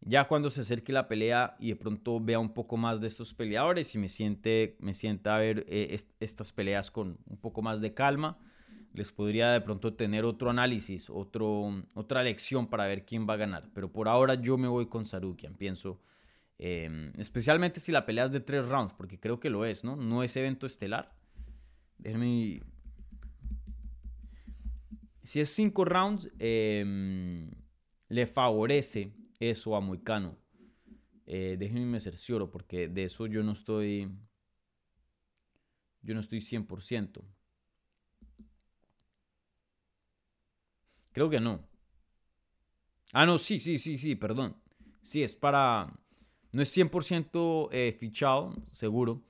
Ya 0.00 0.28
cuando 0.28 0.50
se 0.50 0.60
acerque 0.60 0.92
la 0.92 1.08
pelea 1.08 1.56
y 1.58 1.70
de 1.70 1.76
pronto 1.76 2.20
vea 2.20 2.38
un 2.38 2.52
poco 2.52 2.76
más 2.76 3.00
de 3.00 3.06
estos 3.06 3.34
peleadores 3.34 3.94
y 3.94 3.98
me 3.98 4.08
siente, 4.08 4.76
me 4.78 4.92
sienta 4.92 5.36
a 5.36 5.38
ver 5.38 5.64
eh, 5.68 5.96
estas 6.20 6.52
peleas 6.52 6.90
con 6.90 7.18
un 7.26 7.38
poco 7.38 7.62
más 7.62 7.80
de 7.80 7.94
calma, 7.94 8.38
les 8.92 9.10
podría 9.10 9.50
de 9.52 9.60
pronto 9.60 9.94
tener 9.94 10.24
otro 10.24 10.50
análisis, 10.50 11.10
otro, 11.10 11.82
otra 11.94 12.22
lección 12.22 12.66
para 12.68 12.86
ver 12.86 13.04
quién 13.04 13.26
va 13.28 13.34
a 13.34 13.38
ganar. 13.38 13.70
Pero 13.74 13.92
por 13.92 14.08
ahora 14.08 14.34
yo 14.34 14.58
me 14.58 14.68
voy 14.68 14.86
con 14.86 15.06
Sarukian. 15.06 15.54
Pienso 15.54 16.00
Em, 16.58 17.12
especialmente 17.18 17.80
si 17.80 17.92
la 17.92 18.06
pelea 18.06 18.24
es 18.24 18.32
de 18.32 18.40
tres 18.40 18.66
rounds, 18.68 18.94
porque 18.94 19.20
creo 19.20 19.38
que 19.38 19.50
lo 19.50 19.64
es, 19.64 19.84
¿no? 19.84 19.96
No 19.96 20.22
es 20.22 20.36
evento 20.36 20.66
estelar. 20.66 21.14
Déjenme. 21.98 22.62
Si 25.22 25.40
es 25.40 25.50
cinco 25.50 25.84
rounds, 25.84 26.30
em, 26.38 27.50
le 28.08 28.26
favorece 28.26 29.12
eso 29.40 29.76
a 29.76 29.80
Moicano. 29.80 30.38
Eh, 31.26 31.56
déjenme 31.58 31.86
me 31.86 32.00
cercioro 32.00 32.50
porque 32.50 32.88
de 32.88 33.04
eso 33.04 33.26
yo 33.26 33.42
no 33.42 33.50
estoy 33.52 34.08
yo 36.06 36.14
no 36.14 36.20
estoy 36.20 36.40
100%. 36.40 37.24
Creo 41.12 41.28
que 41.28 41.40
no. 41.40 41.66
Ah, 43.12 43.26
no, 43.26 43.38
sí, 43.38 43.58
sí, 43.58 43.78
sí, 43.78 43.98
sí, 43.98 44.14
perdón. 44.14 44.56
Sí, 45.02 45.22
es 45.22 45.34
para... 45.34 45.92
No 46.56 46.62
es 46.62 46.74
100% 46.74 47.68
eh, 47.70 47.94
fichado, 48.00 48.54
seguro, 48.70 49.22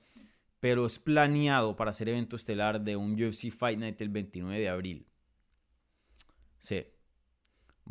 pero 0.61 0.85
es 0.85 0.97
planeado 0.97 1.75
para 1.75 1.89
hacer 1.89 2.07
evento 2.07 2.37
estelar 2.37 2.81
de 2.81 2.95
un 2.95 3.21
UFC 3.21 3.51
Fight 3.51 3.77
Night 3.77 3.99
el 3.99 4.07
29 4.07 4.57
de 4.57 4.69
abril. 4.69 5.07
Sí. 6.57 6.85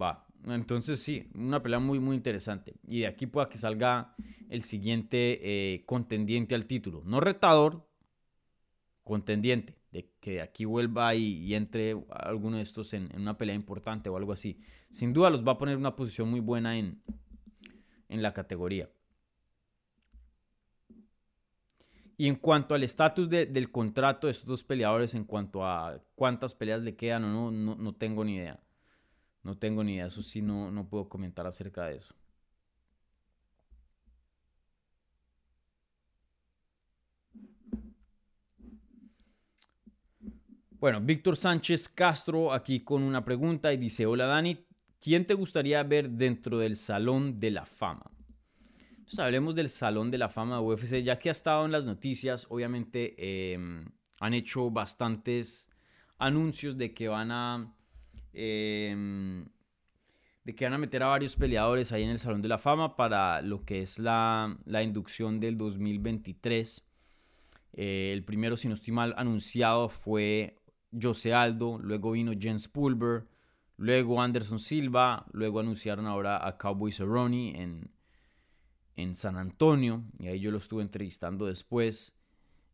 Va. 0.00 0.26
Entonces 0.46 1.00
sí, 1.00 1.28
una 1.34 1.62
pelea 1.62 1.80
muy, 1.80 2.00
muy 2.00 2.16
interesante. 2.16 2.76
Y 2.88 3.00
de 3.00 3.08
aquí 3.08 3.26
pueda 3.26 3.50
que 3.50 3.58
salga 3.58 4.14
el 4.48 4.62
siguiente 4.62 5.38
eh, 5.42 5.84
contendiente 5.84 6.54
al 6.54 6.64
título. 6.64 7.02
No 7.04 7.20
retador, 7.20 7.86
contendiente. 9.04 9.76
De 9.92 10.14
que 10.18 10.30
de 10.30 10.40
aquí 10.40 10.64
vuelva 10.64 11.14
y, 11.14 11.54
entre 11.54 12.02
alguno 12.08 12.56
de 12.56 12.62
estos 12.62 12.94
en, 12.94 13.10
una 13.14 13.36
pelea 13.36 13.54
importante 13.54 14.08
o 14.08 14.16
algo 14.16 14.32
así. 14.32 14.58
Sin 14.88 15.12
duda 15.12 15.28
los 15.28 15.46
va 15.46 15.52
a 15.52 15.58
poner 15.58 15.74
en 15.74 15.80
una 15.80 15.94
posición 15.94 16.30
muy 16.30 16.40
buena 16.40 16.78
en, 16.78 17.02
en 18.08 18.22
la 18.22 18.32
categoría. 18.32 18.88
Y 22.18 22.28
en 22.28 22.36
cuanto 22.36 22.74
al 22.74 22.82
estatus 22.82 23.28
del 23.28 23.70
contrato 23.70 24.26
de 24.26 24.30
estos 24.30 24.46
dos 24.46 24.64
peleadores, 24.64 25.14
en 25.14 25.24
cuanto 25.24 25.66
a 25.66 26.02
cuántas 26.14 26.54
peleas 26.54 26.80
le 26.80 26.96
quedan 26.96 27.24
o 27.24 27.28
no, 27.28 27.50
no, 27.50 27.74
no 27.74 27.94
tengo 27.94 28.24
ni 28.24 28.36
idea. 28.36 28.58
No 29.42 29.56
tengo 29.58 29.84
ni 29.84 29.94
idea, 29.94 30.06
eso 30.06 30.22
sí 30.22 30.42
no, 30.42 30.70
no 30.70 30.88
puedo 30.88 31.08
comentar 31.08 31.46
acerca 31.46 31.84
de 31.84 31.96
eso. 31.96 32.14
Bueno, 40.78 41.00
Víctor 41.00 41.36
Sánchez 41.36 41.88
Castro 41.88 42.52
aquí 42.52 42.80
con 42.80 43.02
una 43.02 43.24
pregunta 43.24 43.72
y 43.72 43.76
dice, 43.76 44.04
hola 44.04 44.26
Dani, 44.26 44.66
¿quién 45.00 45.24
te 45.24 45.34
gustaría 45.34 45.82
ver 45.82 46.10
dentro 46.10 46.58
del 46.58 46.76
Salón 46.76 47.36
de 47.36 47.50
la 47.50 47.64
Fama? 47.64 48.15
Entonces 49.06 49.20
hablemos 49.20 49.54
del 49.54 49.68
Salón 49.68 50.10
de 50.10 50.18
la 50.18 50.28
Fama 50.28 50.56
de 50.56 50.62
UFC, 50.62 51.02
ya 51.02 51.18
que 51.18 51.28
ha 51.28 51.32
estado 51.32 51.64
en 51.64 51.72
las 51.72 51.86
noticias, 51.86 52.46
obviamente 52.50 53.52
em, 53.54 53.86
han 54.20 54.34
hecho 54.34 54.70
bastantes 54.70 55.70
anuncios 56.18 56.76
de 56.76 56.92
que 56.92 57.08
van 57.08 57.30
a 57.30 57.72
Em, 58.38 59.46
de 60.44 60.54
que 60.54 60.66
van 60.66 60.74
a 60.74 60.78
meter 60.78 61.02
a 61.02 61.06
varios 61.06 61.36
peleadores 61.36 61.90
ahí 61.92 62.02
en 62.02 62.10
el 62.10 62.18
Salón 62.18 62.42
de 62.42 62.48
la 62.48 62.58
Fama 62.58 62.94
para 62.94 63.40
lo 63.40 63.64
que 63.64 63.80
es 63.80 63.98
la, 63.98 64.58
inducción 64.84 65.40
del 65.40 65.56
2023. 65.56 66.86
Eh, 67.72 68.10
el 68.12 68.24
primero, 68.24 68.58
si 68.58 68.68
no 68.68 68.74
estoy 68.74 68.92
mal, 68.92 69.14
anunciado 69.16 69.88
fue 69.88 70.58
Jose 70.92 71.32
Aldo, 71.32 71.78
luego 71.78 72.10
vino 72.12 72.32
Jens 72.38 72.68
Pulver, 72.68 73.26
luego 73.78 74.20
Anderson 74.20 74.58
Silva, 74.58 75.26
luego 75.32 75.60
anunciaron 75.60 76.06
ahora 76.06 76.46
a 76.46 76.58
Cowboy 76.58 76.92
Cerrone 76.92 77.60
en, 77.60 77.90
en 78.96 79.14
San 79.14 79.36
Antonio, 79.36 80.04
y 80.18 80.28
ahí 80.28 80.40
yo 80.40 80.50
lo 80.50 80.58
estuve 80.58 80.82
entrevistando 80.82 81.46
después. 81.46 82.18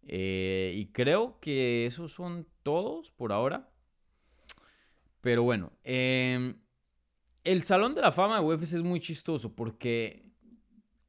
Eh, 0.04 0.72
y 0.76 0.86
creo 0.86 1.38
que 1.40 1.86
esos 1.86 2.12
son 2.12 2.48
todos 2.62 3.10
por 3.10 3.32
ahora. 3.32 3.70
Pero 5.20 5.42
bueno, 5.44 5.72
em, 5.84 6.60
el 7.44 7.62
Salón 7.62 7.94
de 7.94 8.02
la 8.02 8.12
Fama 8.12 8.40
de 8.40 8.46
UFC 8.46 8.74
es 8.74 8.82
muy 8.82 8.98
chistoso 8.98 9.54
porque 9.54 10.32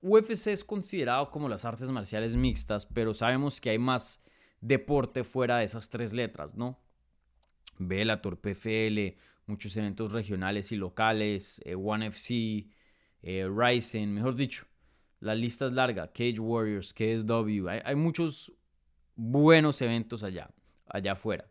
UFC 0.01 0.47
es 0.47 0.63
considerado 0.63 1.31
como 1.31 1.49
las 1.49 1.65
artes 1.65 1.89
marciales 1.89 2.35
mixtas, 2.35 2.85
pero 2.85 3.13
sabemos 3.13 3.59
que 3.59 3.71
hay 3.71 3.79
más 3.79 4.21
deporte 4.61 5.23
fuera 5.23 5.57
de 5.57 5.65
esas 5.65 5.89
tres 5.89 6.13
letras, 6.13 6.55
¿no? 6.55 6.79
Bellator, 7.79 8.39
PFL, 8.39 9.17
muchos 9.47 9.75
eventos 9.77 10.11
regionales 10.11 10.71
y 10.71 10.75
locales, 10.75 11.61
eh, 11.65 11.75
One 11.75 12.07
FC, 12.07 12.69
eh, 13.23 13.47
Ryzen, 13.49 14.13
mejor 14.13 14.35
dicho, 14.35 14.67
la 15.23 15.35
lista 15.35 15.65
es 15.65 15.71
larga, 15.71 16.07
Cage 16.07 16.39
Warriors, 16.39 16.93
KSW, 16.93 17.69
hay, 17.69 17.79
hay 17.85 17.95
muchos 17.95 18.51
buenos 19.15 19.81
eventos 19.81 20.23
allá, 20.23 20.49
allá 20.87 21.13
afuera. 21.13 21.45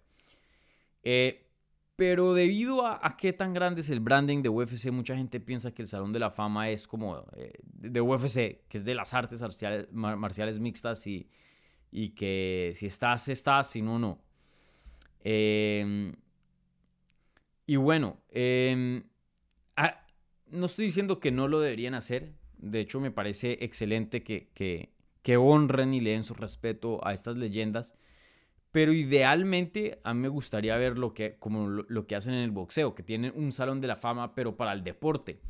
Eh, 1.03 1.49
pero 1.97 2.35
debido 2.35 2.87
a, 2.87 3.17
qué 3.17 3.33
tan 3.33 3.55
grande 3.55 3.81
es 3.81 3.89
el 3.89 4.01
branding 4.01 4.43
de 4.43 4.51
UFC, 4.51 4.91
mucha 4.91 5.17
gente 5.17 5.41
piensa 5.41 5.73
que 5.73 5.83
el 5.83 5.89
Salón 5.89 6.13
de 6.13 6.19
la 6.19 6.31
Fama 6.31 6.69
es 6.69 6.87
como 6.87 7.25
eh, 7.37 7.53
de 7.63 8.01
UFC, 8.01 8.67
que 8.69 8.79
es 8.79 8.85
de 8.85 8.95
las 8.95 9.15
artes 9.15 9.43
marciales, 9.93 10.61
mixtas 10.61 11.07
y, 11.07 11.29
y, 11.91 12.11
que 12.11 12.73
si 12.75 12.87
estás, 12.87 13.29
estás, 13.29 13.71
si 13.71 13.81
no, 13.81 13.99
no. 13.99 14.21
Em, 15.21 16.13
y 17.67 17.77
bueno, 17.77 18.21
em, 18.29 19.05
ah, 19.77 20.05
no 20.51 20.67
estoy 20.67 20.87
diciendo 20.87 21.21
que 21.21 21.31
no 21.31 21.49
lo 21.49 21.61
deberían 21.61 21.95
hacer. 21.95 22.35
De 22.63 22.81
hecho, 22.81 23.01
me 23.01 23.11
parece 23.11 23.59
excelente 23.61 24.23
que, 24.23 24.49
que, 24.55 25.37
honren 25.37 25.93
y 25.93 26.01
le 26.01 26.11
den 26.11 26.25
su 26.25 26.35
respeto 26.35 27.05
a 27.07 27.13
estas 27.13 27.37
leyendas. 27.37 27.95
Pero 28.71 28.93
idealmente 28.93 30.01
a 30.05 30.15
mí 30.15 30.21
me 30.21 30.29
gustaría 30.29 30.77
ver 30.79 30.97
lo 30.97 31.13
que, 31.13 31.37
como 31.39 31.69
lo, 31.69 32.07
que 32.07 32.17
hacen 32.17 32.35
en 32.35 32.41
el 32.41 32.53
boxeo, 32.53 32.95
que 32.95 33.03
tienen 33.03 33.33
un 33.35 33.53
salón 33.53 33.81
de 33.81 33.89
la 33.89 33.97
fama, 33.97 34.35
pero 34.35 34.57
para 34.57 34.73
el 34.73 34.83
deporte. 34.83 35.41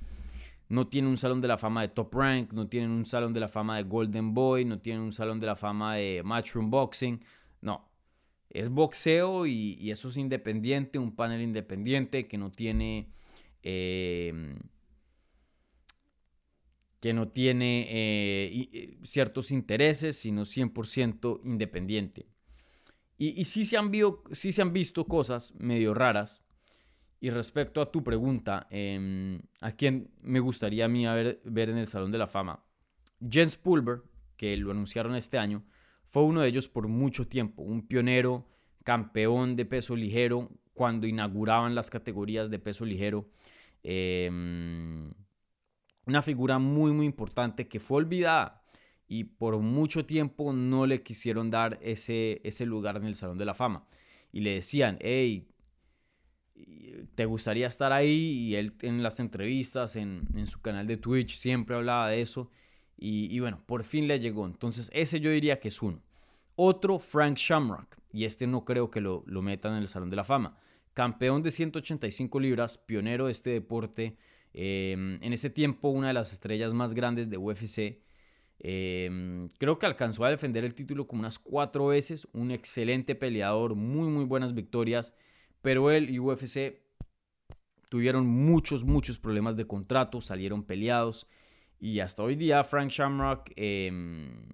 No 0.68 0.88
tienen 0.88 1.10
un 1.10 1.18
salón 1.18 1.40
de 1.42 1.48
la 1.48 1.58
fama 1.58 1.82
de 1.82 1.88
Top 1.88 2.14
Rank, 2.14 2.52
no 2.54 2.66
tienen 2.66 2.90
un 2.90 3.04
salón 3.04 3.32
de 3.32 3.40
la 3.40 3.48
fama 3.48 3.76
de 3.76 3.82
Golden 3.82 4.32
Boy, 4.32 4.64
no 4.64 4.80
tienen 4.80 5.02
un 5.02 5.12
salón 5.12 5.38
de 5.38 5.46
la 5.46 5.54
fama 5.54 5.96
de 5.96 6.22
Matchroom 6.24 6.70
Boxing. 6.70 7.22
No, 7.60 7.92
es 8.48 8.70
boxeo 8.70 9.46
y, 9.46 9.90
eso 9.90 10.08
es 10.08 10.16
independiente, 10.16 10.98
un 10.98 11.14
panel 11.14 11.42
independiente 11.42 12.26
que 12.26 12.38
no 12.38 12.50
tiene... 12.50 13.08
Em, 13.62 14.56
que 17.02 17.12
no 17.12 17.26
tiene 17.26 17.88
eh, 17.90 18.68
eh, 18.72 18.98
ciertos 19.02 19.50
intereses, 19.50 20.14
sino 20.14 20.42
100% 20.42 21.40
independiente. 21.42 22.28
Y, 23.18 23.44
sí, 23.44 23.64
se 23.64 23.76
han 23.76 23.90
se 24.30 24.62
han 24.62 24.72
visto 24.72 25.04
cosas 25.06 25.52
medio 25.58 25.94
raras. 25.94 26.44
Y 27.20 27.30
respecto 27.30 27.80
a 27.80 27.90
tu 27.90 28.04
pregunta, 28.04 28.68
em, 28.70 29.42
¿a 29.60 29.72
quién 29.72 30.12
me 30.22 30.38
gustaría 30.38 30.84
a 30.84 30.88
mí 30.88 31.04
ver, 31.06 31.40
ver 31.44 31.70
en 31.70 31.78
el 31.78 31.88
Salón 31.88 32.12
de 32.12 32.18
la 32.18 32.28
Fama? 32.28 32.64
Jens 33.20 33.56
Pulver, 33.56 34.02
que 34.36 34.56
lo 34.56 34.70
anunciaron 34.70 35.16
este 35.16 35.38
año, 35.38 35.64
fue 36.04 36.22
uno 36.22 36.42
de 36.42 36.48
ellos 36.48 36.68
por 36.68 36.86
mucho 36.86 37.26
tiempo, 37.26 37.62
un 37.62 37.84
pionero, 37.84 38.46
campeón 38.84 39.56
de 39.56 39.64
peso 39.64 39.96
ligero, 39.96 40.52
cuando 40.72 41.08
inauguraban 41.08 41.74
las 41.74 41.90
categorías 41.90 42.48
de 42.48 42.60
peso 42.60 42.84
ligero. 42.84 43.28
Em, 43.82 45.12
una 46.06 46.22
figura 46.22 46.58
muy, 46.58 46.92
muy 46.92 47.06
importante 47.06 47.68
que 47.68 47.80
fue 47.80 47.98
olvidada 47.98 48.62
y 49.08 49.24
por 49.24 49.58
mucho 49.58 50.06
tiempo 50.06 50.52
no 50.52 50.86
le 50.86 51.02
quisieron 51.02 51.50
dar 51.50 51.78
ese, 51.82 52.40
ese 52.44 52.64
lugar 52.66 52.96
en 52.96 53.04
el 53.04 53.14
Salón 53.14 53.38
de 53.38 53.44
la 53.44 53.54
Fama. 53.54 53.86
Y 54.32 54.40
le 54.40 54.54
decían, 54.54 54.96
hey, 55.00 55.52
¿te 57.14 57.26
gustaría 57.26 57.66
estar 57.66 57.92
ahí? 57.92 58.10
Y 58.10 58.56
él 58.56 58.74
en 58.82 59.02
las 59.02 59.20
entrevistas, 59.20 59.96
en, 59.96 60.26
su 60.46 60.60
canal 60.60 60.86
de 60.86 60.96
Twitch, 60.96 61.36
siempre 61.36 61.76
hablaba 61.76 62.08
de 62.08 62.22
eso. 62.22 62.50
Y, 62.96 63.38
bueno, 63.40 63.60
por 63.66 63.82
fin 63.82 64.06
le 64.06 64.20
llegó. 64.20 64.46
Entonces, 64.46 64.88
ese 64.94 65.18
yo 65.18 65.30
diría 65.30 65.58
que 65.58 65.68
es 65.68 65.82
uno. 65.82 66.00
Otro, 66.54 66.98
Frank 66.98 67.36
Shamrock. 67.36 67.96
Y 68.12 68.24
este 68.24 68.46
no 68.46 68.64
creo 68.64 68.90
que 68.90 69.00
lo, 69.00 69.24
lo 69.26 69.42
metan 69.42 69.72
en 69.72 69.82
el 69.82 69.88
Salón 69.88 70.08
de 70.10 70.16
la 70.16 70.24
Fama. 70.24 70.56
Campeón 70.94 71.42
de 71.42 71.50
185 71.50 72.38
libras, 72.38 72.78
pionero 72.78 73.26
de 73.26 73.32
este 73.32 73.50
deporte. 73.50 74.16
Eh, 74.54 74.92
en 74.92 75.32
ese 75.32 75.50
tiempo, 75.50 75.88
una 75.88 76.08
de 76.08 76.14
las 76.14 76.32
estrellas 76.32 76.74
más 76.74 76.94
grandes 76.94 77.30
de 77.30 77.38
UFC. 77.38 78.02
Em, 78.58 79.48
creo 79.58 79.78
que 79.78 79.86
alcanzó 79.86 80.24
a 80.24 80.30
defender 80.30 80.64
el 80.64 80.74
título 80.74 81.06
como 81.06 81.20
unas 81.20 81.38
cuatro 81.38 81.86
veces. 81.86 82.28
Un 82.32 82.50
excelente 82.50 83.14
peleador, 83.14 83.74
muy, 83.74 84.08
muy 84.08 84.24
buenas 84.24 84.54
victorias. 84.54 85.14
Pero 85.62 85.90
él 85.90 86.10
y 86.10 86.18
UFC 86.18 86.80
tuvieron 87.88 88.26
muchos, 88.26 88.84
muchos 88.84 89.18
problemas 89.18 89.56
de 89.56 89.66
contrato, 89.66 90.20
salieron 90.20 90.64
peleados. 90.64 91.26
Y 91.78 92.00
hasta 92.00 92.22
hoy 92.22 92.36
día 92.36 92.62
Frank 92.64 92.90
Shamrock 92.90 93.50
em, 93.56 94.48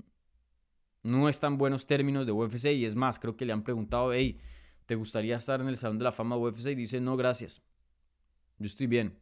no 1.02 1.28
está 1.28 1.46
en 1.46 1.58
buenos 1.58 1.86
términos 1.86 2.26
de 2.26 2.32
UFC. 2.32 2.72
Y 2.72 2.84
es 2.84 2.94
más, 2.94 3.18
creo 3.18 3.36
que 3.36 3.46
le 3.46 3.52
han 3.52 3.64
preguntado, 3.64 4.12
hey, 4.12 4.38
¿te 4.86 4.94
gustaría 4.94 5.36
estar 5.36 5.60
en 5.60 5.68
el 5.68 5.76
Salón 5.76 5.98
de 5.98 6.04
la 6.04 6.12
Fama 6.12 6.36
de 6.36 6.42
UFC? 6.42 6.68
Y 6.68 6.74
dice, 6.74 7.00
no, 7.00 7.16
gracias. 7.16 7.62
Yo 8.58 8.66
estoy 8.66 8.86
bien. 8.86 9.18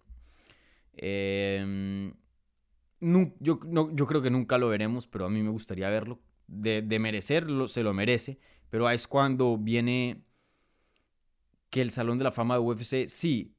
Eh, 0.97 2.13
yo, 3.41 3.59
creo 3.61 4.23
que 4.23 4.31
nunca 4.31 4.59
lo 4.59 4.69
veremos, 4.69 5.07
pero 5.07 5.27
a 5.27 5.31
mí 5.31 5.43
me 5.43 5.51
gustaría 5.51 5.89
verlo. 5.91 6.21
De, 6.47 6.83
merecerlo, 6.99 7.69
se 7.69 7.83
lo 7.83 7.93
merece. 7.93 8.39
Pero 8.71 8.89
es 8.91 9.07
cuando 9.07 9.59
viene 9.59 10.25
que 11.71 11.83
el 11.83 11.91
Salón 11.91 12.19
de 12.19 12.25
la 12.25 12.31
Fama 12.31 12.55
de 12.55 12.61
UFC, 12.61 13.07
sí, 13.07 13.55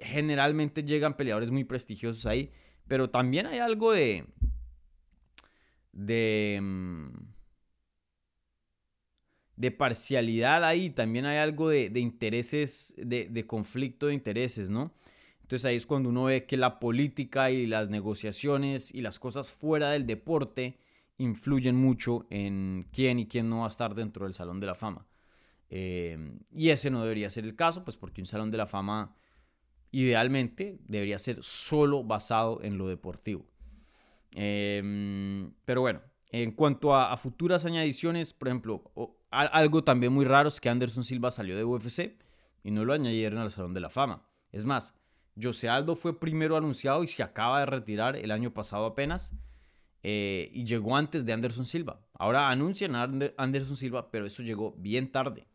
generalmente 0.00 0.82
llegan 0.82 1.16
peleadores 1.16 1.50
muy 1.50 1.64
prestigiosos 1.64 2.26
ahí, 2.26 2.50
pero 2.86 3.10
también 3.10 3.46
hay 3.46 3.58
algo 3.58 3.92
de... 3.92 4.24
de... 5.92 6.58
Mm, 6.60 7.08
parcialidad 9.76 10.64
ahí, 10.64 10.90
también 10.90 11.26
hay 11.26 11.38
algo 11.38 11.68
de, 11.68 11.90
intereses, 11.96 12.94
de, 12.96 13.28
de, 13.28 13.46
conflicto 13.46 14.06
de 14.06 14.14
intereses, 14.14 14.70
¿no? 14.70 14.94
Entonces 15.48 15.64
ahí 15.64 15.76
es 15.76 15.86
cuando 15.86 16.10
uno 16.10 16.24
ve 16.24 16.44
que 16.44 16.58
la 16.58 16.78
política 16.78 17.50
y 17.50 17.66
las 17.66 17.88
negociaciones 17.88 18.94
y 18.94 19.00
las 19.00 19.18
cosas 19.18 19.50
fuera 19.50 19.88
del 19.92 20.06
deporte 20.06 20.76
influyen 21.16 21.74
mucho 21.74 22.26
en 22.28 22.86
quién 22.92 23.18
y 23.18 23.26
quién 23.26 23.48
no 23.48 23.60
va 23.60 23.64
a 23.64 23.68
estar 23.68 23.94
dentro 23.94 24.26
del 24.26 24.34
Salón 24.34 24.60
de 24.60 24.66
la 24.66 24.74
Fama. 24.74 25.06
Eh, 25.70 26.36
y 26.52 26.68
ese 26.68 26.90
no 26.90 27.00
debería 27.00 27.30
ser 27.30 27.44
el 27.44 27.56
caso, 27.56 27.82
pues 27.82 27.96
porque 27.96 28.20
un 28.20 28.26
Salón 28.26 28.50
de 28.50 28.58
la 28.58 28.66
Fama 28.66 29.16
idealmente 29.90 30.80
debería 30.86 31.18
ser 31.18 31.42
solo 31.42 32.04
basado 32.04 32.60
en 32.62 32.76
lo 32.76 32.86
deportivo. 32.86 33.46
Eh, 34.34 35.50
pero 35.64 35.80
bueno, 35.80 36.02
en 36.30 36.52
cuanto 36.52 36.94
a, 36.94 37.16
futuras 37.16 37.64
añadiciones, 37.64 38.34
por 38.34 38.48
ejemplo, 38.48 38.84
algo 39.30 39.82
también 39.82 40.12
muy 40.12 40.26
raro 40.26 40.50
es 40.50 40.60
que 40.60 40.68
Anderson 40.68 41.04
Silva 41.04 41.30
salió 41.30 41.56
de 41.56 41.64
UFC 41.64 42.18
y 42.62 42.70
no 42.70 42.84
lo 42.84 42.92
añadieron 42.92 43.38
al 43.38 43.50
Salón 43.50 43.72
de 43.72 43.80
la 43.80 43.88
Fama. 43.88 44.28
Es 44.52 44.66
más, 44.66 44.94
José 45.40 45.68
Aldo 45.68 45.96
fue 45.96 46.18
primero 46.18 46.56
anunciado 46.56 47.02
y 47.04 47.08
se 47.08 47.22
acaba 47.22 47.60
de 47.60 47.66
retirar 47.66 48.16
el 48.16 48.30
año 48.30 48.52
pasado 48.52 48.86
apenas. 48.86 49.34
Eh, 50.02 50.50
y 50.52 50.64
llegó 50.64 50.96
antes 50.96 51.24
de 51.24 51.32
Anderson 51.32 51.66
Silva. 51.66 52.00
Ahora 52.14 52.50
anuncian 52.50 52.94
a 52.94 53.02
Anderson 53.36 53.76
Silva, 53.76 54.10
pero 54.10 54.26
eso 54.26 54.42
llegó 54.42 54.74
bien 54.78 55.10
tarde. 55.10 55.46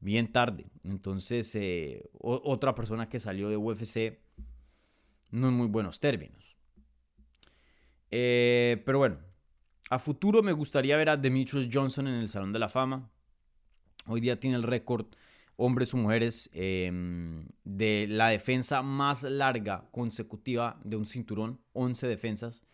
Bien 0.00 0.30
tarde. 0.30 0.66
Entonces, 0.84 1.54
eh, 1.54 2.10
otra 2.20 2.74
persona 2.74 3.08
que 3.08 3.20
salió 3.20 3.48
de 3.48 3.56
UFC 3.56 4.18
no 5.30 5.48
en 5.48 5.54
muy 5.54 5.66
buenos 5.68 6.00
términos. 6.00 6.58
Eh, 8.10 8.82
pero 8.84 8.98
bueno, 8.98 9.18
a 9.90 9.98
futuro 9.98 10.42
me 10.42 10.52
gustaría 10.52 10.96
ver 10.96 11.08
a 11.08 11.16
Demetrius 11.16 11.68
Johnson 11.72 12.06
en 12.06 12.14
el 12.14 12.28
Salón 12.28 12.52
de 12.52 12.58
la 12.58 12.68
Fama. 12.68 13.10
Hoy 14.06 14.20
día 14.20 14.38
tiene 14.38 14.56
el 14.56 14.62
récord 14.62 15.06
hombres 15.56 15.94
o 15.94 15.96
mujeres 15.96 16.50
em, 16.52 17.46
de 17.64 18.06
la 18.08 18.28
defensa 18.28 18.82
más 18.82 19.22
larga 19.22 19.88
consecutiva 19.90 20.80
de 20.84 20.96
un 20.96 21.06
cinturón, 21.06 21.60
11 21.72 22.06
defensas. 22.08 22.64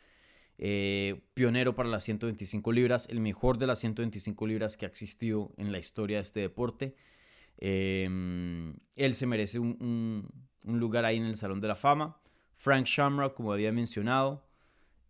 Eh, 0.60 1.20
pionero 1.34 1.76
para 1.76 1.88
las 1.88 2.02
125 2.02 2.72
libras, 2.72 3.06
el 3.10 3.20
mejor 3.20 3.58
de 3.58 3.68
las 3.68 3.78
125 3.78 4.46
libras 4.46 4.76
que 4.76 4.86
ha 4.86 4.88
existido 4.88 5.52
en 5.56 5.70
la 5.70 5.78
historia 5.78 6.16
de 6.16 6.22
este 6.22 6.40
deporte. 6.40 6.96
Em, 7.58 8.74
él 8.96 9.14
se 9.14 9.26
merece 9.26 9.58
un, 9.58 10.28
lugar 10.64 11.04
ahí 11.04 11.16
en 11.16 11.24
el 11.26 11.36
Salón 11.36 11.60
de 11.60 11.68
la 11.68 11.74
Fama. 11.74 12.20
Frank 12.56 12.86
Shamrock, 12.86 13.34
como 13.34 13.52
había 13.52 13.72
mencionado. 13.72 14.48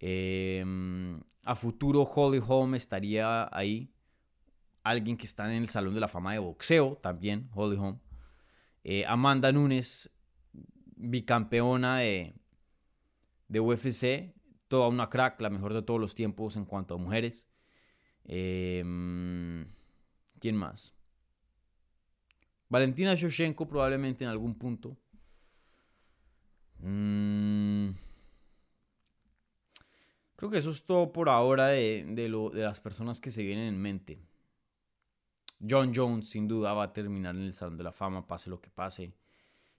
Em, 0.00 1.20
a 1.44 1.54
futuro, 1.54 2.02
Holly 2.02 2.42
Holm 2.46 2.74
estaría 2.74 3.48
ahí. 3.56 3.90
Alguien 4.82 5.16
que 5.16 5.26
está 5.26 5.50
en 5.50 5.62
el 5.62 5.68
Salón 5.68 5.94
de 5.94 6.00
la 6.00 6.08
Fama 6.08 6.32
de 6.32 6.38
boxeo 6.38 6.96
también, 7.02 7.50
Holly 7.54 7.76
Holm. 7.76 8.00
Eh, 8.84 9.04
Amanda 9.06 9.52
Nunes, 9.52 10.10
bicampeona 10.96 11.98
de, 11.98 12.34
de 13.48 13.60
UFC, 13.60 14.34
toda 14.68 14.88
una 14.88 15.08
crack, 15.08 15.40
la 15.40 15.50
mejor 15.50 15.74
de 15.74 15.82
todos 15.82 16.00
los 16.00 16.14
tiempos 16.14 16.56
en 16.56 16.64
cuanto 16.64 16.94
a 16.94 16.98
mujeres. 16.98 17.48
Em, 18.24 19.66
¿Quién 20.38 20.56
más? 20.56 20.94
Valentina 22.68 23.14
Shoshenko 23.14 23.66
probablemente 23.66 24.24
en 24.24 24.30
algún 24.30 24.54
punto. 24.54 24.96
Mm, 26.80 27.90
creo 30.36 30.50
que 30.50 30.58
eso 30.58 30.70
es 30.70 30.84
todo 30.84 31.12
por 31.12 31.28
ahora 31.28 31.68
de, 31.68 32.04
de, 32.06 32.28
las 32.28 32.80
personas 32.80 33.20
que 33.20 33.30
se 33.30 33.42
vienen 33.42 33.74
en 33.74 33.80
mente. 33.80 34.27
John 35.60 35.92
Jones 35.94 36.28
sin 36.28 36.46
duda 36.46 36.72
va 36.72 36.84
a 36.84 36.92
terminar 36.92 37.34
en 37.34 37.42
el 37.42 37.52
Salón 37.52 37.76
de 37.76 37.84
la 37.84 37.92
Fama, 37.92 38.26
pase 38.26 38.50
lo 38.50 38.60
que 38.60 38.70
pase. 38.70 39.14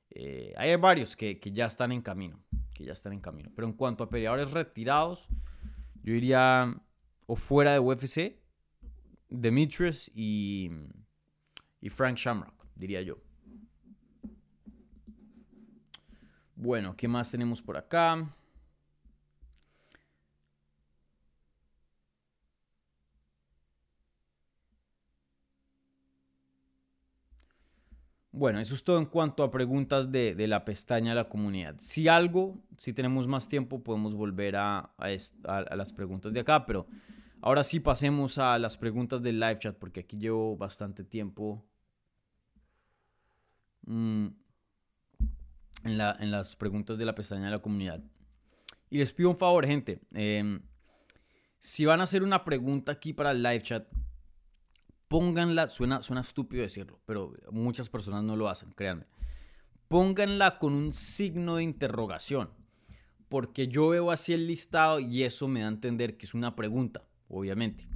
Eh, 0.10 0.54
hay 0.58 0.76
varios 0.76 1.16
que, 1.16 1.40
que 1.40 1.52
ya 1.52 1.68
están 1.68 1.92
en 1.92 2.02
camino 2.02 2.40
que 2.80 2.86
ya 2.86 2.94
están 2.94 3.12
en 3.12 3.20
camino. 3.20 3.52
Pero 3.54 3.68
en 3.68 3.74
cuanto 3.74 4.06
a 4.06 4.10
peleadores 4.10 4.52
retirados, 4.52 5.28
yo 6.02 6.14
iría 6.14 6.74
o 7.26 7.36
fuera 7.36 7.74
de 7.74 7.80
UFC, 7.80 8.40
Demetrius 9.28 10.10
y, 10.16 10.72
y 11.82 11.90
Frank 11.90 12.16
Shamrock, 12.16 12.66
diría 12.76 13.02
yo. 13.02 13.18
Bueno, 16.56 16.96
¿qué 16.96 17.10
más 17.10 17.30
tenemos 17.30 17.62
por 17.62 17.76
acá? 17.76 18.30
Bueno, 28.32 28.60
eso 28.60 28.76
es 28.76 28.84
todo 28.84 29.00
en 29.00 29.06
cuanto 29.06 29.44
a 29.44 29.50
preguntas 29.50 30.12
de, 30.12 30.36
la 30.48 30.64
pestaña 30.64 31.12
de 31.12 31.16
la 31.16 31.30
comunidad. 31.30 31.76
Si 31.80 32.08
algo, 32.08 32.64
si 32.78 32.94
tenemos 32.94 33.28
más 33.28 33.48
tiempo, 33.48 33.84
podemos 33.84 34.14
volver 34.14 34.56
a, 34.56 34.94
las 35.76 35.94
preguntas 35.94 36.32
de 36.32 36.42
acá, 36.42 36.66
pero 36.66 36.86
ahora 37.42 37.64
sí 37.64 37.80
pasemos 37.80 38.38
a 38.38 38.60
las 38.60 38.78
preguntas 38.78 39.24
del 39.24 39.40
live 39.40 39.58
chat, 39.58 39.76
porque 39.76 40.02
aquí 40.02 40.18
llevo 40.18 40.56
bastante 40.56 41.04
tiempo 41.04 41.66
mm, 43.88 44.28
en, 45.86 45.98
las 46.32 46.56
preguntas 46.56 47.00
de 47.00 47.06
la 47.06 47.16
pestaña 47.16 47.46
de 47.46 47.52
la 47.52 47.62
comunidad. 47.62 48.04
Y 48.92 49.00
les 49.00 49.12
pido 49.12 49.32
un 49.32 49.38
favor, 49.38 49.66
gente. 49.66 50.02
Em, 50.14 50.62
si 51.58 51.86
van 51.86 52.00
a 52.00 52.04
hacer 52.04 52.22
una 52.22 52.46
pregunta 52.46 52.92
aquí 52.92 53.12
para 53.12 53.32
el 53.32 53.42
live 53.42 53.62
chat, 53.64 53.88
pónganla, 55.10 55.68
suena, 55.68 56.02
suena 56.02 56.22
estúpido 56.22 56.64
decirlo, 56.64 57.02
pero 57.06 57.34
muchas 57.52 57.90
personas 57.90 58.24
no 58.24 58.38
lo 58.38 58.48
hacen, 58.48 58.72
créanme. 58.72 59.06
Pónganla 59.90 60.60
con 60.60 60.74
un 60.74 60.94
signo 60.94 61.58
de 61.58 61.64
interrogación, 61.64 62.50
porque 63.28 63.68
yo 63.68 63.90
veo 63.90 64.12
así 64.12 64.34
el 64.34 64.48
listado 64.48 65.00
y 65.00 65.24
eso 65.24 65.48
me 65.48 65.62
da 65.62 65.66
a 65.66 65.70
entender 65.70 66.16
que 66.16 66.26
es 66.26 66.34
una 66.34 66.56
pregunta, 66.56 67.04
obviamente. 67.28 67.90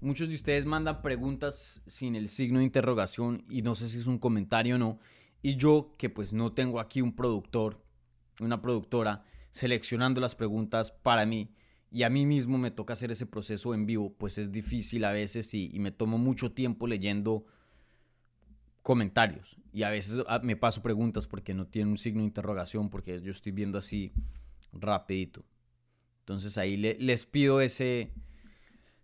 Muchos 0.00 0.28
de 0.28 0.36
ustedes 0.36 0.64
mandan 0.64 1.02
preguntas 1.02 1.82
sin 1.86 2.14
el 2.14 2.28
signo 2.28 2.60
de 2.60 2.66
interrogación 2.66 3.44
y 3.48 3.62
no 3.62 3.74
sé 3.74 3.88
si 3.88 3.98
es 3.98 4.06
un 4.06 4.18
comentario 4.18 4.76
o 4.76 4.78
no. 4.78 5.00
Y 5.42 5.56
yo, 5.56 5.94
que 5.98 6.08
pues 6.08 6.32
no 6.32 6.52
tengo 6.52 6.78
aquí 6.78 7.00
un 7.00 7.16
productor, 7.16 7.82
una 8.40 8.62
productora, 8.62 9.24
seleccionando 9.50 10.20
las 10.20 10.34
preguntas 10.34 10.92
para 10.92 11.26
mí, 11.26 11.54
y 11.94 12.02
a 12.02 12.10
mí 12.10 12.26
mismo 12.26 12.58
me 12.58 12.72
toca 12.72 12.94
hacer 12.94 13.12
ese 13.12 13.24
proceso 13.24 13.72
en 13.72 13.86
vivo, 13.86 14.12
pues 14.18 14.36
es 14.38 14.50
difícil 14.50 15.04
a 15.04 15.12
veces 15.12 15.54
y, 15.54 15.78
me 15.78 15.92
tomo 15.92 16.18
mucho 16.18 16.50
tiempo 16.50 16.88
leyendo 16.88 17.46
comentarios 18.82 19.58
y 19.72 19.84
a 19.84 19.90
veces 19.90 20.24
ah, 20.26 20.40
me 20.42 20.56
paso 20.56 20.82
preguntas 20.82 21.28
porque 21.28 21.54
no 21.54 21.68
tiene 21.68 21.92
un 21.92 21.96
signo 21.96 22.18
de 22.18 22.26
interrogación 22.26 22.90
porque 22.90 23.22
yo 23.22 23.30
estoy 23.30 23.52
viendo 23.52 23.78
así 23.78 24.12
rapidito. 24.72 25.44
Entonces 26.22 26.58
ahí 26.58 26.76
les 26.76 27.26
pido 27.26 27.60
ese, 27.60 28.10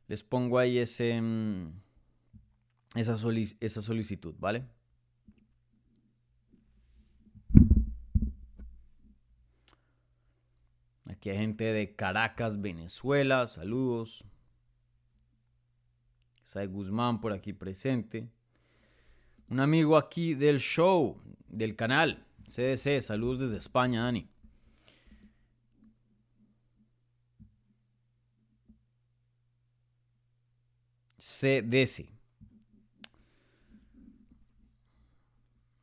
les 0.09 0.25
pongo 0.25 0.59
ahí 0.59 0.79
ese, 0.79 1.21
mm, 1.23 1.73
esa, 2.97 3.17
esa 3.61 3.83
solicitud, 3.83 4.35
¿vale? 4.41 4.67
Aquí 11.11 11.29
hay 11.29 11.39
gente 11.39 11.65
de 11.65 11.97
Caracas, 11.97 12.61
Venezuela. 12.61 13.45
Saludos. 13.49 14.25
Sai 16.45 16.67
Guzmán 16.67 17.21
por 17.21 17.33
aquí 17.33 17.53
presente. 17.53 18.31
Un 19.49 19.59
amigo 19.59 19.97
aquí 19.97 20.35
del 20.35 20.61
show, 20.61 21.21
del 21.49 21.75
canal. 21.75 22.25
CDC, 22.47 23.01
saludos 23.01 23.41
desde 23.41 23.59
España, 23.59 24.05
Dani. 24.05 24.29
CDC. 31.19 32.09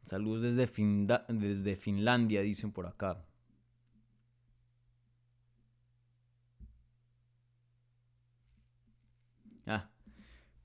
Saludos 0.04 0.56
desde, 0.56 0.68
desde 1.34 1.76
Finlandia, 1.76 2.42
dicen 2.42 2.72
por 2.72 2.86
acá. 2.86 3.28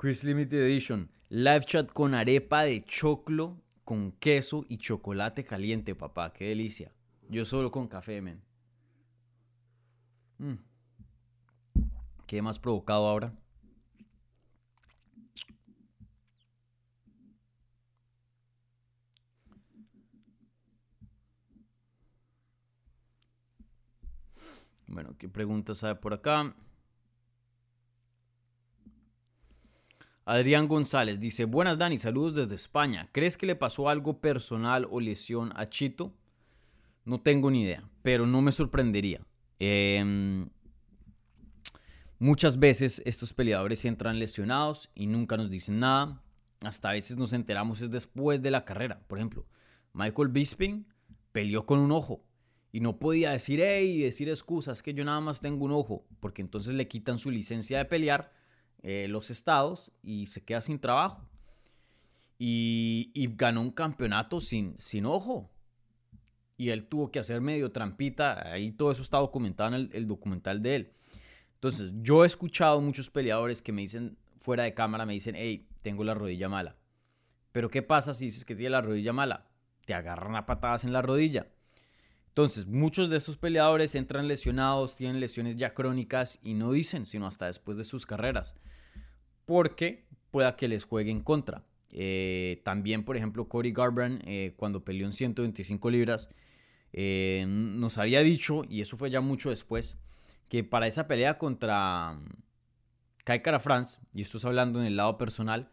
Chris 0.02 0.24
Limited 0.24 0.58
Edition. 0.58 1.08
Live 1.28 1.64
chat 1.64 1.92
con 1.92 2.12
arepa 2.14 2.64
de 2.64 2.82
choclo, 2.82 3.62
con 3.84 4.10
queso 4.10 4.64
y 4.68 4.78
chocolate 4.78 5.44
caliente, 5.44 5.94
papá. 5.94 6.32
Qué 6.32 6.48
delicia. 6.48 6.90
Yo 7.28 7.44
solo 7.44 7.70
con 7.70 7.86
café, 7.86 8.20
men. 8.20 8.42
Mm. 10.38 10.54
Quedé 12.26 12.42
más 12.42 12.58
provocado 12.58 13.06
ahora. 13.06 13.30
Bueno, 24.88 25.16
¿qué 25.16 25.28
preguntas 25.28 25.84
hay 25.84 25.94
por 25.94 26.12
acá? 26.12 26.56
Adrián 30.24 30.68
González 30.68 31.18
dice, 31.18 31.46
buenas 31.46 31.78
Dani, 31.78 31.98
saludos 31.98 32.36
desde 32.36 32.54
España. 32.54 33.08
¿Crees 33.10 33.36
que 33.36 33.46
le 33.46 33.56
pasó 33.56 33.88
algo 33.88 34.20
personal 34.20 34.86
o 34.90 35.00
lesión 35.00 35.52
a 35.56 35.68
Chito? 35.68 36.14
No 37.04 37.20
tengo 37.20 37.50
ni 37.50 37.62
idea, 37.62 37.88
pero 38.02 38.24
no 38.26 38.40
me 38.40 38.52
sorprendería. 38.52 39.20
Em, 39.58 40.48
muchas 42.20 42.60
veces 42.60 43.02
estos 43.04 43.32
peleadores 43.32 43.84
entran 43.84 44.20
lesionados 44.20 44.90
y 44.94 45.06
nunca 45.06 45.36
nos 45.36 45.50
dicen 45.50 45.80
nada. 45.80 46.22
Hasta 46.60 46.90
a 46.90 46.92
veces 46.92 47.16
nos 47.16 47.32
enteramos 47.32 47.80
es 47.80 47.90
después 47.90 48.40
de 48.42 48.52
la 48.52 48.64
carrera. 48.64 49.02
Por 49.08 49.18
ejemplo, 49.18 49.44
Michael 49.92 50.28
Bisping 50.28 50.86
peleó 51.32 51.66
con 51.66 51.80
un 51.80 51.90
ojo 51.90 52.24
y 52.70 52.78
no 52.78 53.00
podía 53.00 53.32
decir, 53.32 53.60
hey, 53.60 54.00
decir 54.02 54.28
excusas, 54.28 54.84
que 54.84 54.94
yo 54.94 55.04
nada 55.04 55.20
más 55.20 55.40
tengo 55.40 55.64
un 55.64 55.72
ojo, 55.72 56.06
porque 56.20 56.42
entonces 56.42 56.74
le 56.74 56.86
quitan 56.86 57.18
su 57.18 57.32
licencia 57.32 57.78
de 57.78 57.84
pelear 57.86 58.32
eh, 58.82 59.06
los 59.08 59.30
estados 59.30 59.92
y 60.02 60.26
se 60.26 60.44
queda 60.44 60.60
sin 60.60 60.78
trabajo. 60.78 61.28
Y, 62.38 63.12
ganó 63.36 63.60
un 63.60 63.70
campeonato 63.70 64.40
sin, 64.40 64.74
sin 64.78 65.06
ojo. 65.06 65.50
Y 66.56 66.70
él 66.70 66.88
tuvo 66.88 67.10
que 67.10 67.20
hacer 67.20 67.40
medio 67.40 67.70
trampita. 67.70 68.50
Ahí 68.52 68.72
todo 68.72 68.90
eso 68.90 69.02
está 69.02 69.18
documentado 69.18 69.74
en 69.76 69.90
el, 69.92 70.06
documental 70.08 70.60
de 70.60 70.76
él. 70.76 70.92
Entonces, 71.54 71.94
yo 72.02 72.24
he 72.24 72.26
escuchado 72.26 72.80
muchos 72.80 73.10
peleadores 73.10 73.62
que 73.62 73.72
me 73.72 73.82
dicen 73.82 74.18
fuera 74.40 74.64
de 74.64 74.74
cámara, 74.74 75.06
me 75.06 75.12
dicen, 75.12 75.36
hey, 75.36 75.68
tengo 75.82 76.02
la 76.02 76.14
rodilla 76.14 76.48
mala. 76.48 76.76
Pero 77.52 77.70
¿qué 77.70 77.82
pasa 77.82 78.12
si 78.12 78.24
dices 78.24 78.44
que 78.44 78.56
tiene 78.56 78.70
la 78.70 78.82
rodilla 78.82 79.12
mala? 79.12 79.48
Te 79.84 79.94
agarran 79.94 80.34
a 80.34 80.46
patadas 80.46 80.84
en 80.84 80.92
la 80.92 81.02
rodilla. 81.02 81.46
Entonces, 82.32 82.66
muchos 82.66 83.10
de 83.10 83.18
esos 83.18 83.36
peleadores 83.36 83.94
entran 83.94 84.26
lesionados, 84.26 84.96
tienen 84.96 85.20
lesiones 85.20 85.56
ya 85.56 85.74
crónicas 85.74 86.38
y 86.42 86.54
no 86.54 86.72
dicen, 86.72 87.04
sino 87.04 87.26
hasta 87.26 87.44
después 87.44 87.76
de 87.76 87.84
sus 87.84 88.06
carreras, 88.06 88.56
porque 89.44 90.06
pueda 90.30 90.56
que 90.56 90.66
les 90.66 90.84
juegue 90.84 91.10
en 91.10 91.20
contra. 91.20 91.62
Eh, 91.90 92.62
también, 92.64 93.04
por 93.04 93.18
ejemplo, 93.18 93.50
Cody 93.50 93.70
Garbrandt, 93.70 94.22
eh, 94.26 94.54
cuando 94.56 94.82
peleó 94.82 95.06
en 95.06 95.12
125 95.12 95.90
libras, 95.90 96.30
eh, 96.94 97.44
nos 97.46 97.98
había 97.98 98.22
dicho, 98.22 98.64
y 98.66 98.80
eso 98.80 98.96
fue 98.96 99.10
ya 99.10 99.20
mucho 99.20 99.50
después, 99.50 99.98
que 100.48 100.64
para 100.64 100.86
esa 100.86 101.06
pelea 101.06 101.36
contra 101.36 102.14
mm, 102.14 102.28
Kai 103.24 103.42
Cara 103.42 103.60
France, 103.60 104.00
y 104.14 104.22
esto 104.22 104.38
es 104.38 104.46
hablando 104.46 104.80
en 104.80 104.86
el 104.86 104.96
lado 104.96 105.18
personal, 105.18 105.70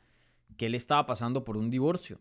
que 0.58 0.66
él 0.66 0.76
estaba 0.76 1.06
pasando 1.06 1.46
por 1.46 1.56
un 1.56 1.70
divorcio 1.70 2.20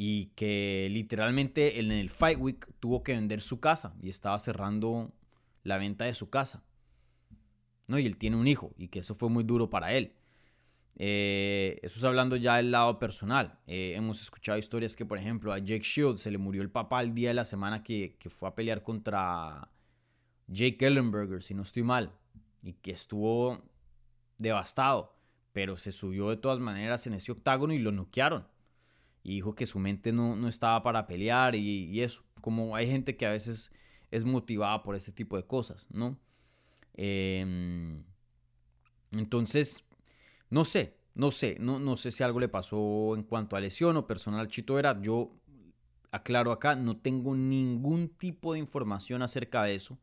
y 0.00 0.26
que 0.36 0.88
literalmente 0.92 1.80
en 1.80 1.90
el 1.90 2.08
Fight 2.08 2.38
Week 2.38 2.72
tuvo 2.78 3.02
que 3.02 3.14
vender 3.14 3.40
su 3.40 3.58
casa 3.58 3.96
y 4.00 4.08
estaba 4.08 4.38
cerrando 4.38 5.12
la 5.64 5.76
venta 5.76 6.04
de 6.04 6.14
su 6.14 6.30
casa. 6.30 6.64
¿no? 7.88 7.98
Y 7.98 8.06
él 8.06 8.16
tiene 8.16 8.36
un 8.36 8.46
hijo 8.46 8.72
y 8.78 8.88
que 8.88 9.00
eso 9.00 9.16
fue 9.16 9.28
muy 9.28 9.42
duro 9.42 9.68
para 9.68 9.92
él. 9.92 10.14
Eh, 11.00 11.80
eso 11.82 11.98
es 11.98 12.04
hablando 12.04 12.36
ya 12.36 12.58
del 12.58 12.70
lado 12.70 13.00
personal. 13.00 13.58
Eh, 13.66 13.94
hemos 13.96 14.22
escuchado 14.22 14.56
historias 14.56 14.94
que, 14.94 15.04
por 15.04 15.18
ejemplo, 15.18 15.52
a 15.52 15.58
Jake 15.58 15.82
Shields 15.82 16.20
se 16.22 16.30
le 16.30 16.38
murió 16.38 16.62
el 16.62 16.70
papá 16.70 17.02
el 17.02 17.12
día 17.12 17.30
de 17.30 17.34
la 17.34 17.44
semana 17.44 17.82
que, 17.82 18.16
que 18.20 18.30
fue 18.30 18.48
a 18.48 18.54
pelear 18.54 18.84
contra 18.84 19.68
Jake 20.46 20.86
Ellenberger, 20.86 21.42
si 21.42 21.54
no 21.54 21.62
estoy 21.62 21.82
mal, 21.82 22.16
y 22.62 22.74
que 22.74 22.92
estuvo 22.92 23.64
devastado, 24.38 25.16
pero 25.52 25.76
se 25.76 25.90
subió 25.90 26.30
de 26.30 26.36
todas 26.36 26.60
maneras 26.60 27.04
en 27.08 27.14
ese 27.14 27.32
octágono 27.32 27.72
y 27.72 27.78
lo 27.78 27.90
noquearon 27.90 28.46
y 29.28 29.34
dijo 29.34 29.54
que 29.54 29.66
su 29.66 29.78
mente 29.78 30.10
no, 30.10 30.48
estaba 30.48 30.82
para 30.82 31.06
pelear 31.06 31.54
y, 31.54 32.00
eso. 32.00 32.24
Como 32.40 32.74
hay 32.74 32.88
gente 32.88 33.18
que 33.18 33.26
a 33.26 33.30
veces 33.30 33.70
es 34.10 34.24
motivada 34.24 34.82
por 34.82 34.96
ese 34.96 35.12
tipo 35.12 35.36
de 35.36 35.44
cosas, 35.44 35.86
¿no? 35.90 36.18
Em, 36.94 38.02
entonces, 39.12 39.84
no 40.48 40.64
sé, 40.64 40.96
no 41.14 41.30
sé, 41.30 41.58
no, 41.60 41.78
no 41.78 41.98
sé 41.98 42.10
si 42.10 42.22
algo 42.22 42.40
le 42.40 42.48
pasó 42.48 43.14
en 43.14 43.22
cuanto 43.22 43.54
a 43.54 43.60
lesión 43.60 43.98
o 43.98 44.06
personal 44.06 44.48
Chito 44.48 44.78
era. 44.78 44.98
Yo 45.02 45.36
aclaro 46.10 46.50
acá, 46.50 46.74
no 46.74 46.96
tengo 46.96 47.34
ningún 47.34 48.08
tipo 48.08 48.54
de 48.54 48.60
información 48.60 49.20
acerca 49.20 49.62
de 49.64 49.74
eso. 49.74 49.98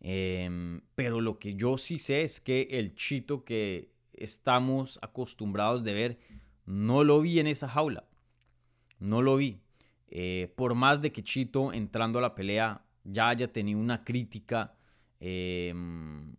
Em, 0.00 0.80
pero 0.96 1.20
lo 1.20 1.38
que 1.38 1.54
yo 1.54 1.78
sí 1.78 2.00
sé 2.00 2.22
es 2.22 2.40
que 2.40 2.62
el 2.72 2.96
Chito 2.96 3.44
que 3.44 3.92
estamos 4.12 4.98
acostumbrados 5.02 5.84
de 5.84 5.94
ver, 5.94 6.18
no 6.66 7.04
lo 7.04 7.20
vi 7.20 7.38
en 7.38 7.46
esa 7.46 7.68
jaula. 7.68 8.09
No 9.00 9.22
lo 9.22 9.36
vi. 9.36 9.58
Eh, 10.08 10.52
por 10.56 10.74
más 10.74 11.00
de 11.00 11.12
que 11.12 11.22
Chito 11.22 11.72
entrando 11.72 12.18
a 12.18 12.22
la 12.22 12.34
pelea 12.34 12.84
ya 13.04 13.28
haya 13.28 13.52
tenido 13.52 13.78
una 13.78 14.04
crítica, 14.04 14.74
em, 15.20 16.34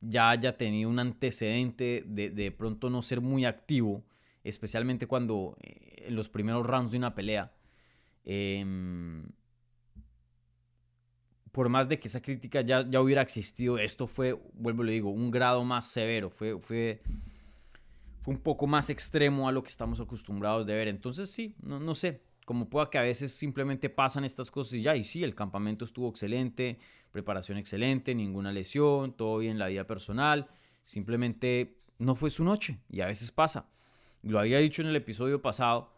ya 0.00 0.30
haya 0.30 0.56
tenido 0.56 0.90
un 0.90 0.98
antecedente 0.98 2.04
de, 2.06 2.30
de 2.30 2.52
pronto 2.52 2.90
no 2.90 3.02
ser 3.02 3.20
muy 3.20 3.44
activo, 3.44 4.04
especialmente 4.44 5.06
cuando 5.06 5.56
eh, 5.62 6.04
en 6.06 6.16
los 6.16 6.28
primeros 6.28 6.66
rounds 6.66 6.92
de 6.92 6.98
una 6.98 7.14
pelea, 7.14 7.52
em, 8.24 9.24
por 11.50 11.68
más 11.68 11.88
de 11.88 11.98
que 11.98 12.08
esa 12.08 12.20
crítica 12.20 12.60
ya, 12.60 12.88
ya 12.88 13.00
hubiera 13.00 13.22
existido, 13.22 13.78
esto 13.78 14.06
fue, 14.06 14.38
vuelvo 14.54 14.82
le 14.82 14.92
digo, 14.92 15.10
un 15.10 15.30
grado 15.30 15.64
más 15.64 15.86
severo, 15.86 16.30
fue 16.30 17.00
fue 18.24 18.32
un 18.32 18.40
poco 18.40 18.66
más 18.66 18.88
extremo 18.88 19.50
a 19.50 19.52
lo 19.52 19.62
que 19.62 19.68
estamos 19.68 20.00
acostumbrados 20.00 20.64
de 20.64 20.74
ver. 20.74 20.88
Entonces 20.88 21.30
sí, 21.30 21.54
no, 21.60 21.78
no 21.78 21.94
sé, 21.94 22.22
como 22.46 22.70
pueda 22.70 22.88
que 22.88 22.96
a 22.96 23.02
veces 23.02 23.34
simplemente 23.34 23.90
pasan 23.90 24.24
estas 24.24 24.50
cosas 24.50 24.72
y 24.72 24.80
ya, 24.80 24.96
y 24.96 25.04
sí, 25.04 25.22
el 25.22 25.34
campamento 25.34 25.84
estuvo 25.84 26.08
excelente, 26.08 26.78
preparación 27.10 27.58
excelente, 27.58 28.14
ninguna 28.14 28.50
lesión, 28.50 29.14
todo 29.14 29.36
bien 29.36 29.52
en 29.52 29.58
la 29.58 29.68
vida 29.68 29.86
personal, 29.86 30.48
simplemente 30.84 31.76
no 31.98 32.14
fue 32.14 32.30
su 32.30 32.44
noche 32.44 32.80
y 32.88 33.02
a 33.02 33.06
veces 33.06 33.30
pasa. 33.30 33.68
Lo 34.22 34.38
había 34.38 34.56
dicho 34.58 34.80
en 34.80 34.88
el 34.88 34.96
episodio 34.96 35.42
pasado, 35.42 35.92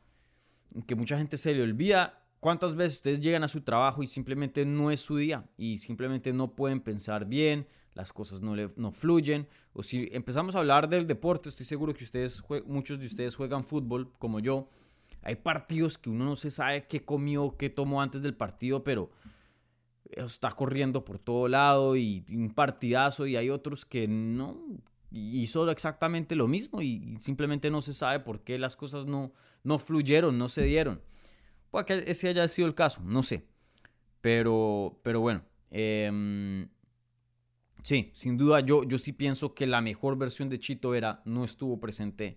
que 0.89 0.97
mucha 0.97 1.17
gente 1.17 1.37
se 1.37 1.55
le 1.55 1.63
olvida 1.63 2.26
cuántas 2.47 2.77
veces 2.77 2.99
ustedes 2.99 3.19
llegan 3.19 3.43
a 3.43 3.49
su 3.49 3.63
trabajo 3.63 4.05
y 4.05 4.07
simplemente 4.07 4.65
no 4.65 4.93
es 4.93 5.01
su 5.01 5.17
día 5.17 5.45
y 5.59 5.79
simplemente 5.79 6.33
no 6.33 6.55
pueden 6.55 6.79
pensar 6.79 7.25
bien, 7.25 7.67
las 7.93 8.13
cosas 8.13 8.41
no, 8.41 8.93
fluyen. 8.93 9.49
O 9.73 9.83
si 9.83 10.09
empezamos 10.13 10.55
a 10.55 10.61
hablar 10.61 10.89
del 10.89 11.09
deporte, 11.09 11.49
estoy 11.49 11.67
seguro 11.67 11.93
que 11.93 12.05
ustedes, 12.05 12.41
muchos 12.65 13.01
de 13.01 13.07
ustedes 13.07 13.35
juegan 13.35 13.65
fútbol 13.65 14.13
como 14.21 14.39
yo. 14.39 14.71
Hay 15.23 15.35
partidos 15.35 15.99
que 15.99 16.09
uno 16.09 16.25
no 16.25 16.37
se 16.37 16.53
sabe 16.53 16.87
qué 16.87 17.05
comió, 17.05 17.57
qué 17.59 17.69
tomó 17.69 18.01
antes 18.01 18.23
del 18.23 18.37
partido, 18.37 18.85
pero 18.85 19.11
está 20.05 20.53
corriendo 20.53 21.05
por 21.05 21.19
todo 21.19 21.49
lado 21.49 21.97
y 21.97 22.25
un 22.31 22.55
partidazo 22.55 23.27
y 23.27 23.35
hay 23.35 23.51
otros 23.51 23.85
que 23.85 24.07
no 24.07 24.57
hizo 25.11 25.69
exactamente 25.69 26.37
lo 26.37 26.47
mismo 26.47 26.81
y 26.81 27.17
simplemente 27.19 27.73
no 27.73 27.83
se 27.83 27.93
sabe 27.93 28.21
por 28.21 28.45
qué 28.45 28.57
las 28.57 28.77
cosas 28.77 29.05
no, 29.05 29.33
no 29.65 29.81
fluyeron, 29.81 30.39
no 30.39 30.49
se 30.49 30.63
dieron. 30.63 31.01
Puede 31.71 31.85
que 31.85 32.11
ese 32.11 32.29
haya 32.29 32.47
sido 32.49 32.69
el 32.69 32.75
caso, 32.75 33.03
no 33.05 33.23
sé. 33.23 33.47
Pero, 34.21 34.99
pero 35.03 35.21
bueno, 35.21 35.45
eh, 35.71 36.69
Sí, 37.87 38.11
sin 38.15 38.37
duda 38.37 38.59
yo, 38.59 38.83
yo 38.83 38.99
sí 38.99 39.13
pienso 39.13 39.55
que 39.55 39.65
la 39.65 39.81
mejor 39.81 40.19
versión 40.19 40.49
de 40.49 40.59
Chito 40.59 40.97
era 40.97 41.23
no 41.25 41.45
estuvo 41.45 41.79
presente 41.79 42.37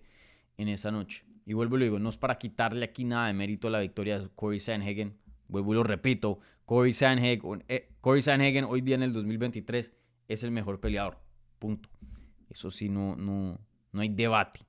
en 0.56 0.68
esa 0.68 0.92
noche. 0.92 1.24
Y 1.44 1.54
vuelvo 1.54 1.74
y 1.74 1.80
lo 1.80 1.84
digo, 1.86 1.98
no 1.98 2.08
es 2.08 2.18
para 2.18 2.36
quitarle 2.36 2.84
aquí 2.84 3.04
nada 3.04 3.26
de 3.26 3.32
mérito 3.32 3.66
a 3.66 3.72
la 3.72 3.80
victoria 3.80 4.20
de 4.20 4.28
Corey 4.28 4.60
Sanhagen. 4.60 5.18
Vuelvo 5.48 5.72
y 5.72 5.74
lo 5.74 5.82
repito, 5.82 6.38
Corey 6.66 6.92
Sanhagen, 6.92 7.64
eh, 7.66 7.88
hoy 8.68 8.80
día 8.80 8.94
en 8.94 9.02
el 9.02 9.12
2023 9.12 9.92
es 10.28 10.42
el 10.44 10.52
mejor 10.52 10.78
peleador. 10.78 11.18
Punto. 11.58 11.88
Eso 12.48 12.70
sí, 12.70 12.88
no, 12.88 13.16
no, 13.16 13.58
no 13.90 14.00
hay 14.02 14.08
debate. 14.08 14.60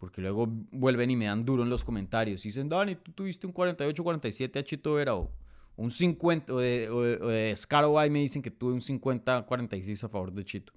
Porque 0.00 0.22
luego 0.22 0.48
vuelven 0.72 1.10
y 1.10 1.16
me 1.16 1.26
dan 1.26 1.44
duro 1.44 1.62
en 1.62 1.68
los 1.68 1.84
comentarios. 1.84 2.42
Dicen, 2.42 2.70
Dani, 2.70 2.96
tú 2.96 3.12
tuviste 3.12 3.46
un 3.46 3.52
48-47 3.52 4.58
a 4.58 4.64
Chito 4.64 4.94
Vera 4.94 5.14
un 5.76 5.90
50, 5.90 6.52
o 6.52 6.58
de, 6.58 6.88
o 6.90 8.10
me 8.10 8.18
dicen 8.20 8.42
que 8.42 8.50
tuve 8.50 8.72
un 8.72 8.80
50-46 8.80 10.04
a 10.04 10.08
favor 10.08 10.32
de 10.32 10.44
Chito. 10.44 10.72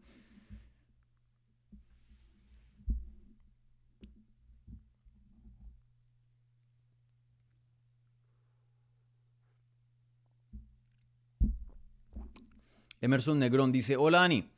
Emerson 13.01 13.37
Negrón 13.37 13.71
dice, 13.73 13.97
hola 13.97 14.23
Ani, 14.23 14.49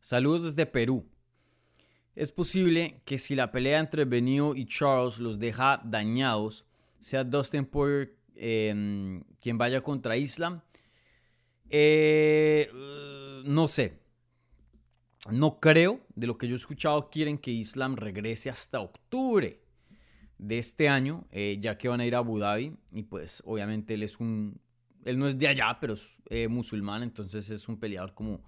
saludos 0.00 0.42
desde 0.42 0.66
Perú. 0.66 1.06
Es 2.20 2.32
posible 2.32 2.98
que 3.04 3.16
si 3.18 3.34
la 3.34 3.50
pelea 3.50 3.78
entre 3.78 4.04
Benio 4.04 4.54
y 4.54 4.66
Charles 4.66 5.18
los 5.20 5.38
deja 5.38 5.80
dañados, 5.84 6.66
sea 6.98 7.24
Dustin 7.24 7.64
Poirier 7.64 8.20
Em, 8.42 9.22
quien 9.38 9.58
vaya 9.58 9.82
contra 9.82 10.16
Islam. 10.16 10.62
Eh, 11.68 12.70
no 13.44 13.68
sé. 13.68 14.00
No 15.30 15.60
creo, 15.60 16.00
de 16.14 16.26
lo 16.26 16.34
que 16.38 16.48
yo 16.48 16.54
he 16.54 16.56
escuchado, 16.56 17.10
quieren 17.10 17.36
que 17.36 17.50
Islam 17.50 17.96
regrese 17.96 18.48
hasta 18.48 18.80
octubre 18.80 19.60
de 20.38 20.58
este 20.58 20.88
año, 20.88 21.26
eh, 21.30 21.58
ya 21.60 21.76
que 21.76 21.88
van 21.88 22.00
a 22.00 22.06
ir 22.06 22.14
a 22.14 22.18
Abu 22.18 22.38
Dhabi. 22.38 22.74
Y 22.92 23.02
pues 23.02 23.42
obviamente 23.44 23.92
él 23.92 24.02
es 24.04 24.18
un 24.18 24.58
él 25.04 25.18
no 25.18 25.28
es 25.28 25.38
de 25.38 25.48
allá, 25.48 25.76
pero 25.78 25.92
es 25.94 26.22
eh, 26.30 26.48
musulmán, 26.48 27.02
entonces 27.02 27.50
es 27.50 27.68
un 27.68 27.78
peleador 27.78 28.14
como 28.14 28.42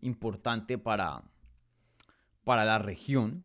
importante 0.00 0.78
para, 0.78 1.22
para 2.44 2.64
la 2.64 2.78
región. 2.78 3.44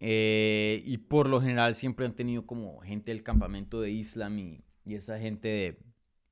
Eh, 0.00 0.82
y 0.84 0.98
por 0.98 1.28
lo 1.28 1.40
general 1.40 1.74
siempre 1.74 2.04
han 2.04 2.14
tenido 2.14 2.46
como 2.46 2.80
gente 2.80 3.10
del 3.10 3.22
campamento 3.22 3.80
de 3.80 3.90
Islam 3.90 4.38
y, 4.38 4.64
esa 4.86 5.18
gente 5.18 5.48
de, 5.48 5.78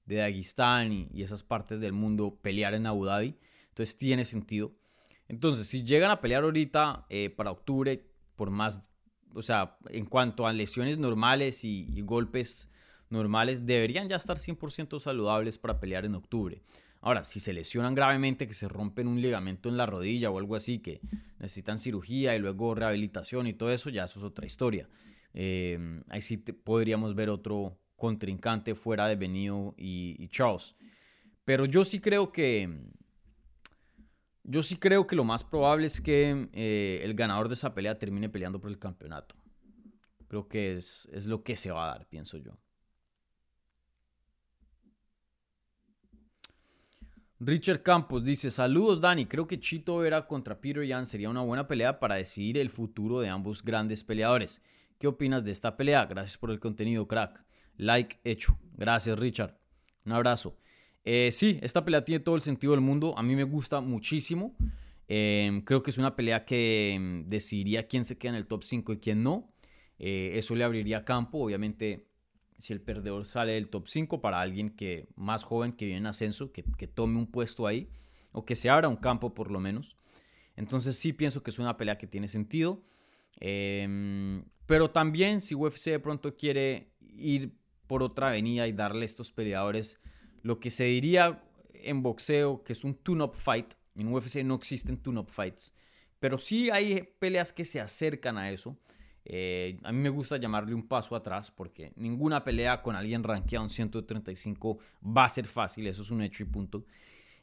de 0.05 0.17
Dagestán 0.17 0.93
y, 0.93 1.23
esas 1.23 1.43
partes 1.43 1.81
del 1.81 1.93
mundo 1.93 2.39
pelear 2.43 2.75
en 2.75 2.87
Abu 2.87 3.07
Dhabi. 3.07 3.37
Entonces 3.69 3.97
tiene 3.97 4.25
sentido. 4.25 4.75
Entonces, 5.29 5.67
si 5.67 5.85
llegan 5.85 6.11
a 6.11 6.21
pelear 6.21 6.45
ahorita 6.45 7.07
eh, 7.09 7.31
para 7.31 7.51
octubre, 7.51 8.07
por 8.37 8.51
más, 8.51 8.91
o 9.33 9.41
sea, 9.41 9.79
en 9.89 10.05
cuanto 10.05 10.47
a 10.47 10.53
lesiones 10.53 10.99
normales 10.99 11.65
y, 11.65 11.87
y 11.95 12.03
golpes 12.03 12.69
normales, 13.09 13.65
deberían 13.65 14.09
ya 14.09 14.17
estar 14.17 14.37
100% 14.37 15.01
saludables 15.01 15.57
para 15.57 15.81
pelear 15.81 16.05
en 16.05 16.15
octubre. 16.15 16.63
Ahora, 17.01 17.25
si 17.25 17.41
se 17.41 17.53
lesionan 17.53 17.95
gravemente, 17.95 18.47
que 18.47 18.55
se 18.55 18.69
rompen 18.69 19.09
un 19.09 19.21
ligamento 19.21 19.69
en 19.69 19.77
la 19.77 19.87
rodilla 19.87 20.31
o 20.31 20.39
algo 20.39 20.55
así, 20.55 20.79
que 20.79 21.01
necesitan 21.43 21.79
cirugía 21.79 22.35
y 22.37 22.39
luego 22.39 22.75
rehabilitación 22.75 23.49
y 23.49 23.53
todo 23.53 23.71
eso, 23.73 23.91
ya 23.91 24.05
eso 24.05 24.21
es 24.21 24.25
otra 24.25 24.47
historia. 24.47 24.89
Eh, 25.35 26.01
ahí 26.09 26.23
sí 26.23 26.37
podríamos 26.39 27.15
ver 27.15 27.29
otro 27.29 27.79
contrincante 27.97 28.75
fuera 28.75 29.09
de 29.09 29.17
Benio 29.17 29.75
y, 29.77 30.29
Charles. 30.29 30.77
Pero 31.45 31.67
yo 31.67 31.85
sí 31.85 32.01
creo 32.01 32.33
que. 32.33 32.71
Yo 34.45 34.63
sí 34.63 34.77
creo 34.77 35.07
que 35.07 35.15
lo 35.15 35.25
más 35.25 35.45
probable 35.45 35.87
es 35.87 36.01
que 36.01 36.49
eh, 36.53 37.01
el 37.03 37.15
ganador 37.15 37.49
de 37.49 37.55
esa 37.55 37.75
pelea 37.75 37.99
termine 37.99 38.29
peleando 38.29 38.61
por 38.61 38.71
el 38.71 38.79
campeonato. 38.79 39.37
Creo 40.29 40.49
que 40.49 40.73
es, 40.73 41.09
es 41.13 41.27
lo 41.27 41.45
que 41.45 41.55
se 41.55 41.71
va 41.71 41.85
a 41.85 41.99
dar, 41.99 42.09
pienso 42.09 42.39
yo. 42.39 42.57
Richard 47.45 47.83
Campos 47.83 48.23
dice, 48.23 48.53
saludos 48.53 49.01
Dani, 49.01 49.27
creo 49.27 49.49
que 49.49 49.59
Chito 49.59 49.97
Vera 49.97 50.29
contra 50.29 50.61
Peter 50.61 50.85
Yan 50.87 51.07
sería 51.07 51.29
una 51.29 51.41
buena 51.41 51.67
pelea 51.67 51.99
para 51.99 52.15
decidir 52.15 52.57
el 52.57 52.71
futuro 52.71 53.19
de 53.19 53.31
ambos 53.31 53.65
grandes 53.65 54.05
peleadores. 54.05 54.63
¿Qué 54.97 55.09
opinas 55.09 55.45
de 55.45 55.51
esta 55.51 55.77
pelea? 55.77 56.05
Gracias 56.05 56.39
por 56.39 56.53
el 56.53 56.61
contenido, 56.61 57.09
crack. 57.09 57.45
Like 57.79 58.21
hecho. 58.23 58.57
Gracias 58.77 59.19
Richard. 59.19 59.59
Un 60.05 60.13
abrazo. 60.13 60.57
Eh, 61.05 61.31
sí, 61.33 61.59
esta 61.63 61.85
pelea 61.85 62.05
tiene 62.05 62.21
todo 62.21 62.37
el 62.37 62.43
sentido 62.43 62.75
del 62.75 62.81
mundo. 62.81 63.19
A 63.19 63.25
mí 63.25 63.35
me 63.35 63.43
gusta 63.43 63.81
muchísimo. 63.81 64.55
Em, 65.09 65.63
creo 65.63 65.83
que 65.83 65.91
es 65.91 65.99
una 65.99 66.15
pelea 66.15 66.45
que 66.45 66.93
em, 66.93 67.27
decidiría 67.29 67.89
quién 67.89 68.05
se 68.05 68.19
queda 68.19 68.31
en 68.31 68.37
el 68.37 68.47
top 68.47 68.63
5 68.63 68.93
y 68.93 68.99
quién 68.99 69.25
no. 69.25 69.53
Eh, 69.99 70.33
eso 70.35 70.55
le 70.55 70.63
abriría 70.63 71.05
campo. 71.05 71.39
Obviamente 71.45 72.07
si 72.63 72.73
el 72.73 72.81
perdedor 72.81 73.27
sale 73.27 73.55
del 73.55 73.69
top 73.69 73.89
5 73.89 74.21
para 74.21 74.41
alguien 74.41 74.71
que 74.71 75.09
más 75.17 75.43
joven 75.43 75.73
que 75.73 75.87
viene 75.87 75.99
en 75.99 76.07
ascenso, 76.07 76.53
que, 76.53 76.63
tome 76.87 77.19
un 77.19 77.27
puesto 77.27 77.67
ahí, 77.67 77.89
o 78.31 78.45
que 78.45 78.55
se 78.55 78.71
abra 78.71 78.87
un 78.89 78.95
campo 78.95 79.35
por 79.35 79.51
lo 79.51 79.59
menos. 79.59 79.97
Entonces 80.55 80.97
sí 80.97 81.13
pienso 81.13 81.43
que 81.43 81.51
es 81.51 81.59
una 81.59 81.77
pelea 81.77 81.99
que 81.99 82.07
tiene 82.07 82.29
sentido. 82.29 82.81
Em, 83.41 84.45
pero 84.67 84.93
también 84.93 85.41
si 85.41 85.57
UFC 85.57 85.91
de 85.91 85.99
pronto 85.99 86.37
quiere 86.37 86.93
ir 87.01 87.53
por 87.89 88.05
otra 88.05 88.29
avenida 88.29 88.69
y 88.69 88.73
darle 88.73 89.03
a 89.03 89.07
estos 89.07 89.33
peleadores 89.33 89.99
lo 90.43 90.61
que 90.61 90.71
se 90.71 90.85
diría 90.85 91.43
en 91.75 92.01
boxeo 92.01 92.63
que 92.63 92.75
es 92.75 92.85
un 92.85 92.95
tune-up 92.95 93.35
fight. 93.35 93.75
En 93.97 94.07
UFC 94.07 94.45
no 94.45 94.55
existen 94.55 94.99
tune-up 94.99 95.29
fights. 95.29 95.75
Pero 96.21 96.39
sí 96.39 96.71
hay 96.71 97.09
peleas 97.19 97.53
que 97.53 97.65
se 97.65 97.81
acercan 97.81 98.39
a 98.39 98.53
eso. 98.53 98.79
Eh, 99.25 99.79
a 99.85 99.93
mí 99.93 99.99
me 99.99 100.09
gusta 100.09 100.37
llamarle 100.37 100.75
un 100.75 100.89
paso 100.89 101.15
atrás 101.15 101.51
porque 101.51 101.93
ninguna 101.97 102.43
pelea 102.43 102.83
con 102.83 102.97
alguien 102.97 103.23
rankeado 103.23 103.65
en 103.65 103.71
135 103.71 104.79
va 105.17 105.27
a 105.27 105.29
ser 105.29 105.47
fácil, 105.47 105.87
eso 105.87 106.03
es 106.03 106.11
un 106.11 106.23
hecho 106.23 106.43
y 106.43 106.47
punto. 106.47 106.85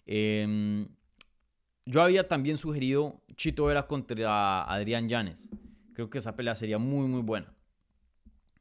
Em, 0.06 0.88
yo 1.86 2.02
había 2.02 2.28
también 2.28 2.58
sugerido 2.58 3.22
Chito 3.36 3.66
Vera 3.66 3.88
contra 3.88 4.64
Adrián 4.64 5.08
Llanes. 5.08 5.50
Creo 5.94 6.10
que 6.10 6.18
esa 6.18 6.36
pelea 6.36 6.56
sería 6.56 6.78
muy, 6.78 7.08
muy 7.08 7.22
buena. 7.22 7.54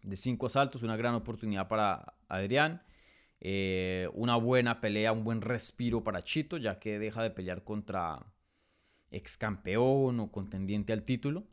De 0.02 0.16
cinco 0.16 0.46
asaltos, 0.46 0.82
una 0.82 0.96
gran 0.96 1.14
oportunidad 1.14 1.68
para 1.68 2.14
Adrián. 2.28 2.82
Eh, 3.40 4.08
una 4.14 4.36
buena 4.36 4.80
pelea, 4.80 5.12
un 5.12 5.24
buen 5.24 5.40
respiro 5.40 6.02
para 6.02 6.22
Chito, 6.22 6.56
ya 6.56 6.78
que 6.78 6.98
deja 6.98 7.22
de 7.22 7.30
pelear 7.30 7.64
contra 7.64 8.26
ex 9.10 9.36
campeón 9.36 10.20
o 10.20 10.32
contendiente 10.32 10.92
al 10.92 11.02
título. 11.02 11.44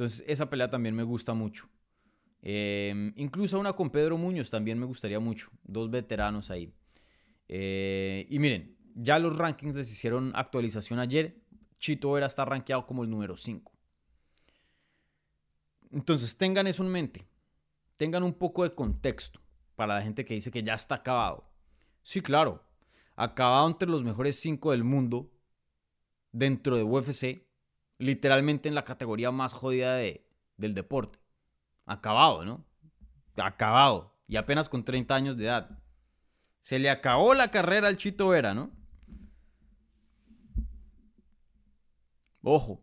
Entonces 0.00 0.24
esa 0.26 0.48
pelea 0.48 0.70
también 0.70 0.96
me 0.96 1.02
gusta 1.02 1.34
mucho. 1.34 1.68
Em, 2.40 3.12
incluso 3.16 3.60
una 3.60 3.74
con 3.74 3.90
Pedro 3.90 4.16
Muñoz 4.16 4.48
también 4.48 4.78
me 4.78 4.86
gustaría 4.86 5.20
mucho. 5.20 5.50
Dos 5.62 5.90
veteranos 5.90 6.50
ahí. 6.50 6.72
Eh, 7.48 8.26
y 8.30 8.38
miren, 8.38 8.78
ya 8.94 9.18
los 9.18 9.36
rankings 9.36 9.74
les 9.74 9.92
hicieron 9.92 10.32
actualización 10.34 11.00
ayer. 11.00 11.44
Chito 11.78 12.12
Vera 12.12 12.24
está 12.24 12.46
rankeado 12.46 12.86
como 12.86 13.04
el 13.04 13.10
número 13.10 13.36
5. 13.36 13.70
Entonces 15.90 16.34
tengan 16.38 16.66
eso 16.66 16.82
en 16.82 16.92
mente. 16.92 17.28
Tengan 17.96 18.22
un 18.22 18.32
poco 18.32 18.62
de 18.62 18.74
contexto 18.74 19.42
para 19.76 19.96
la 19.96 20.02
gente 20.02 20.24
que 20.24 20.32
dice 20.32 20.50
que 20.50 20.62
ya 20.62 20.76
está 20.76 20.94
acabado. 20.94 21.52
Sí, 22.00 22.22
claro. 22.22 22.64
Acabado 23.16 23.68
entre 23.68 23.90
los 23.90 24.02
mejores 24.02 24.40
5 24.40 24.70
del 24.70 24.82
mundo 24.82 25.30
dentro 26.32 26.78
de 26.78 26.84
UFC 26.84 27.49
literalmente 28.00 28.68
en 28.68 28.74
la 28.74 28.84
categoría 28.84 29.30
más 29.30 29.52
jodida 29.52 29.94
de, 29.94 30.26
del 30.56 30.74
deporte. 30.74 31.18
Acabado, 31.84 32.44
¿no? 32.44 32.64
Acabado. 33.36 34.18
Y 34.26 34.36
apenas 34.36 34.68
con 34.68 34.84
30 34.84 35.14
años 35.14 35.36
de 35.36 35.44
edad. 35.44 35.78
Se 36.60 36.78
le 36.78 36.90
acabó 36.90 37.34
la 37.34 37.50
carrera 37.50 37.88
al 37.88 37.98
Chito 37.98 38.28
Vera, 38.28 38.54
¿no? 38.54 38.70
Ojo, 42.42 42.82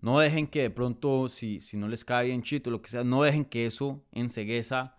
no 0.00 0.20
dejen 0.20 0.46
que 0.46 0.62
de 0.62 0.70
pronto, 0.70 1.28
si, 1.28 1.58
si 1.58 1.76
no 1.76 1.88
les 1.88 2.04
cae 2.04 2.26
bien 2.26 2.42
Chito, 2.42 2.70
lo 2.70 2.80
que 2.80 2.90
sea, 2.90 3.02
no 3.02 3.22
dejen 3.22 3.44
que 3.44 3.66
eso 3.66 4.06
ensegueza 4.12 4.96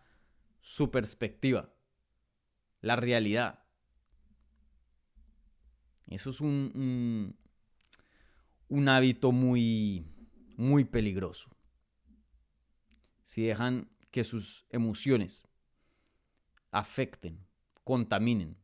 su 0.59 0.91
perspectiva, 0.91 1.73
la 2.81 2.97
realidad. 2.97 3.63
Eso 6.07 6.29
es 6.29 6.41
un, 6.41 6.71
un 6.75 7.42
hábito 8.87 9.31
muy, 9.31 10.05
muy 10.57 10.85
peligroso. 10.85 11.49
Si 13.23 13.43
dejan 13.43 13.89
que 14.11 14.23
sus 14.23 14.65
emociones 14.69 15.47
afecten, 16.71 17.45
contaminen 17.83 18.57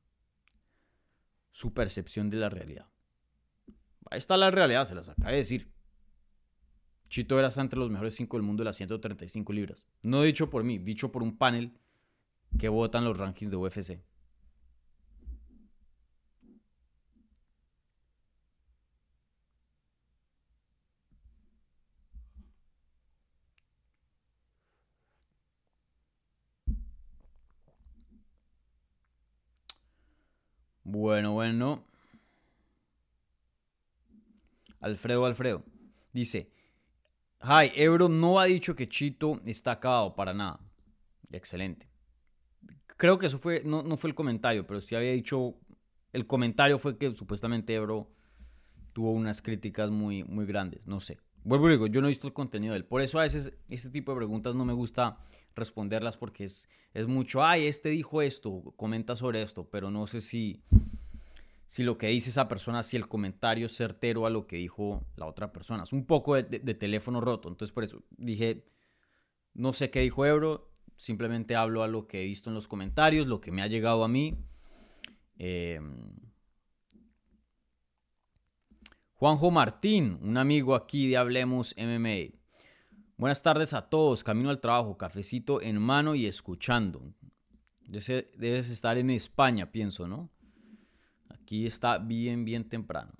su 1.52 1.74
percepción 1.74 2.30
de 2.30 2.38
la 2.38 2.50
realidad. 2.50 2.88
Ahí 4.10 4.18
está 4.18 4.38
la 4.38 4.52
realidad, 4.52 4.86
se 4.86 4.96
las 4.96 5.10
acaba 5.10 5.32
de 5.32 5.38
decir. 5.38 5.72
Chito 7.10 7.40
era 7.40 7.50
entre 7.58 7.80
los 7.80 7.90
mejores 7.90 8.16
5 8.16 8.38
del 8.38 8.46
mundo 8.46 8.62
de 8.62 8.66
las 8.66 8.78
135 8.78 9.52
libras. 9.54 9.88
No 10.02 10.22
dicho 10.22 10.50
por 10.50 10.64
mí, 10.64 10.78
dicho 10.78 11.12
por 11.12 11.24
un 11.24 11.38
panel 11.38 11.80
que 12.58 12.70
votan 12.70 13.04
los 13.04 13.18
rankings 13.18 13.52
de 13.52 13.58
UFC. 13.58 14.02
Bueno, 31.10 31.32
bueno. 31.32 31.84
Alfredo 34.80 35.26
Alfredo 35.26 35.64
dice, 36.14 36.52
Hi, 37.42 37.72
Ebro 37.74 38.10
no 38.10 38.40
ha 38.40 38.46
dicho 38.46 38.76
que 38.76 38.88
Chito 38.88 39.42
está 39.44 39.72
acabado 39.72 40.16
para 40.16 40.36
nada. 40.36 40.60
Excelente. 41.32 41.90
Creo 42.96 43.18
que 43.18 43.26
eso 43.26 43.40
fue, 43.40 43.64
no, 43.66 43.82
no 43.82 43.98
fue 43.98 44.12
el 44.12 44.16
comentario, 44.16 44.68
pero 44.68 44.82
sí 44.82 44.94
había 44.94 45.12
dicho, 45.12 45.56
el 46.14 46.28
comentario 46.28 46.78
fue 46.78 46.96
que 47.00 47.16
supuestamente 47.16 47.74
Ebro 47.74 48.12
tuvo 48.94 49.12
unas 49.12 49.42
críticas 49.42 49.90
muy, 49.90 50.24
muy 50.26 50.46
grandes. 50.46 50.86
No 50.86 51.00
sé. 51.00 51.18
Vuelvo 51.44 51.70
y 51.70 51.72
digo, 51.72 51.88
yo 51.88 52.02
no 52.02 52.08
he 52.08 52.12
visto 52.12 52.28
el 52.28 52.34
contenido 52.34 52.74
de 52.74 52.78
él. 52.78 52.86
Por 52.86 53.02
eso 53.02 53.18
a 53.18 53.24
veces 53.24 53.52
este 53.72 53.90
tipo 53.90 54.12
de 54.12 54.18
preguntas 54.18 54.54
no 54.54 54.64
me 54.64 54.74
gusta 54.74 55.18
responderlas 55.56 56.18
porque 56.18 56.44
es, 56.44 56.70
es 56.94 57.08
mucho, 57.08 57.44
ay, 57.44 57.66
este 57.66 57.90
dijo 57.90 58.22
esto, 58.22 58.74
comenta 58.76 59.16
sobre 59.16 59.42
esto, 59.42 59.68
pero 59.70 59.90
no 59.90 60.06
sé 60.06 60.22
si, 60.22 60.62
si 61.70 61.84
lo 61.84 62.00
que 62.00 62.08
dice 62.08 62.32
esa 62.32 62.48
persona, 62.48 62.82
si 62.82 62.98
el 62.98 63.08
comentario 63.08 63.68
es 63.68 63.78
certero 63.78 64.26
a 64.26 64.32
lo 64.32 64.48
que 64.48 64.56
dijo 64.56 65.06
la 65.16 65.28
otra 65.28 65.54
persona. 65.54 65.84
Es 65.84 65.94
un 65.94 66.08
poco 66.08 66.34
de, 66.34 66.44
teléfono 66.74 67.22
roto. 67.22 67.48
Entonces 67.48 67.72
por 67.72 67.84
eso 67.84 68.02
dije, 68.18 68.66
no 69.54 69.72
sé 69.72 69.92
qué 69.92 70.00
dijo 70.00 70.26
Ebro, 70.26 70.74
simplemente 70.96 71.56
hablo 71.56 71.84
a 71.84 71.88
lo 71.88 72.08
que 72.08 72.22
he 72.22 72.24
visto 72.24 72.50
en 72.50 72.56
los 72.56 72.68
comentarios, 72.68 73.28
lo 73.28 73.40
que 73.40 73.52
me 73.52 73.62
ha 73.62 73.68
llegado 73.68 74.04
a 74.04 74.08
mí. 74.08 74.36
Em, 75.38 76.16
Juanjo 79.14 79.52
Martín, 79.52 80.18
un 80.24 80.38
amigo 80.38 80.74
aquí 80.74 81.08
de 81.08 81.18
Hablemos 81.18 81.76
MMA. 81.78 82.36
Buenas 83.16 83.44
tardes 83.44 83.76
a 83.76 83.88
todos, 83.88 84.24
camino 84.24 84.50
al 84.50 84.60
trabajo, 84.60 84.98
cafecito 84.98 85.62
en 85.62 85.80
mano 85.80 86.16
y 86.16 86.26
escuchando. 86.26 87.14
Debes 87.86 88.72
estar 88.72 88.98
en 88.98 89.12
España, 89.12 89.72
pienso, 89.72 90.08
¿no? 90.08 90.32
Aquí 91.50 91.66
está 91.66 91.98
bien, 91.98 92.46
bien 92.46 92.70
temprano. 92.70 93.12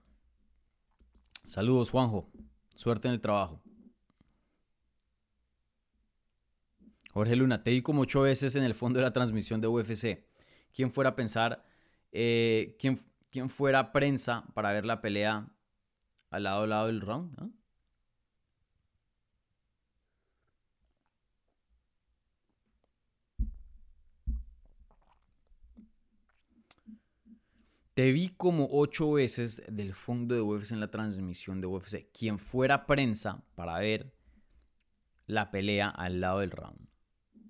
Saludos, 1.46 1.90
Juanjo. 1.90 2.30
Suerte 2.76 3.08
en 3.08 3.16
el 3.16 3.22
trabajo. 3.22 3.60
Jorge 7.12 7.36
Luna, 7.36 7.64
te 7.64 7.72
vi 7.72 7.82
como 7.82 8.04
ocho 8.04 8.22
veces 8.22 8.56
en 8.56 8.64
el 8.64 8.76
fondo 8.76 9.00
de 9.00 9.06
la 9.06 9.14
transmisión 9.14 9.62
de 9.62 9.68
UFC. 9.68 10.28
¿Quién 10.72 10.92
fuera 10.92 11.10
a 11.10 11.16
pensar, 11.16 11.66
eh, 12.12 12.78
quién, 12.78 13.50
fuera 13.50 13.92
prensa 13.92 14.46
para 14.54 14.74
ver 14.74 14.86
la 14.86 15.02
pelea 15.02 15.52
al 16.30 16.44
lado 16.44 16.66
al 16.66 16.70
lado 16.70 16.86
del 16.86 17.02
round? 17.02 17.52
Te 28.00 28.14
vi 28.14 28.30
como 28.30 28.70
ocho 28.72 29.12
veces 29.12 29.62
del 29.68 29.94
fondo 29.94 30.34
de 30.34 30.40
UFC 30.40 30.72
en 30.72 30.80
la 30.80 30.90
transmisión 30.90 31.60
de 31.60 31.68
UFC. 31.68 32.10
Quien 32.14 32.40
fuera 32.40 32.86
prensa 32.86 33.44
para 33.56 33.78
ver 33.78 34.16
la 35.28 35.52
pelea 35.52 35.90
al 35.90 36.22
lado 36.22 36.40
del 36.40 36.52
round. 36.52 36.80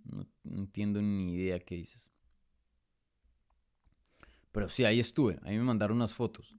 No, 0.06 0.28
entiendo 0.44 1.04
ni 1.04 1.36
idea 1.36 1.60
qué 1.60 1.76
dices. 1.76 2.10
Pero 4.52 4.70
sí, 4.70 4.86
ahí 4.86 5.00
estuve. 5.00 5.40
Ahí 5.44 5.56
me 5.56 5.64
mandaron 5.64 5.98
unas 5.98 6.16
fotos. 6.16 6.56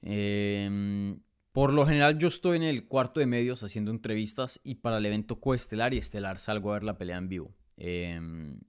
Em, 0.00 1.18
por 1.50 1.72
lo 1.72 1.84
general 1.84 2.18
yo 2.18 2.28
estoy 2.28 2.58
en 2.58 2.62
el 2.62 2.86
cuarto 2.86 3.18
de 3.18 3.26
medios 3.26 3.64
haciendo 3.64 3.90
entrevistas 3.90 4.60
y 4.62 4.76
para 4.76 4.98
el 4.98 5.06
evento 5.06 5.40
coestelar 5.40 5.92
y 5.92 5.98
estelar 5.98 6.38
salgo 6.38 6.70
a 6.70 6.74
ver 6.74 6.84
la 6.84 6.98
pelea 6.98 7.16
en 7.16 7.28
vivo. 7.28 7.52
Em, 7.76 8.60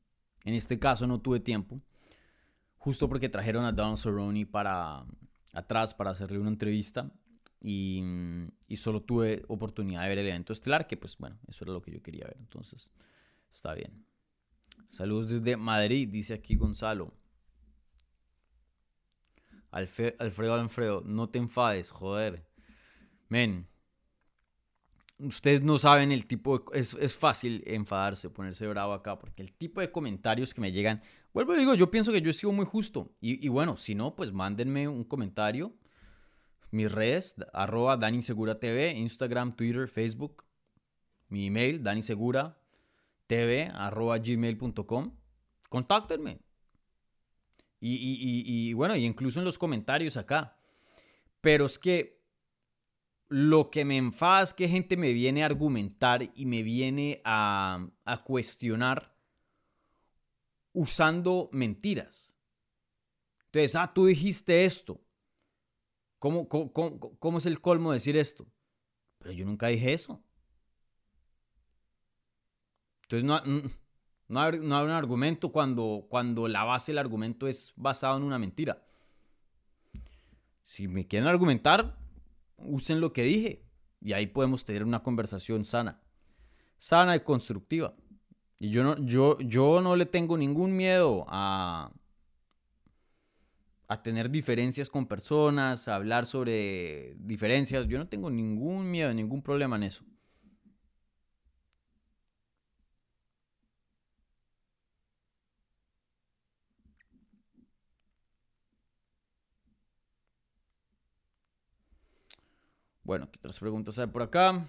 en 0.43 0.53
este 0.55 0.79
caso 0.79 1.05
no 1.05 1.21
tuve 1.21 1.39
tiempo 1.39 1.83
justo 2.85 3.09
porque 3.09 3.29
trajeron 3.29 3.65
a 3.65 3.71
Donald 3.71 3.97
Cerrone 3.97 4.45
para 4.45 5.03
atrás 5.53 5.95
para 5.95 6.11
hacerle 6.11 6.37
una 6.37 6.49
entrevista 6.49 7.11
y, 7.59 8.03
y, 8.67 8.77
solo 8.77 9.01
tuve 9.01 9.43
oportunidad 9.47 10.03
de 10.03 10.09
ver 10.09 10.19
el 10.19 10.27
evento 10.27 10.53
estelar, 10.53 10.85
que 10.85 10.95
pues 10.95 11.17
bueno, 11.17 11.39
eso 11.47 11.63
era 11.63 11.73
lo 11.73 11.81
que 11.81 11.91
yo 11.91 12.03
quería 12.03 12.25
ver, 12.25 12.37
entonces 12.37 12.91
está 13.51 13.73
bien. 13.73 14.05
Saludos 14.87 15.29
desde 15.29 15.57
Madrid, 15.57 16.07
dice 16.09 16.35
aquí 16.35 16.55
Gonzalo. 16.55 17.11
Alfredo 19.71 20.53
Alfredo, 20.53 21.01
no 21.07 21.27
te 21.27 21.39
enfades, 21.39 21.89
joder. 21.89 22.47
Men, 23.29 23.67
ustedes 25.17 25.63
no 25.63 25.79
saben 25.79 26.11
el 26.11 26.27
tipo 26.27 26.59
de... 26.59 26.79
Es, 26.79 26.93
es, 26.93 27.15
fácil 27.15 27.63
enfadarse, 27.65 28.29
ponerse 28.29 28.67
bravo 28.67 28.93
acá, 28.93 29.17
porque 29.17 29.41
el 29.41 29.53
tipo 29.53 29.81
de 29.81 29.91
comentarios 29.91 30.53
que 30.53 30.61
me 30.61 30.71
llegan... 30.71 31.01
Vuelvo 31.35 31.53
y 31.53 31.57
digo, 31.57 31.75
yo 31.75 31.91
pienso 31.91 32.13
que 32.13 32.21
yo 32.21 32.29
he 32.29 32.33
sido 32.33 32.53
muy 32.53 32.65
justo. 32.65 33.11
Y, 33.19 33.49
bueno, 33.49 33.75
si 33.75 33.93
no, 33.93 34.15
pues 34.15 34.31
mándenme 34.31 34.87
un 34.87 35.03
comentario. 35.03 35.75
Mis 36.71 36.89
redes, 36.89 37.35
arroba 37.51 37.99
TV, 37.99 38.93
Instagram, 38.93 39.53
Twitter, 39.53 39.89
Facebook. 39.89 40.45
Mi 41.27 41.47
email, 41.47 41.81
TV, 43.27 43.69
arroba 43.73 44.17
gmail.com. 44.17 45.17
Contáctenme. 45.67 46.39
Y, 47.81 48.69
y, 48.69 48.71
bueno, 48.71 48.95
y 48.95 49.03
incluso 49.03 49.39
en 49.39 49.45
los 49.45 49.57
comentarios 49.57 50.15
acá. 50.15 50.57
Pero 51.41 51.65
es 51.65 51.77
que 51.77 52.23
lo 53.27 53.69
que 53.71 53.83
me 53.83 53.97
enfada 53.97 54.43
es 54.43 54.53
que 54.53 54.69
gente 54.69 54.95
me 54.95 55.11
viene 55.11 55.43
a 55.43 55.47
argumentar 55.47 56.31
y 56.33 56.45
me 56.45 56.63
viene 56.63 57.21
a, 57.25 57.89
cuestionar 58.23 59.14
usando 60.75 61.49
mentiras. 61.53 62.37
Entonces, 63.45 63.75
ah, 63.75 63.91
tú 63.91 64.05
dijiste 64.05 64.65
esto. 64.65 65.01
¿Cómo, 66.19 66.47
cómo, 66.49 67.37
es 67.37 67.45
el 67.45 67.61
colmo 67.61 67.93
decir 67.93 68.17
esto? 68.17 68.45
Pero 69.17 69.31
yo 69.31 69.45
nunca 69.45 69.67
dije 69.67 69.93
eso. 69.93 70.21
Entonces, 73.03 73.23
no, 73.23 73.41
no, 74.27 74.41
hay, 74.41 74.59
no 74.59 74.77
hay 74.77 74.85
un 74.85 74.91
argumento 74.91 75.51
cuando, 75.51 76.05
cuando 76.09 76.47
la 76.47 76.63
base 76.63 76.91
del 76.91 76.99
argumento 76.99 77.47
es 77.47 77.73
basado 77.75 78.17
en 78.17 78.23
una 78.23 78.37
mentira. 78.37 78.85
Si 80.61 80.87
me 80.87 81.07
quieren 81.07 81.27
argumentar, 81.27 81.97
usen 82.57 82.99
lo 82.99 83.13
que 83.13 83.23
dije 83.23 83.63
y 84.01 84.13
ahí 84.13 84.27
podemos 84.27 84.65
tener 84.65 84.83
una 84.83 85.03
conversación 85.03 85.63
sana, 85.63 86.01
sana 86.77 87.15
y 87.15 87.21
constructiva. 87.21 87.95
Y 88.59 88.69
yo 88.69 88.83
no, 88.83 88.97
yo, 89.05 89.37
yo 89.39 89.81
no 89.81 89.95
le 89.95 90.05
tengo 90.05 90.37
ningún 90.37 90.75
miedo 90.75 91.25
a, 91.27 91.91
a 93.87 94.01
tener 94.01 94.29
diferencias 94.31 94.89
con 94.89 95.05
personas, 95.07 95.87
a 95.87 95.95
hablar 95.95 96.25
sobre 96.25 97.15
diferencias. 97.19 97.87
Yo 97.87 97.97
no 97.97 98.07
tengo 98.07 98.29
ningún 98.29 98.89
miedo, 98.89 99.13
ningún 99.13 99.41
problema 99.41 99.75
en 99.75 99.83
eso. 99.83 100.03
Bueno, 113.03 113.29
¿qué 113.31 113.37
otras 113.37 113.59
preguntas 113.59 113.97
hay 113.99 114.07
por 114.07 114.21
acá? 114.21 114.65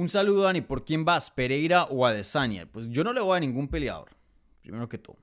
Un 0.00 0.08
saludo, 0.08 0.44
Dani. 0.44 0.62
¿Por 0.62 0.86
quién 0.86 1.04
vas? 1.04 1.28
¿Pereira 1.28 1.84
o 1.84 2.06
Adesanya? 2.06 2.64
Pues 2.64 2.88
yo 2.88 3.04
no 3.04 3.12
le 3.12 3.20
voy 3.20 3.36
a 3.36 3.40
ningún 3.40 3.68
peleador. 3.68 4.08
Primero 4.62 4.88
que 4.88 4.96
todo. 4.96 5.18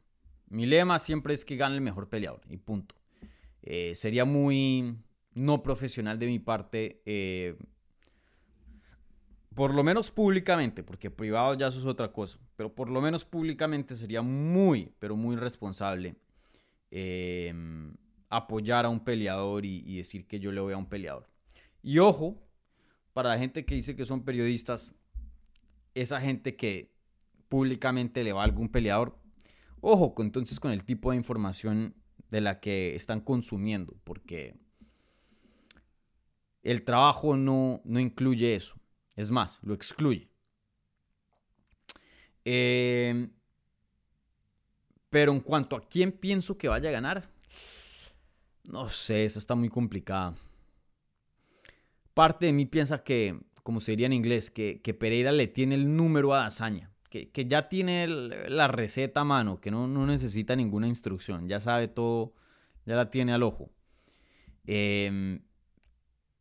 Mi 0.50 0.68
lema 0.68 1.00
siempre 1.00 1.34
es 1.34 1.44
que 1.44 1.56
gane 1.56 1.74
el 1.74 1.82
mejor 1.82 2.10
peleador. 2.10 2.42
Y 2.48 2.58
punto. 2.58 2.94
Eh, 3.64 3.96
sería 3.96 4.24
muy 4.24 4.96
no 5.34 5.64
profesional 5.64 6.20
de 6.20 6.28
mi 6.28 6.38
parte 6.38 7.02
eh, 7.08 7.58
por 9.56 9.74
lo 9.74 9.84
menos 9.84 10.12
públicamente, 10.12 10.84
porque 10.84 11.10
privado 11.10 11.56
ya 11.56 11.70
eso 11.70 11.80
es 11.80 11.88
otra 11.88 12.12
cosa, 12.12 12.38
pero 12.56 12.76
por 12.76 12.92
lo 12.92 13.02
menos 13.02 13.26
públicamente 13.26 13.96
sería 13.96 14.22
muy, 14.22 14.94
pero 15.00 15.16
muy 15.16 15.38
responsable 15.38 16.18
em, 16.92 17.96
apoyar 18.30 18.86
a 18.86 18.90
un 18.90 19.00
peleador 19.00 19.66
y, 19.66 19.98
decir 19.98 20.28
que 20.28 20.40
yo 20.40 20.52
le 20.52 20.62
voy 20.62 20.74
a 20.74 20.78
un 20.78 20.86
peleador. 20.86 21.26
Y 21.82 21.98
ojo, 21.98 22.47
para 23.18 23.30
la 23.30 23.40
gente 23.40 23.66
que 23.66 23.74
dice 23.74 23.96
que 23.96 24.06
son 24.06 24.24
periodistas, 24.24 24.94
esa 25.96 26.22
gente 26.22 26.56
que 26.56 26.94
públicamente 27.50 28.24
le 28.24 28.32
va 28.32 28.42
a 28.42 28.44
algún 28.44 28.70
peleador, 28.70 29.20
ojo 29.82 30.14
entonces 30.20 30.60
con 30.60 30.70
el 30.70 30.84
tipo 30.84 31.10
de 31.10 31.18
información 31.18 31.96
de 32.30 32.42
la 32.42 32.60
que 32.60 32.96
están 32.96 33.22
consumiendo, 33.22 33.96
porque 34.04 34.60
el 36.62 36.84
trabajo 36.84 37.36
no, 37.36 37.82
no 37.86 38.00
incluye 38.00 38.54
eso. 38.54 38.76
Es 39.16 39.32
más, 39.32 39.62
lo 39.64 39.74
excluye. 39.74 40.30
Em, 42.46 43.32
pero 45.10 45.32
en 45.32 45.40
cuanto 45.40 45.76
a 45.76 45.82
quién 45.82 46.12
pienso 46.12 46.56
que 46.56 46.68
vaya 46.68 46.90
a 46.90 46.92
ganar, 46.92 47.28
no 48.66 48.88
sé, 48.88 49.26
esa 49.26 49.40
está 49.40 49.56
muy 49.56 49.70
complicada. 49.70 50.36
Parte 52.18 52.48
de 52.48 52.54
mí 52.54 52.66
piensa 52.66 53.04
que, 53.04 53.40
como 53.62 53.80
se 53.80 53.92
diría 53.92 54.08
en 54.08 54.14
inglés, 54.14 54.50
que, 54.50 54.98
Pereira 55.00 55.32
le 55.32 55.46
tiene 55.46 55.76
el 55.76 55.96
número 55.96 56.34
a 56.34 56.40
Dazaña, 56.40 56.92
que, 57.12 57.46
ya 57.48 57.70
tiene 57.70 58.08
la 58.08 58.68
receta 58.68 59.22
a 59.22 59.24
mano, 59.24 59.62
que 59.62 59.70
no, 59.70 59.88
necesita 60.08 60.56
ninguna 60.56 60.88
instrucción, 60.88 61.48
ya 61.48 61.60
sabe 61.60 61.88
todo, 61.88 62.34
ya 62.88 62.96
la 62.96 63.12
tiene 63.12 63.34
al 63.34 63.44
ojo. 63.44 63.70
Em, 64.66 65.44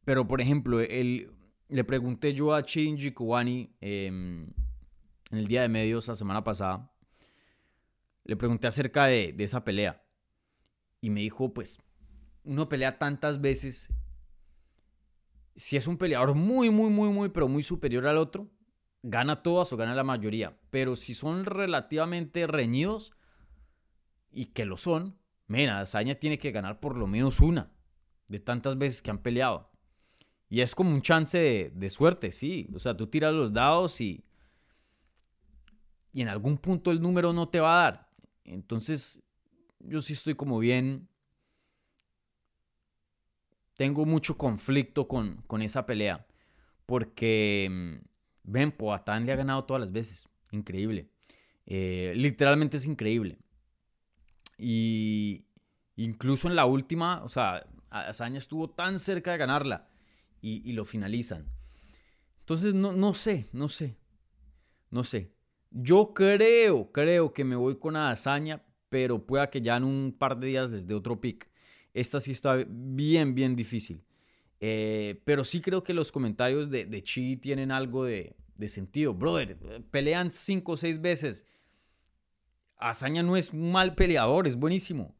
pero, 0.07 0.27
por 0.27 0.41
ejemplo, 0.41 0.81
el, 0.81 1.31
le 1.69 1.85
pregunté 1.85 2.33
yo 2.33 2.55
a 2.55 2.63
Shinji 2.63 3.11
Kuwani 3.11 3.77
em, 3.83 4.45
en 5.31 5.39
el 5.39 5.47
día 5.47 5.61
de 5.61 5.69
medios 5.69 6.09
la 6.09 6.15
semana 6.15 6.43
pasada, 6.43 6.91
le 8.25 8.35
pregunté 8.35 8.67
acerca 8.67 9.05
de, 9.05 9.35
esa 9.41 9.63
pelea 9.63 10.03
y 11.03 11.11
me 11.11 11.21
dijo, 11.21 11.53
pues, 11.53 11.81
uno 12.45 12.67
pelea 12.67 12.99
tantas 12.99 13.43
veces, 13.43 13.93
si 15.57 15.77
es 15.77 15.87
un 15.87 15.97
peleador 15.97 16.35
muy, 16.35 16.71
muy, 16.71 16.91
muy, 16.91 17.09
muy, 17.09 17.31
pero 17.31 17.49
muy 17.49 17.63
superior 17.63 18.07
al 18.07 18.19
otro, 18.19 18.51
gana 19.03 19.43
todas 19.43 19.73
o 19.73 19.77
gana 19.77 19.95
la 19.95 20.05
mayoría, 20.05 20.59
pero 20.71 20.97
si 20.97 21.15
son 21.15 21.45
relativamente 21.45 22.47
reñidos 22.47 23.13
y 24.31 24.47
que 24.47 24.65
lo 24.65 24.77
son, 24.77 25.19
mira, 25.47 25.85
Saña 25.87 26.17
tiene 26.17 26.39
que 26.39 26.53
ganar 26.53 26.81
por 26.81 26.97
lo 26.97 27.07
menos 27.07 27.41
una 27.41 27.73
de 28.29 28.39
tantas 28.39 28.77
veces 28.77 29.03
que 29.03 29.11
han 29.11 29.23
peleado. 29.23 29.71
Y 30.49 30.61
es 30.61 30.75
como 30.75 30.91
un 30.91 31.03
chance 31.03 31.73
de, 31.75 31.91
suerte, 31.91 32.31
sí. 32.31 32.69
O 32.75 32.79
sea, 32.79 32.97
tú 32.97 33.09
tiras 33.09 33.35
los 33.35 33.53
dados 33.53 34.01
y, 34.01 34.25
y 36.13 36.23
en 36.23 36.29
algún 36.29 36.59
punto 36.59 36.93
el 36.93 37.01
número 37.01 37.33
no 37.33 37.49
te 37.49 37.61
va 37.61 37.81
a 37.81 37.83
dar. 37.83 38.11
Entonces, 38.45 39.23
yo 39.81 40.01
sí 40.01 40.13
estoy 40.13 40.35
como 40.35 40.59
bien, 40.59 41.09
tengo 43.77 44.05
mucho 44.07 44.37
conflicto 44.37 45.07
con, 45.07 45.43
con 45.47 45.63
esa 45.63 45.87
pelea. 45.87 46.27
Porque, 46.87 47.69
mm, 47.71 47.95
ven, 48.45 48.73
Poatán 48.73 49.27
le 49.27 49.33
ha 49.33 49.37
ganado 49.37 49.65
todas 49.65 49.81
las 49.81 49.93
veces. 49.93 50.29
Increíble. 50.51 51.11
Eh, 51.67 52.13
literalmente 52.17 52.77
es 52.77 52.87
increíble. 52.87 53.39
Y 54.59 55.47
incluso 55.97 56.49
en 56.49 56.57
la 56.57 56.67
última, 56.67 57.23
o 57.23 57.29
sea, 57.29 57.67
Azaña 57.91 58.39
estuvo 58.39 58.71
tan 58.71 58.99
cerca 58.99 59.33
de 59.33 59.39
ganarla 59.39 59.89
y, 60.41 60.73
lo 60.73 60.85
finalizan. 60.85 61.51
Entonces, 62.41 62.73
no, 62.73 62.93
no 62.93 63.15
sé, 63.15 63.49
no 63.53 63.69
sé, 63.69 63.99
no 64.91 65.03
sé. 65.03 65.35
Yo 65.71 66.15
creo, 66.15 66.93
creo 66.93 67.33
que 67.33 67.43
me 67.43 67.57
voy 67.57 67.79
con 67.81 67.97
Azaña, 67.97 68.65
pero 68.89 69.27
pueda 69.27 69.51
que 69.51 69.61
ya 69.61 69.77
en 69.77 69.85
un 69.85 70.17
par 70.17 70.39
de 70.39 70.47
días 70.47 70.71
les 70.71 70.87
dé 70.87 70.95
otro 70.95 71.21
pick. 71.21 71.51
Esta 71.97 72.21
sí 72.21 72.33
está 72.33 72.63
bien, 72.69 73.35
bien 73.35 73.57
difícil. 73.57 74.05
Eh, 74.61 75.23
pero 75.25 75.47
sí 75.47 75.63
creo 75.63 75.83
que 75.83 75.95
los 75.95 76.13
comentarios 76.13 76.69
de, 76.69 76.85
de 76.85 77.03
Chi 77.03 77.39
tienen 77.39 77.73
algo 77.73 78.05
de, 78.05 78.37
de 78.55 78.69
sentido. 78.69 79.15
Brother, 79.15 79.57
pelean 79.91 80.31
cinco 80.31 80.73
o 80.73 80.77
seis 80.77 81.01
veces. 81.01 81.47
Azaña 82.77 83.23
no 83.23 83.35
es 83.35 83.55
mal 83.55 83.95
peleador, 83.95 84.47
es 84.47 84.57
buenísimo. 84.57 85.17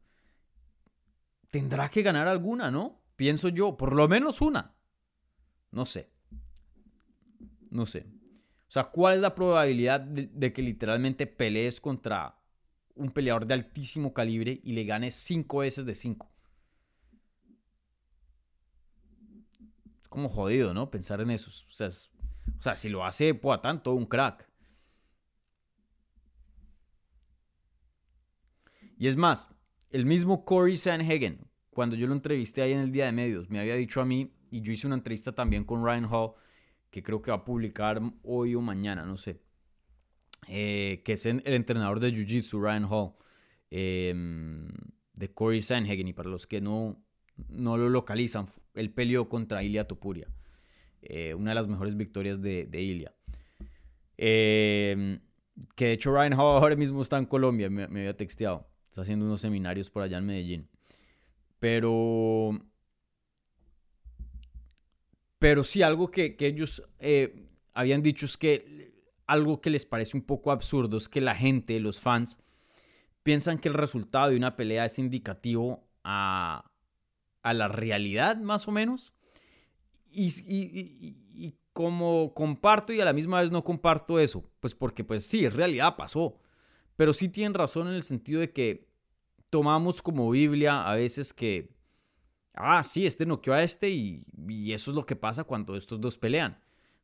Tendrá 1.49 1.89
que 1.89 2.03
ganar 2.03 2.27
alguna, 2.27 2.69
¿no? 2.69 3.01
Pienso 3.15 3.49
yo, 3.49 3.75
por 3.75 3.93
lo 3.95 4.07
menos 4.07 4.41
una. 4.41 4.75
No 5.71 5.87
sé. 5.87 6.11
No 7.71 7.87
sé. 7.87 8.05
O 8.67 8.71
sea, 8.71 8.83
¿cuál 8.83 9.15
es 9.15 9.21
la 9.21 9.33
probabilidad 9.33 9.99
de, 9.99 10.53
que 10.53 10.61
literalmente 10.61 11.25
pelees 11.25 11.81
contra 11.81 12.39
un 12.93 13.09
peleador 13.09 13.47
de 13.47 13.55
altísimo 13.55 14.13
calibre 14.13 14.61
y 14.63 14.73
le 14.73 14.83
ganes 14.83 15.15
cinco 15.15 15.59
veces 15.59 15.87
de 15.87 15.95
cinco? 15.95 16.36
Como 20.17 20.29
jodido, 20.29 20.73
¿no? 20.73 20.89
Pensar 20.89 21.21
en 21.21 21.29
eso. 21.29 21.51
O 21.51 22.59
sea, 22.59 22.75
si 22.75 22.89
lo 22.89 23.05
hace 23.05 23.35
Poatán, 23.35 23.83
todo 23.83 23.93
un 23.93 24.07
crack. 24.07 24.49
Y 28.97 29.07
es 29.07 29.15
más, 29.15 29.51
el 29.91 30.07
mismo 30.07 30.43
Corey 30.43 30.75
Sanhagen, 30.75 31.47
cuando 31.69 31.95
yo 31.95 32.07
lo 32.07 32.15
entrevisté 32.15 32.63
ahí 32.63 32.73
en 32.73 32.79
el 32.79 32.91
Día 32.91 33.05
de 33.05 33.11
Medios, 33.11 33.51
me 33.51 33.59
había 33.59 33.75
dicho 33.75 34.01
a 34.01 34.05
mí, 34.05 34.33
y 34.49 34.61
yo 34.61 34.71
hice 34.71 34.87
una 34.87 34.95
entrevista 34.95 35.35
también 35.35 35.63
con 35.63 35.85
Ryan 35.85 36.05
Hall, 36.11 36.31
que 36.89 37.03
creo 37.03 37.21
que 37.21 37.29
va 37.29 37.37
a 37.37 37.45
publicar 37.45 38.01
hoy 38.23 38.55
o 38.55 38.61
mañana, 38.61 39.05
no 39.05 39.17
sé, 39.17 39.39
eh, 40.47 41.03
que 41.05 41.13
es 41.13 41.27
el 41.27 41.43
entrenador 41.45 41.99
de 41.99 42.11
Jiu-Jitsu, 42.11 42.59
Ryan 42.59 42.87
Hall, 42.89 43.13
em, 43.69 44.67
de 45.13 45.31
Corey 45.31 45.61
Sanhagen, 45.61 46.07
y 46.07 46.13
para 46.13 46.27
los 46.27 46.47
que 46.47 46.59
no, 46.59 47.05
no 47.49 47.77
lo 47.77 47.89
localizan, 47.89 48.45
él 48.73 48.91
peleó 48.91 49.29
contra 49.29 49.63
Ilia 49.63 49.87
Topuria, 49.87 50.27
eh, 51.01 51.33
una 51.33 51.51
de 51.51 51.55
las 51.55 51.67
mejores 51.67 51.95
victorias 51.95 52.41
de, 52.41 52.65
de 52.65 52.81
Ilia. 52.81 53.13
Em, 54.17 55.19
que 55.75 55.85
de 55.85 55.91
hecho 55.93 56.11
Ryan 56.11 56.33
Hall 56.33 56.61
ahora 56.61 56.75
mismo 56.75 57.01
está 57.01 57.17
en 57.17 57.25
Colombia, 57.25 57.69
me 57.69 57.83
había 57.83 58.15
texteado. 58.15 58.67
Está 58.89 59.03
haciendo 59.03 59.25
unos 59.25 59.41
seminarios 59.41 59.89
por 59.89 60.01
allá 60.01 60.17
en 60.17 60.25
Medellín. 60.25 60.69
Pero. 61.59 62.59
Pero 65.39 65.63
sí, 65.63 65.83
algo 65.83 66.09
que, 66.09 66.35
ellos 66.39 66.81
eh, 66.97 67.47
habían 67.75 68.01
dicho 68.01 68.25
es 68.25 68.37
que 68.37 68.91
algo 69.27 69.61
que 69.61 69.69
les 69.69 69.85
parece 69.85 70.17
un 70.17 70.23
poco 70.23 70.51
absurdo 70.51 70.97
es 70.97 71.07
que 71.07 71.21
la 71.21 71.35
gente, 71.35 71.79
los 71.79 71.99
fans, 71.99 72.39
piensan 73.21 73.59
que 73.59 73.67
el 73.67 73.75
resultado 73.75 74.31
de 74.31 74.37
una 74.37 74.55
pelea 74.55 74.85
es 74.85 74.97
indicativo 74.97 75.87
a, 76.03 76.71
a 77.49 77.53
la 77.53 77.67
realidad, 77.67 78.37
más 78.37 78.67
o 78.67 78.71
menos. 78.71 79.13
Y, 80.11 80.27
y, 80.47 81.55
como 81.73 82.33
comparto 82.33 82.91
y 82.91 82.99
a 82.99 83.05
la 83.05 83.13
misma 83.13 83.39
vez 83.39 83.51
no 83.51 83.63
comparto 83.63 84.19
eso, 84.19 84.43
pues 84.59 84.73
porque 84.73 85.03
pues 85.03 85.23
sí, 85.23 85.45
en 85.45 85.51
realidad 85.51 85.95
pasó. 85.95 86.39
Pero 86.95 87.13
sí 87.13 87.29
tienen 87.29 87.53
razón 87.53 87.87
en 87.87 87.93
el 87.93 88.01
sentido 88.01 88.41
de 88.41 88.51
que 88.51 88.87
tomamos 89.51 90.01
como 90.01 90.31
Biblia 90.31 90.89
a 90.89 90.95
veces 90.95 91.33
que, 91.33 91.69
ah, 92.55 92.83
sí, 92.83 93.05
este 93.05 93.27
noqueó 93.27 93.53
a 93.53 93.61
este 93.61 93.89
y, 93.89 94.25
eso 94.73 94.89
es 94.89 94.95
lo 94.95 95.05
que 95.05 95.15
pasa 95.15 95.43
cuando 95.43 95.75
estos 95.75 96.01
dos 96.01 96.17
pelean. 96.17 96.59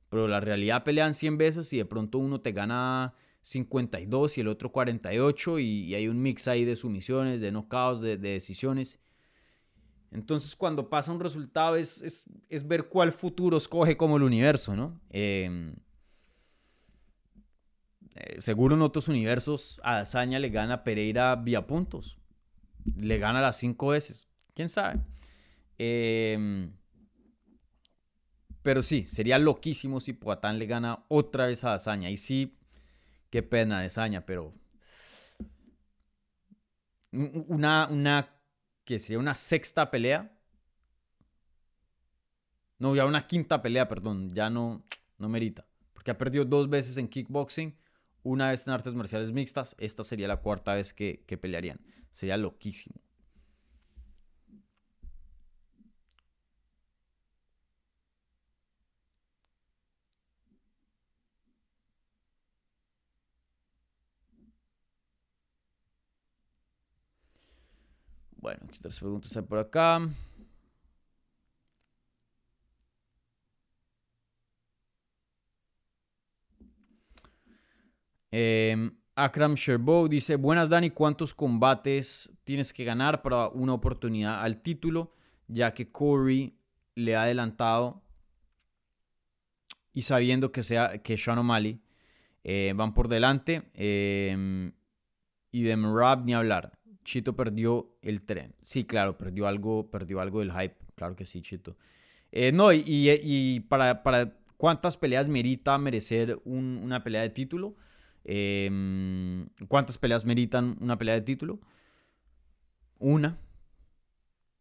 Pero 0.10 0.28
la 0.28 0.40
realidad 0.40 0.84
pelean 0.84 1.14
100 1.14 1.38
veces 1.38 1.72
y 1.74 1.78
de 1.78 1.86
pronto 1.86 2.18
uno 2.18 2.42
te 2.42 2.52
gana 2.52 3.14
52 3.42 4.38
y 4.40 4.42
el 4.42 4.48
otro 4.48 4.72
48 4.72 5.60
y, 5.60 5.94
hay 5.94 6.08
un 6.08 6.20
mix 6.20 6.48
ahí 6.48 6.66
de 6.66 6.76
sumisiones, 6.76 7.42
de 7.42 7.52
knockouts, 7.52 8.02
de, 8.02 8.18
de 8.18 8.30
decisiones. 8.30 9.00
Entonces 10.14 10.56
cuando 10.56 10.90
pasa 10.90 11.12
un 11.12 11.20
resultado 11.20 11.76
es, 11.76 12.26
es, 12.50 12.68
ver 12.68 12.88
cuál 12.88 13.12
futuro 13.12 13.58
escoge 13.58 13.98
como 13.98 14.18
el 14.18 14.24
universo, 14.24 14.76
¿no? 14.76 15.02
Eh, 15.10 15.74
eh, 18.16 18.40
seguro 18.40 18.76
en 18.76 18.84
otros 18.84 19.08
universos 19.08 19.82
a 19.84 20.00
Hazaña 20.00 20.38
le 20.38 20.50
gana 20.50 20.76
a 20.76 20.84
Pereira 20.84 21.36
vía 21.36 21.66
puntos. 21.66 22.20
Le 22.96 23.18
gana 23.18 23.42
las 23.42 23.58
cinco 23.58 23.88
veces. 23.88 24.28
¿Quién 24.54 24.70
sabe? 24.70 25.02
Em, 25.80 26.72
pero 28.62 28.84
sí, 28.84 29.04
sería 29.04 29.40
loquísimo 29.40 30.00
si 30.00 30.14
Poatán 30.14 30.60
le 30.60 30.68
gana 30.68 31.06
otra 31.08 31.48
vez 31.48 31.64
a 31.64 31.74
Hazaña. 31.74 32.12
Y 32.12 32.18
sí, 32.18 32.60
qué 33.32 33.42
pena 33.42 33.80
de 33.80 33.88
Hazaña, 33.88 34.26
pero... 34.26 34.54
Una, 37.12 37.88
una, 37.92 38.33
que 38.86 39.00
sería 39.00 39.20
una 39.20 39.36
sexta 39.36 39.90
pelea. 39.92 40.38
No, 42.80 42.96
ya 42.96 43.06
una 43.06 43.26
quinta 43.26 43.62
pelea, 43.62 43.88
perdón. 43.88 44.30
Ya 44.30 44.50
no, 44.50 44.86
no 45.18 45.30
merita. 45.30 45.66
Porque 45.94 46.12
ha 46.12 46.18
perdido 46.18 46.46
dos 46.46 46.70
veces 46.70 46.98
en 46.98 47.08
kickboxing 47.08 47.78
una 48.24 48.50
vez 48.50 48.66
en 48.68 48.74
artes 48.74 48.94
marciales 48.94 49.34
mixtas, 49.34 49.76
esta 49.80 50.04
sería 50.04 50.28
la 50.28 50.38
cuarta 50.38 50.74
vez 50.74 50.94
que, 50.94 51.24
pelearían. 51.40 51.80
Sería 52.12 52.38
loquísimo. 52.38 53.03
Bueno, 68.44 68.60
aquí 68.68 68.80
otras 68.80 69.00
preguntas 69.00 69.38
hay 69.38 69.44
por 69.44 69.58
acá. 69.58 70.02
Em, 78.32 78.92
Akram 79.16 79.56
Sherbo 79.56 80.10
dice, 80.10 80.36
buenas 80.36 80.68
Dani, 80.68 80.90
¿cuántos 80.90 81.34
combates 81.34 82.34
tienes 82.44 82.74
que 82.74 82.84
ganar 82.84 83.22
para 83.22 83.48
una 83.48 83.74
oportunidad 83.74 84.42
al 84.42 84.62
título? 84.62 85.14
Ya 85.48 85.74
que 85.74 85.90
Corey 85.90 86.54
le 86.96 87.16
ha 87.16 87.24
adelantado 87.24 88.04
y 89.94 90.02
sabiendo 90.02 90.52
que, 90.52 90.64
sea, 90.64 91.02
que 91.02 91.18
Sean 91.18 91.38
O'Malley 91.38 91.80
eh, 92.44 92.74
van 92.76 92.94
por 92.94 93.08
delante 93.08 93.72
em, 93.74 94.74
y 95.50 95.64
de 95.64 95.78
Merab 95.78 96.26
ni 96.26 96.34
hablar. 96.34 96.83
Chito 97.04 97.36
perdió 97.36 97.96
el 98.02 98.22
tren. 98.22 98.56
Sí, 98.62 98.86
claro, 98.86 99.18
perdió 99.18 99.48
algo, 99.48 99.90
perdió 99.90 100.20
algo 100.20 100.40
del 100.40 100.52
hype. 100.52 100.76
Claro 100.96 101.16
que 101.16 101.26
sí, 101.26 101.42
Chito. 101.42 101.78
Eh, 102.32 102.52
no, 102.52 102.74
y, 102.74 103.60
para, 103.70 104.04
para, 104.04 104.36
cuántas 104.58 104.98
peleas 104.98 105.30
merita 105.30 105.78
merecer 105.78 106.40
una 106.46 107.04
pelea 107.04 107.22
de 107.22 107.30
título. 107.30 107.76
Em, 108.24 109.48
¿Cuántas 109.68 109.98
peleas 109.98 110.26
meritan 110.26 110.78
una 110.80 110.98
pelea 110.98 111.16
de 111.16 111.22
título? 111.22 111.60
Una. 112.98 113.38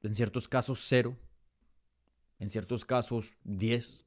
En 0.03 0.15
ciertos 0.15 0.49
casos, 0.49 0.85
cero. 0.87 1.17
En 2.39 2.49
ciertos 2.51 2.85
casos, 2.85 3.39
diez. 3.45 4.05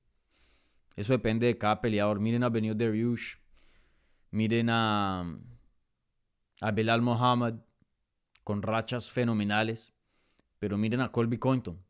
Eso 0.96 1.14
depende 1.14 1.48
de 1.48 1.58
cada 1.58 1.82
peleador. 1.82 2.20
Miren 2.20 2.44
a 2.44 2.50
Benio 2.50 2.76
Dariush. 2.76 3.38
Miren 4.32 4.70
a, 4.70 5.40
a 6.62 6.72
Belal 6.72 7.02
con 8.46 8.62
rachas 8.62 9.12
fenomenales. 9.12 9.94
Pero 10.60 10.78
miren 10.78 11.02
a 11.02 11.12
Colby 11.12 11.38
Cointon. 11.38 11.84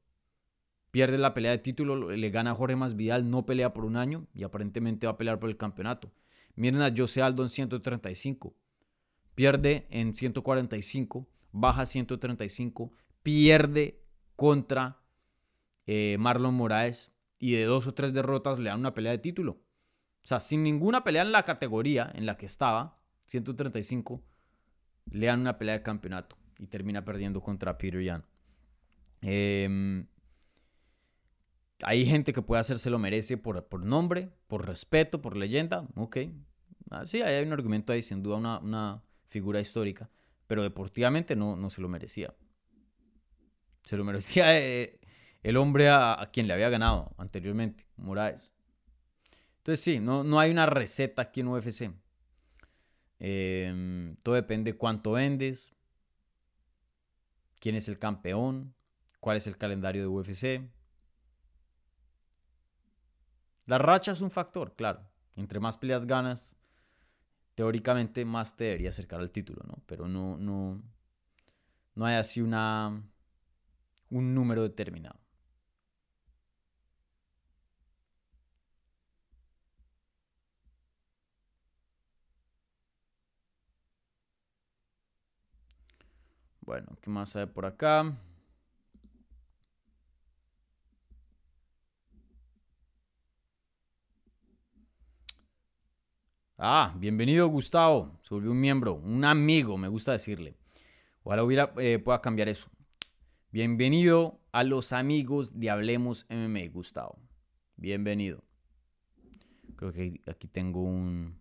Pierde 0.89 1.17
la 1.17 1.33
pelea 1.33 1.51
de 1.51 1.57
título, 1.57 2.09
le 2.09 2.29
gana 2.29 2.51
a 2.51 2.55
Jorge 2.55 2.77
Masvidal, 2.77 3.29
no 3.29 3.45
pelea 3.45 3.73
por 3.73 3.83
un 3.83 3.97
año 3.97 4.27
y 4.33 4.43
aparentemente 4.43 5.05
va 5.05 5.13
a 5.13 5.17
pelear 5.17 5.39
por 5.39 5.49
el 5.49 5.57
campeonato. 5.57 6.11
Miren 6.55 6.81
a 6.81 6.93
Jose 6.95 7.21
Aldo 7.21 7.43
en 7.43 7.49
135. 7.49 8.55
Pierde 9.35 9.85
en 9.89 10.13
145. 10.13 11.27
Baja 11.51 11.85
135. 11.85 12.93
Pierde 13.21 14.01
contra 14.37 15.01
eh, 15.85 16.15
Marlon 16.17 16.55
Moraes. 16.55 17.11
Y 17.37 17.51
de 17.51 17.65
dos 17.65 17.85
o 17.85 17.93
tres 17.93 18.13
derrotas 18.13 18.59
le 18.59 18.69
dan 18.69 18.79
una 18.79 18.93
pelea 18.93 19.11
de 19.11 19.17
título. 19.17 19.51
O 19.51 20.27
sea, 20.27 20.39
sin 20.39 20.63
ninguna 20.63 21.03
pelea 21.03 21.23
en 21.23 21.33
la 21.33 21.43
categoría 21.43 22.09
en 22.15 22.25
la 22.25 22.37
que 22.37 22.45
estaba, 22.45 22.97
135, 23.25 24.23
le 25.11 25.27
dan 25.27 25.41
una 25.41 25.57
pelea 25.57 25.75
de 25.75 25.83
campeonato. 25.83 26.37
Y 26.57 26.67
termina 26.67 27.03
perdiendo 27.03 27.41
contra 27.41 27.77
Peter 27.77 28.01
Yan. 28.01 28.23
Em, 29.21 30.07
Hay 31.83 32.05
gente 32.05 32.31
que 32.31 32.41
puede 32.41 32.61
hacerse 32.61 32.89
lo 32.89 32.99
merece 32.99 33.37
por, 33.37 33.67
por 33.67 33.85
nombre, 33.85 34.31
por 34.47 34.65
respeto, 34.65 35.21
por 35.21 35.35
leyenda. 35.35 35.87
Ok. 35.95 36.17
Ah, 36.89 37.05
sí, 37.05 37.21
hay 37.21 37.45
un 37.45 37.51
argumento 37.51 37.91
ahí, 37.91 38.01
sin 38.01 38.23
duda, 38.23 38.37
una, 38.37 38.59
una 38.59 39.03
figura 39.27 39.59
histórica. 39.59 40.09
Pero 40.47 40.63
deportivamente 40.63 41.35
no, 41.35 41.55
no 41.55 41.69
se 41.69 41.81
lo 41.81 41.89
merecía. 41.89 42.33
Se 43.83 43.97
lo 43.97 44.03
merecía 44.03 44.57
eh, 44.59 44.99
el 45.43 45.57
hombre 45.57 45.89
a, 45.89 46.29
quien 46.33 46.47
le 46.47 46.53
había 46.53 46.69
ganado 46.69 47.13
anteriormente, 47.17 47.85
Moraes. 47.97 48.55
Entonces 49.57 49.79
sí, 49.83 49.99
no, 49.99 50.23
no 50.23 50.39
hay 50.39 50.49
una 50.49 50.65
receta 50.65 51.21
aquí 51.21 51.41
en 51.41 51.49
UFC. 51.49 51.91
Em, 53.19 54.15
todo 54.23 54.33
depende 54.33 54.71
de 54.71 54.77
cuánto 54.77 55.11
vendes, 55.13 55.74
quién 57.59 57.75
es 57.75 57.87
el 57.87 57.99
campeón, 57.99 58.75
cuál 59.19 59.37
es 59.37 59.47
el 59.47 59.57
calendario 59.57 60.01
de 60.01 60.07
UFC. 60.07 60.69
La 63.65 63.77
racha 63.77 64.11
es 64.11 64.21
un 64.21 64.31
factor, 64.31 64.75
claro. 64.75 65.07
Entre 65.35 65.59
más 65.59 65.77
peleas 65.77 66.05
ganas, 66.05 66.55
teóricamente 67.55 68.23
más 68.25 68.55
te 68.55 68.65
debería 68.65 68.89
acercar 68.89 69.19
al 69.19 69.31
título, 69.31 69.63
¿no? 69.67 69.81
Pero 69.87 70.07
no, 70.07 70.37
no, 70.37 70.81
no 71.95 72.05
hay 72.05 72.15
así 72.15 72.41
una, 72.41 73.03
un 74.09 74.35
número 74.35 74.61
determinado. 74.61 75.19
Bueno, 86.66 86.97
¿qué 86.99 87.11
más 87.11 87.36
hay 87.36 87.45
por 87.45 87.66
acá? 87.66 88.18
Ah, 96.57 96.95
bienvenido 96.97 97.47
Gustavo. 97.49 98.18
Se 98.24 98.34
volvió 98.34 98.51
un 98.51 98.59
miembro, 98.59 98.95
un 98.95 99.24
amigo, 99.26 99.78
me 99.78 99.88
gusta 99.89 100.13
decirle. 100.13 100.55
Ojalá 101.24 101.43
hubiera, 101.43 101.74
eh, 101.78 101.99
pueda 101.99 102.22
cambiar 102.22 102.49
eso. 102.49 102.70
Bienvenido 103.51 104.39
a 104.51 104.63
los 104.63 104.91
amigos 104.91 105.59
de 105.59 105.70
Hablemos 105.70 106.26
MMA, 106.30 106.72
Gustavo. 106.72 107.20
Bienvenido. 107.76 108.43
Creo 109.76 109.91
que 109.91 110.22
aquí 110.26 110.47
tengo 110.47 110.82
un... 110.82 111.38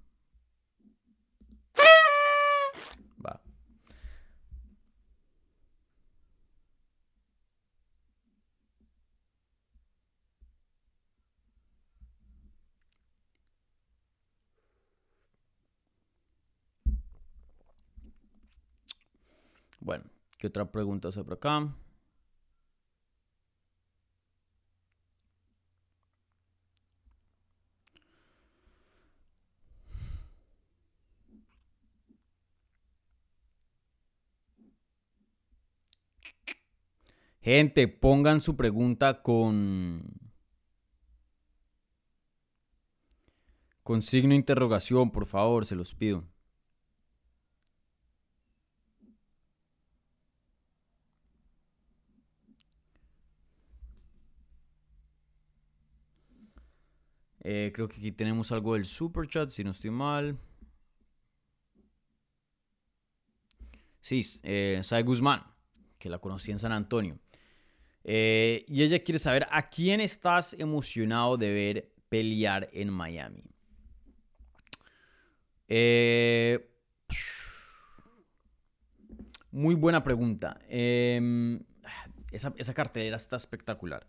Va. 3.24 3.40
Bueno, 19.84 20.04
¿qué 20.38 20.48
otra 20.48 20.72
pregunta 20.72 21.08
hace 21.08 21.22
por 21.22 21.34
acá? 21.34 21.72
Gente, 37.40 37.86
pongan 37.88 38.40
su 38.40 38.56
pregunta 38.56 39.22
con 39.22 40.02
con 43.84 44.02
signo 44.02 44.30
de 44.30 44.36
interrogación, 44.36 45.12
por 45.12 45.26
favor, 45.26 45.64
se 45.64 45.76
los 45.76 45.94
pido. 45.94 46.24
Eh, 57.44 57.72
creo 57.74 57.88
que 57.88 57.96
aquí 57.96 58.10
tenemos 58.10 58.50
algo 58.52 58.72
del 58.72 58.86
super 58.86 59.26
chat, 59.28 59.50
si 59.50 59.62
no 59.62 59.70
estoy 59.70 59.90
mal. 59.90 60.38
Sí, 64.00 64.22
eh, 64.42 64.80
Sai 64.82 65.02
Guzmán, 65.02 65.42
que 65.98 66.08
la 66.08 66.18
conocí 66.18 66.50
en 66.50 66.58
San 66.58 66.72
Antonio. 66.72 67.18
Eh, 68.02 68.64
y 68.66 68.82
ella 68.82 68.98
quiere 69.02 69.18
saber 69.18 69.46
a 69.50 69.68
quién 69.68 70.00
estás 70.00 70.54
emocionado 70.54 71.36
de 71.36 71.52
ver 71.52 71.92
pelear 72.08 72.68
en 72.72 72.90
Miami. 72.90 73.44
muy 79.50 79.74
buena 79.74 80.02
pregunta. 80.02 80.58
Em, 80.68 81.60
esa, 82.32 82.54
esa 82.56 82.74
cartelera 82.74 83.16
está 83.16 83.36
espectacular. 83.36 84.06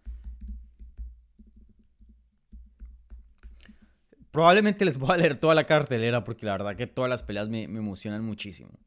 Probablemente 4.36 4.84
les 4.84 4.98
voy 4.98 5.12
a 5.12 5.16
leer 5.16 5.38
toda 5.38 5.56
la 5.56 5.64
cartelera 5.64 6.26
porque 6.26 6.46
la 6.46 6.52
verdad 6.52 6.76
que 6.76 6.88
todas 6.88 7.10
las 7.10 7.24
peleas 7.24 7.48
me, 7.48 7.64
emocionan 7.64 8.22
muchísimo. 8.22 8.78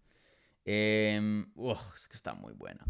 Em, 0.67 1.47
es 1.95 2.07
que 2.07 2.17
está 2.17 2.35
muy 2.35 2.53
buena. 2.53 2.85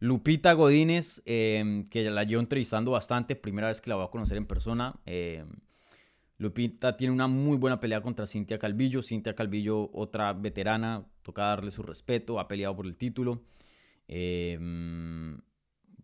Lupita 0.00 0.52
Godínez, 0.52 1.22
em, 1.24 1.82
que 1.86 2.10
la 2.10 2.24
llevo 2.24 2.42
entrevistando 2.42 2.90
bastante, 2.90 3.36
primera 3.36 3.68
vez 3.68 3.80
que 3.80 3.88
la 3.88 3.96
voy 3.96 4.04
a 4.04 4.10
conocer 4.10 4.36
en 4.36 4.44
persona. 4.44 4.94
Em, 5.06 5.48
Lupita 6.36 6.94
tiene 6.94 7.14
una 7.14 7.26
muy 7.26 7.56
buena 7.56 7.80
pelea 7.80 8.02
contra 8.02 8.26
Cintia 8.26 8.58
Calvillo. 8.58 9.00
Cintia 9.02 9.34
Calvillo, 9.34 9.90
otra 9.94 10.34
veterana, 10.34 11.06
toca 11.22 11.44
darle 11.44 11.70
su 11.70 11.82
respeto, 11.82 12.38
ha 12.38 12.46
peleado 12.46 12.76
por 12.76 12.84
el 12.84 12.98
título. 12.98 13.46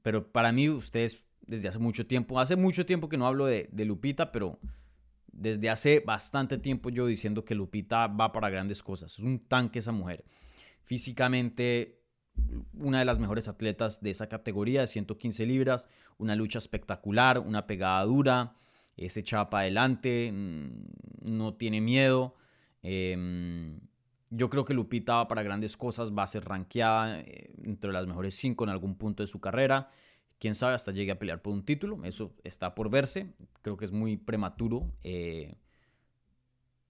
pero 0.00 0.32
para 0.32 0.50
mí, 0.50 0.70
ustedes 0.70 1.26
desde 1.42 1.68
hace 1.68 1.78
mucho 1.78 2.06
tiempo, 2.06 2.40
hace 2.40 2.56
mucho 2.56 2.86
tiempo 2.86 3.10
que 3.10 3.18
no 3.18 3.26
hablo 3.26 3.44
de 3.44 3.84
Lupita, 3.84 4.32
pero 4.32 4.58
desde 5.40 5.70
hace 5.70 6.00
bastante 6.00 6.58
tiempo 6.58 6.90
yo 6.90 7.06
diciendo 7.06 7.46
que 7.46 7.54
Lupita 7.54 8.06
va 8.08 8.30
para 8.30 8.50
grandes 8.50 8.82
cosas. 8.82 9.14
Es 9.14 9.24
un 9.24 9.38
tanque 9.38 9.78
esa 9.78 9.90
mujer. 9.90 10.22
Físicamente, 10.82 12.02
una 12.74 12.98
de 12.98 13.06
las 13.06 13.18
mejores 13.18 13.48
atletas 13.48 14.02
de 14.02 14.10
esa 14.10 14.28
categoría 14.28 14.82
de 14.82 14.86
115 14.86 15.46
libras. 15.46 15.88
Una 16.18 16.36
lucha 16.36 16.58
espectacular, 16.58 17.38
una 17.38 17.66
pegada 17.66 18.04
dura. 18.04 18.54
Es 18.98 19.16
echada 19.16 19.48
para 19.48 19.62
adelante, 19.62 20.30
mm, 20.30 20.84
no 21.22 21.54
tiene 21.54 21.80
miedo. 21.80 22.34
Em, 22.82 23.80
yo 24.28 24.50
creo 24.50 24.66
que 24.66 24.74
Lupita 24.74 25.14
va 25.14 25.28
para 25.28 25.42
grandes 25.42 25.74
cosas, 25.78 26.12
va 26.12 26.24
a 26.24 26.26
ser 26.26 26.44
rankeada 26.44 27.18
eh, 27.20 27.50
entre 27.64 27.92
las 27.92 28.06
mejores 28.06 28.34
cinco 28.34 28.64
en 28.64 28.70
algún 28.70 28.94
punto 28.94 29.22
de 29.22 29.26
su 29.26 29.40
carrera 29.40 29.88
quién 30.40 30.56
sabe, 30.56 30.74
hasta 30.74 30.90
llegue 30.90 31.12
a 31.12 31.18
pelear 31.18 31.40
por 31.42 31.52
un 31.52 31.64
título. 31.64 32.02
Eso 32.04 32.34
está 32.42 32.74
por 32.74 32.90
verse. 32.90 33.32
Creo 33.62 33.76
que 33.76 33.84
es 33.84 33.92
muy 33.92 34.16
prematuro 34.16 34.92
eh, 35.04 35.54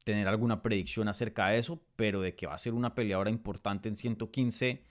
tener 0.04 0.28
alguna 0.28 0.62
predicción 0.62 1.08
acerca 1.08 1.48
de 1.48 1.58
eso, 1.58 1.82
pero 1.96 2.22
de 2.22 2.34
que 2.34 2.46
va 2.46 2.54
a 2.54 2.58
ser 2.58 2.72
una 2.72 2.94
peleadora 2.94 3.28
importante 3.28 3.88
en 3.88 3.96
115 3.96 4.84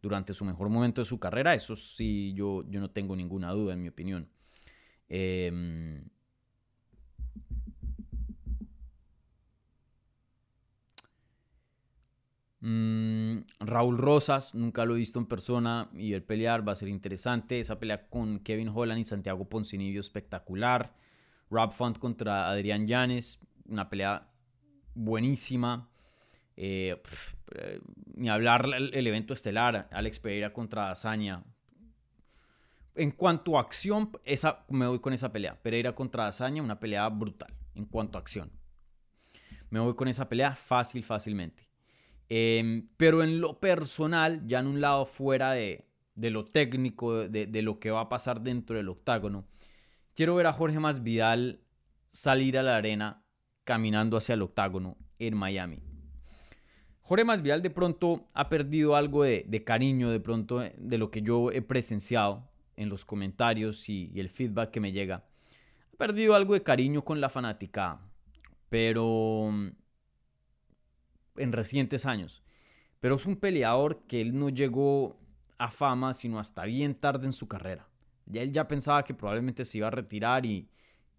durante 0.00 0.34
su 0.34 0.44
mejor 0.44 0.68
momento 0.68 1.00
de 1.00 1.04
su 1.06 1.18
carrera, 1.18 1.54
eso 1.54 1.76
sí, 1.76 2.32
yo, 2.34 2.64
yo 2.68 2.80
no 2.80 2.90
tengo 2.90 3.14
ninguna 3.16 3.52
duda, 3.52 3.72
en 3.72 3.82
mi 3.82 3.88
opinión. 3.88 4.28
Eh, 5.08 6.02
Mm, 12.64 13.40
Raúl 13.58 13.98
Rosas, 13.98 14.54
nunca 14.54 14.84
lo 14.84 14.94
he 14.94 14.98
visto 14.98 15.18
en 15.18 15.26
persona 15.26 15.90
y 15.94 16.12
el 16.12 16.22
pelear 16.22 16.66
va 16.66 16.72
a 16.72 16.76
ser 16.76 16.88
interesante. 16.88 17.58
Esa 17.58 17.80
pelea 17.80 18.08
con 18.08 18.38
Kevin 18.38 18.70
Holland 18.72 19.00
y 19.00 19.04
Santiago 19.04 19.48
Poncinibio 19.48 20.00
espectacular. 20.00 20.94
Rob 21.50 21.72
Font 21.72 21.98
contra 21.98 22.48
Adrián 22.48 22.86
Llanes, 22.86 23.40
una 23.66 23.90
pelea 23.90 24.28
buenísima. 24.94 25.90
Eh, 26.56 27.02
eh, 27.56 27.80
ni 28.14 28.28
hablar 28.28 28.68
el, 28.74 29.06
evento 29.06 29.34
estelar, 29.34 29.88
Alex 29.90 30.20
Pereira 30.20 30.52
contra 30.52 30.90
Azaña. 30.90 31.42
En 32.94 33.10
cuanto 33.10 33.58
a 33.58 33.60
acción, 33.62 34.12
esa, 34.24 34.64
me 34.68 34.86
voy 34.86 35.00
con 35.00 35.12
esa 35.12 35.32
pelea. 35.32 35.60
Pereira 35.60 35.96
contra 35.96 36.28
Azaña, 36.28 36.62
una 36.62 36.78
pelea 36.78 37.08
brutal 37.08 37.52
en 37.74 37.86
cuanto 37.86 38.18
a 38.18 38.20
acción. 38.20 38.52
Me 39.68 39.80
voy 39.80 39.96
con 39.96 40.06
esa 40.06 40.28
pelea 40.28 40.54
fácil, 40.54 41.02
fácilmente. 41.02 41.71
Em, 42.34 42.88
pero 42.96 43.22
en 43.22 43.42
lo 43.42 43.60
personal, 43.60 44.40
ya 44.46 44.60
en 44.60 44.66
un 44.66 44.80
lado 44.80 45.04
fuera 45.04 45.52
de, 45.52 45.84
lo 46.16 46.46
técnico, 46.46 47.28
de, 47.28 47.60
lo 47.60 47.78
que 47.78 47.90
va 47.90 48.00
a 48.00 48.08
pasar 48.08 48.40
dentro 48.40 48.78
del 48.78 48.88
octágono, 48.88 49.44
quiero 50.14 50.34
ver 50.36 50.46
a 50.46 50.54
Jorge 50.54 50.80
Masvidal 50.80 51.60
salir 52.08 52.56
a 52.56 52.62
la 52.62 52.76
arena 52.76 53.22
caminando 53.64 54.16
hacia 54.16 54.32
el 54.32 54.40
octágono 54.40 54.96
en 55.18 55.36
Miami. 55.36 55.82
Jorge 57.02 57.26
Masvidal 57.26 57.60
de 57.60 57.68
pronto 57.68 58.30
ha 58.32 58.48
perdido 58.48 58.96
algo 58.96 59.24
de, 59.24 59.62
cariño, 59.62 60.08
de 60.08 60.20
pronto 60.20 60.60
de 60.60 60.96
lo 60.96 61.10
que 61.10 61.20
yo 61.20 61.50
he 61.50 61.60
presenciado 61.60 62.48
en 62.76 62.88
los 62.88 63.04
comentarios 63.04 63.90
y, 63.90 64.10
el 64.18 64.30
feedback 64.30 64.70
que 64.70 64.80
me 64.80 64.92
llega. 64.92 65.26
perdido 65.98 66.34
algo 66.34 66.54
de 66.54 66.62
cariño 66.62 67.04
con 67.04 67.20
la 67.20 67.28
fanática, 67.28 68.00
pero 68.70 69.50
mm, 69.52 69.81
en 71.36 71.52
recientes 71.52 72.06
años. 72.06 72.42
Pero 73.00 73.16
es 73.16 73.26
un 73.26 73.36
peleador 73.36 74.06
que 74.06 74.20
él 74.20 74.38
no 74.38 74.48
llegó 74.48 75.18
a 75.58 75.70
fama 75.70 76.12
sino 76.14 76.38
hasta 76.38 76.64
bien 76.64 76.94
tarde 76.94 77.26
en 77.26 77.32
su 77.32 77.48
carrera. 77.48 77.88
Ya 78.26 78.42
él 78.42 78.52
ya 78.52 78.68
pensaba 78.68 79.04
que 79.04 79.14
probablemente 79.14 79.64
se 79.64 79.78
iba 79.78 79.88
a 79.88 79.90
retirar 79.90 80.46
y, 80.46 80.68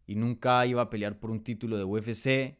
y 0.07 0.16
nunca 0.16 0.66
iba 0.66 0.82
a 0.82 0.89
pelear 0.89 1.20
por 1.20 1.32
un 1.32 1.43
título 1.43 1.78
de 1.78 1.84
UFC, 1.84 2.57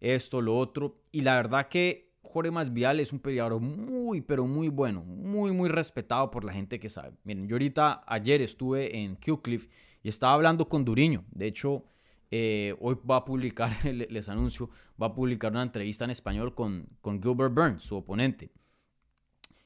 esto, 0.00 0.40
lo 0.40 0.56
otro. 0.56 1.02
Y 1.12 1.22
la 1.22 1.36
verdad 1.36 1.68
que 1.68 2.06
Jorge 2.22 2.50
Masvidal 2.50 3.00
es 3.00 3.12
un 3.12 3.20
peleador 3.20 3.60
muy, 3.60 4.20
pero 4.20 4.46
muy 4.46 4.68
bueno, 4.68 5.02
muy, 5.04 5.52
muy 5.52 5.68
respetado 5.68 6.30
por 6.30 6.44
la 6.44 6.52
gente 6.52 6.78
que 6.78 6.88
sabe. 6.88 7.12
Miren, 7.24 7.48
yo 7.48 7.54
ahorita 7.54 8.04
ayer 8.06 8.42
estuve 8.42 8.98
en 8.98 9.16
Cliff 9.16 9.68
y 10.02 10.08
estaba 10.08 10.34
hablando 10.34 10.68
con 10.68 10.84
Duriño. 10.84 11.24
De 11.30 11.46
hecho, 11.46 11.84
eh, 12.38 12.76
hoy 12.80 12.98
va 13.08 13.16
a 13.16 13.24
publicar, 13.24 13.72
les 13.84 14.28
anuncio, 14.28 14.68
va 15.00 15.06
a 15.06 15.14
publicar 15.14 15.52
una 15.52 15.62
entrevista 15.62 16.04
en 16.04 16.10
español 16.10 16.54
con, 16.54 16.86
con 17.00 17.22
Gilbert 17.22 17.54
Burns, 17.54 17.82
su 17.82 17.96
oponente. 17.96 18.50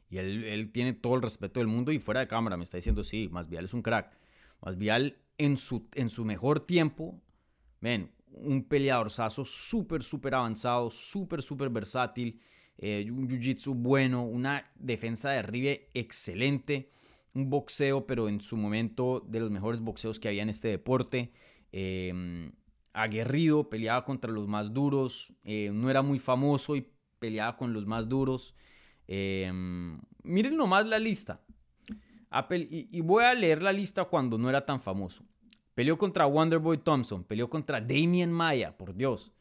Y 0.09 0.19
él, 0.19 0.45
él, 0.45 0.71
tiene 0.71 0.93
todo 0.93 1.17
el 1.17 1.23
respeto 1.23 1.59
del 1.59 1.67
mundo 1.67 1.91
y 1.91 1.99
fuera 1.99 2.21
de 2.21 2.29
cámara 2.29 2.57
me 2.57 2.63
está 2.63 2.77
diciendo, 2.77 3.03
sí, 3.03 3.29
Masvidal 3.31 3.65
es 3.65 3.75
un 3.75 3.83
crack. 3.83 4.13
Masvidal 4.61 5.17
en 5.37 5.57
su, 5.57 5.89
en 5.95 6.09
su 6.11 6.25
mejor 6.25 6.61
tiempo, 6.61 7.21
ven, 7.81 8.13
un 8.33 8.63
peleadorzazo 8.63 9.45
súper, 9.45 10.05
súper 10.05 10.37
avanzado, 10.37 10.91
súper, 10.91 11.43
súper 11.43 11.71
versátil, 11.71 12.41
eh, 12.79 13.05
un 13.11 13.29
jiu-jitsu 13.29 13.75
bueno, 13.75 14.23
una 14.23 14.71
defensa 14.77 15.31
de 15.31 15.39
arribe 15.39 15.89
excelente, 15.95 16.91
un 17.35 17.51
boxeo, 17.51 18.07
pero 18.07 18.29
en 18.29 18.41
su 18.41 18.57
momento 18.57 19.25
de 19.29 19.41
los 19.41 19.51
mejores 19.51 19.81
boxeos 19.81 20.21
que 20.21 20.29
había 20.29 20.43
en 20.43 20.51
este 20.51 20.69
deporte. 20.69 21.33
Em, 21.73 22.53
aguerrido, 22.93 23.69
peleaba 23.69 24.05
contra 24.05 24.31
los 24.31 24.47
más 24.47 24.73
duros, 24.73 25.35
eh, 25.45 25.71
no 25.73 25.91
era 25.91 26.03
muy 26.03 26.19
famoso 26.19 26.77
y 26.77 26.87
peleaba 27.19 27.57
con 27.57 27.73
los 27.73 27.87
más 27.87 28.09
duros. 28.09 28.55
Em, 29.07 30.01
miren 30.23 30.57
nomás 30.57 30.87
la 30.87 30.99
lista. 30.99 31.41
y, 32.51 33.01
voy 33.01 33.25
a 33.25 33.35
leer 33.35 33.63
la 33.63 33.73
lista 33.73 34.05
cuando 34.05 34.39
no 34.39 34.49
era 34.49 34.65
tan 34.65 34.81
famoso. 34.81 35.25
Peleó 35.75 35.99
contra 35.99 36.27
Wonderboy 36.27 36.79
Thompson, 36.79 37.25
peleó 37.25 37.49
contra 37.51 37.81
Damien 37.81 38.31
Maya, 38.31 38.77
por 38.77 38.95
Dios. 38.95 39.33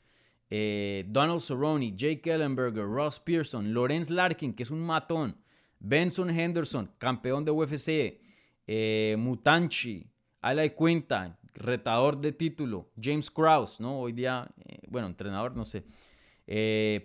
Eh, 0.50 1.06
Donald 1.08 1.41
Cerrone, 1.41 1.95
Jake 1.95 2.32
Ellenberger, 2.32 2.86
Ross 2.86 3.20
Pearson, 3.20 3.74
Lorenz 3.74 4.10
Larkin, 4.10 4.54
que 4.54 4.64
es 4.64 4.72
un 4.72 4.82
matón. 4.82 5.38
Benson 5.80 6.30
Henderson, 6.30 6.91
campeón 6.97 7.45
de 7.45 7.52
UFC. 7.52 8.22
Eh, 8.66 9.16
Mutanchi, 9.18 10.08
Alay 10.41 10.76
Quinta, 10.76 11.39
retador 11.60 12.20
de 12.20 12.32
título. 12.32 12.89
James 12.99 13.30
Krause, 13.30 13.80
¿no? 13.80 13.99
Hoy 13.99 14.14
día, 14.14 14.49
eh, 14.66 14.80
bueno, 14.88 15.07
entrenador, 15.07 15.55
no 15.55 15.66
sé. 15.66 15.84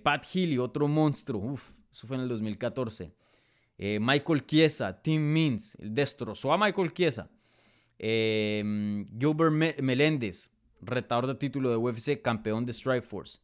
Pat 0.02 0.24
Healy, 0.24 0.56
otro 0.56 0.88
monstruo. 0.88 1.38
Uf, 1.42 1.74
eso 1.90 2.06
fue 2.06 2.16
en 2.16 2.22
el 2.22 2.28
2014. 2.30 3.12
Michael 3.76 4.46
Chiesa, 4.46 5.02
Tim 5.02 5.20
Means, 5.20 5.76
destrozó 5.78 6.52
a 6.52 6.56
Michael 6.56 6.94
Chiesa. 6.94 7.28
Em, 7.98 9.04
Gilbert 9.18 9.80
Meléndez, 9.80 10.50
retador 10.80 11.26
de 11.26 11.34
título 11.34 11.70
de 11.70 11.76
UFC, 11.76 12.20
campeón 12.20 12.64
de 12.66 12.72
Strike 12.72 13.04
Force. 13.04 13.40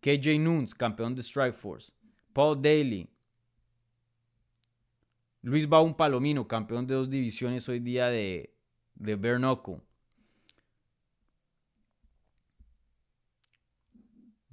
KJ 0.00 0.38
Nunes, 0.38 0.74
campeón 0.74 1.14
de 1.14 1.22
Strike 1.22 1.54
Force. 1.54 1.92
Paul 2.32 2.60
Daly. 2.60 3.08
Luis 5.42 5.68
Baum 5.68 5.94
Palomino, 5.94 6.48
campeón 6.48 6.86
de 6.86 6.94
dos 6.94 7.10
divisiones 7.10 7.68
hoy 7.68 7.78
día 7.78 8.08
de, 8.08 8.54
de 8.94 9.16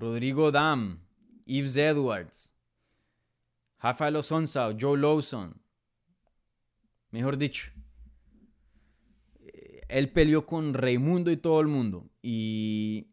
Rodrigo 0.02 0.52
Dam, 0.52 1.00
Yves 1.46 1.76
Edwards, 1.76 2.56
Rafael 3.80 4.16
Osonza, 4.16 4.76
Joe 4.76 4.98
Lawson. 4.98 5.62
Mejor 7.12 7.38
dicho, 7.38 7.72
él 9.88 10.10
peleó 10.10 10.48
con 10.48 10.74
Raimundo 10.74 11.30
y 11.30 11.38
todo 11.38 11.62
el 11.62 11.68
mundo. 11.68 12.10
Y, 12.24 13.10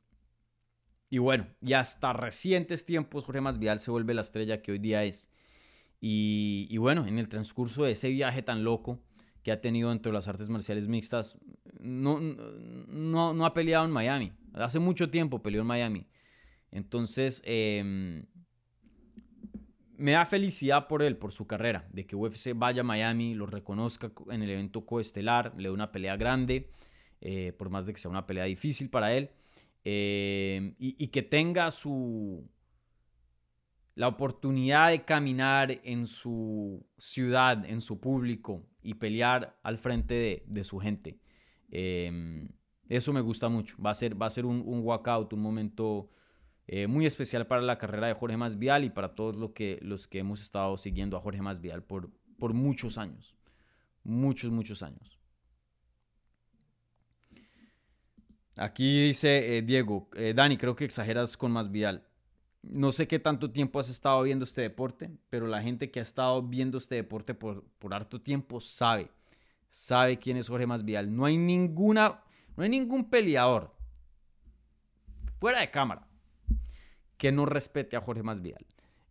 y 1.11 1.18
bueno, 1.18 1.47
y 1.61 1.74
hasta 1.74 2.14
recientes 2.14 2.86
tiempos 2.86 3.24
Jorge 3.24 3.43
Masvidal 3.43 3.78
se 3.80 3.91
vuelve 3.91 4.14
la 4.14 4.22
estrella 4.22 4.62
que 4.62 4.72
hoy 4.72 4.78
día 4.78 5.05
es. 5.05 5.28
Y, 6.01 6.74
bueno, 6.78 7.07
en 7.07 7.18
el 7.18 7.28
transcurso 7.28 7.82
de 7.84 7.91
ese 7.91 8.09
viaje 8.09 8.41
tan 8.41 8.64
loco 8.64 8.99
que 9.43 9.53
ha 9.53 9.61
tenido 9.61 9.91
dentro 9.91 10.11
de 10.11 10.14
las 10.14 10.26
artes 10.26 10.49
marciales 10.49 10.89
mixtas, 10.89 11.36
no, 11.80 12.18
no, 12.18 13.34
no 13.34 13.45
ha 13.45 13.53
peleado 13.53 13.84
en 13.84 13.91
Miami. 13.91 14.32
Hace 14.55 14.78
mucho 14.78 15.11
tiempo 15.11 15.43
peleó 15.43 15.61
en 15.61 15.66
Miami. 15.66 16.07
Entonces, 16.71 17.43
eh, 17.45 18.25
me 19.99 20.12
da 20.12 20.25
felicidad 20.25 20.87
por 20.87 21.03
él, 21.03 21.16
por 21.16 21.33
su 21.33 21.47
carrera, 21.47 21.87
de 21.93 22.07
que 22.07 22.14
UFC 22.14 22.53
vaya 22.55 22.81
a 22.81 22.85
Miami, 22.85 23.35
lo 23.35 23.47
reconozca 23.47 24.12
en 24.31 24.43
el 24.43 24.51
evento 24.51 24.87
coestelar, 24.87 25.53
le 25.57 25.64
dé 25.64 25.71
una 25.71 25.91
pelea 25.91 26.16
grande, 26.16 26.71
eh, 27.21 27.53
por 27.59 27.69
más 27.69 27.85
de 27.85 27.93
que 27.93 27.99
sea 27.99 28.11
una 28.11 28.27
pelea 28.27 28.45
difícil 28.45 28.91
para 28.91 29.12
él, 29.12 29.31
eh, 29.85 30.75
y, 30.79 31.09
que 31.09 31.23
tenga 31.23 31.71
su 31.71 32.49
la 33.97 34.07
oportunidad 34.07 34.91
de 34.91 35.05
caminar 35.05 35.81
en 35.83 36.07
su 36.07 36.87
ciudad, 36.97 37.64
en 37.64 37.81
su 37.81 37.99
público 37.99 38.69
y 38.83 38.95
pelear 38.95 39.59
al 39.64 39.79
frente 39.79 40.45
de, 40.47 40.64
su 40.64 40.79
gente. 40.79 41.19
Eh, 41.71 42.49
eso 42.89 43.12
me 43.12 43.21
gusta 43.21 43.49
mucho. 43.49 43.77
Va 43.83 43.91
a 43.91 43.95
ser, 43.95 44.21
va 44.21 44.27
a 44.27 44.31
ser 44.31 44.47
un 44.47 44.62
walkout, 44.85 45.33
un 45.33 45.41
momento 45.41 46.11
eh, 46.71 46.87
muy 46.87 47.07
especial 47.07 47.47
para 47.47 47.62
la 47.62 47.79
carrera 47.79 48.09
de 48.09 48.12
Jorge 48.12 48.37
Masvial 48.37 48.85
y 48.85 48.91
para 48.91 49.14
todos 49.14 49.37
los 49.37 49.53
que, 49.53 49.79
los 49.81 50.07
que 50.07 50.19
hemos 50.19 50.43
estado 50.43 50.77
siguiendo 50.77 51.16
a 51.16 51.21
Jorge 51.21 51.41
Masvial 51.41 51.83
por, 51.83 52.11
por 52.39 52.53
muchos 52.53 52.99
años. 52.99 53.39
Muchos, 54.05 54.51
muchos 54.51 54.83
años. 54.83 55.19
Aquí 58.57 59.07
dice 59.07 59.57
eh, 59.57 59.62
Diego, 59.62 60.11
eh, 60.14 60.35
Dani, 60.37 60.59
creo 60.59 60.77
que 60.77 60.85
exageras 60.85 61.39
con 61.39 61.53
Masvial. 61.53 62.07
No 62.61 62.93
sé 62.93 63.09
qué 63.09 63.19
tanto 63.19 63.51
tiempo 63.51 63.81
has 63.81 63.89
estado 63.89 64.23
viendo 64.23 64.45
este 64.45 64.61
deporte, 64.61 65.11
pero 65.31 65.47
la 65.47 65.62
gente 65.62 65.91
que 65.91 66.01
ha 66.01 66.03
estado 66.03 66.43
viendo 66.43 66.77
este 66.77 66.97
deporte 66.97 67.33
por, 67.33 67.64
por 67.79 67.95
harto 67.95 68.21
tiempo 68.21 68.61
sabe, 68.61 69.11
sabe 69.70 70.19
quién 70.19 70.36
es 70.36 70.51
Jorge 70.51 70.66
Masvial. 70.66 71.15
No 71.15 71.24
hay 71.24 71.39
ninguna, 71.39 72.23
no 72.57 72.62
hay 72.62 72.69
ningún 72.69 73.09
peleador 73.09 73.74
fuera 75.39 75.61
de 75.61 75.70
cámara 75.70 76.07
que 77.19 77.32
no 77.32 77.45
respete 77.45 77.97
a 77.97 78.01
Jorge 78.01 78.23
Masvidal. 78.23 78.65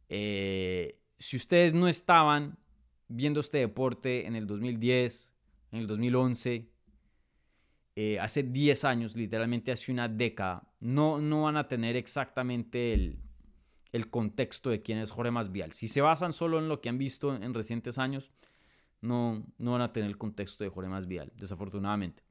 Eh, 0.09 0.99
si 1.19 1.37
ustedes 1.37 1.73
no 1.73 1.87
estaban 1.87 2.57
viendo 3.09 3.41
este 3.41 3.59
deporte 3.59 4.25
en 4.25 4.35
el 4.35 4.47
2010, 4.47 5.35
en 5.73 5.79
el 5.79 5.87
2011, 5.87 6.69
eh, 7.95 8.19
hace 8.19 8.43
10 8.43 8.85
años, 8.85 9.15
literalmente 9.15 9.71
hace 9.71 9.91
una 9.91 10.07
década, 10.07 10.71
no, 10.79 11.19
no 11.19 11.43
van 11.43 11.57
a 11.57 11.67
tener 11.67 11.95
exactamente 11.95 12.93
el, 12.93 13.19
el 13.91 14.09
contexto 14.09 14.69
de 14.69 14.81
quién 14.81 14.99
es 14.99 15.11
Jorge 15.11 15.31
Masvidal. 15.31 15.73
Si 15.73 15.87
se 15.87 16.01
basan 16.01 16.31
solo 16.31 16.59
en 16.59 16.69
lo 16.69 16.79
que 16.79 16.89
han 16.89 16.97
visto 16.97 17.35
en 17.35 17.53
recientes 17.53 17.97
años, 17.97 18.31
no, 19.01 19.45
no 19.57 19.73
van 19.73 19.81
a 19.81 19.91
tener 19.91 20.09
el 20.09 20.17
contexto 20.17 20.63
de 20.63 20.69
Jorge 20.69 20.89
Masvidal, 20.89 21.31
desafortunadamente. 21.35 22.23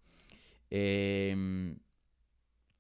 Eh, 0.70 1.76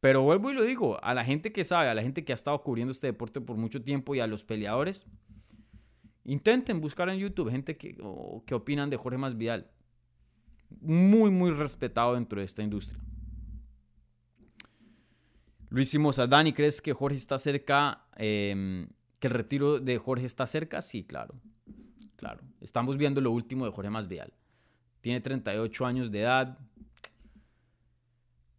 pero 0.00 0.22
vuelvo 0.22 0.50
y 0.50 0.54
lo 0.54 0.62
digo, 0.62 1.02
a 1.02 1.14
la 1.14 1.24
gente 1.24 1.52
que 1.52 1.64
sabe, 1.64 1.88
a 1.88 1.94
la 1.94 2.02
gente 2.02 2.24
que 2.24 2.32
ha 2.32 2.34
estado 2.34 2.62
cubriendo 2.62 2.92
este 2.92 3.08
deporte 3.08 3.40
por 3.40 3.56
mucho 3.56 3.82
tiempo 3.82 4.14
y 4.14 4.20
a 4.20 4.26
los 4.26 4.44
peleadores, 4.44 5.06
intenten 6.24 6.80
buscar 6.80 7.08
en 7.08 7.18
YouTube 7.18 7.50
gente 7.50 7.76
que, 7.76 7.96
que 8.46 8.54
opinan 8.54 8.90
de 8.90 8.96
Jorge 8.96 9.18
Masvidal. 9.18 9.70
Muy, 10.80 11.30
muy 11.30 11.50
respetado 11.52 12.14
dentro 12.14 12.40
de 12.40 12.44
esta 12.44 12.62
industria. 12.62 13.00
Luis 15.68 15.90
Simosa, 15.90 16.26
Dani, 16.26 16.52
¿crees 16.52 16.80
que 16.80 16.92
Jorge 16.92 17.16
está 17.16 17.38
cerca? 17.38 18.06
Em, 18.16 18.88
¿Que 19.18 19.28
el 19.28 19.34
retiro 19.34 19.80
de 19.80 19.98
Jorge 19.98 20.26
está 20.26 20.46
cerca? 20.46 20.82
Sí, 20.82 21.04
claro. 21.04 21.34
Claro. 22.16 22.40
Estamos 22.60 22.96
viendo 22.96 23.20
lo 23.20 23.30
último 23.30 23.64
de 23.64 23.72
Jorge 23.72 23.90
Masvidal. 23.90 24.32
Tiene 25.00 25.20
38 25.20 25.86
años 25.86 26.10
de 26.10 26.20
edad, 26.20 26.58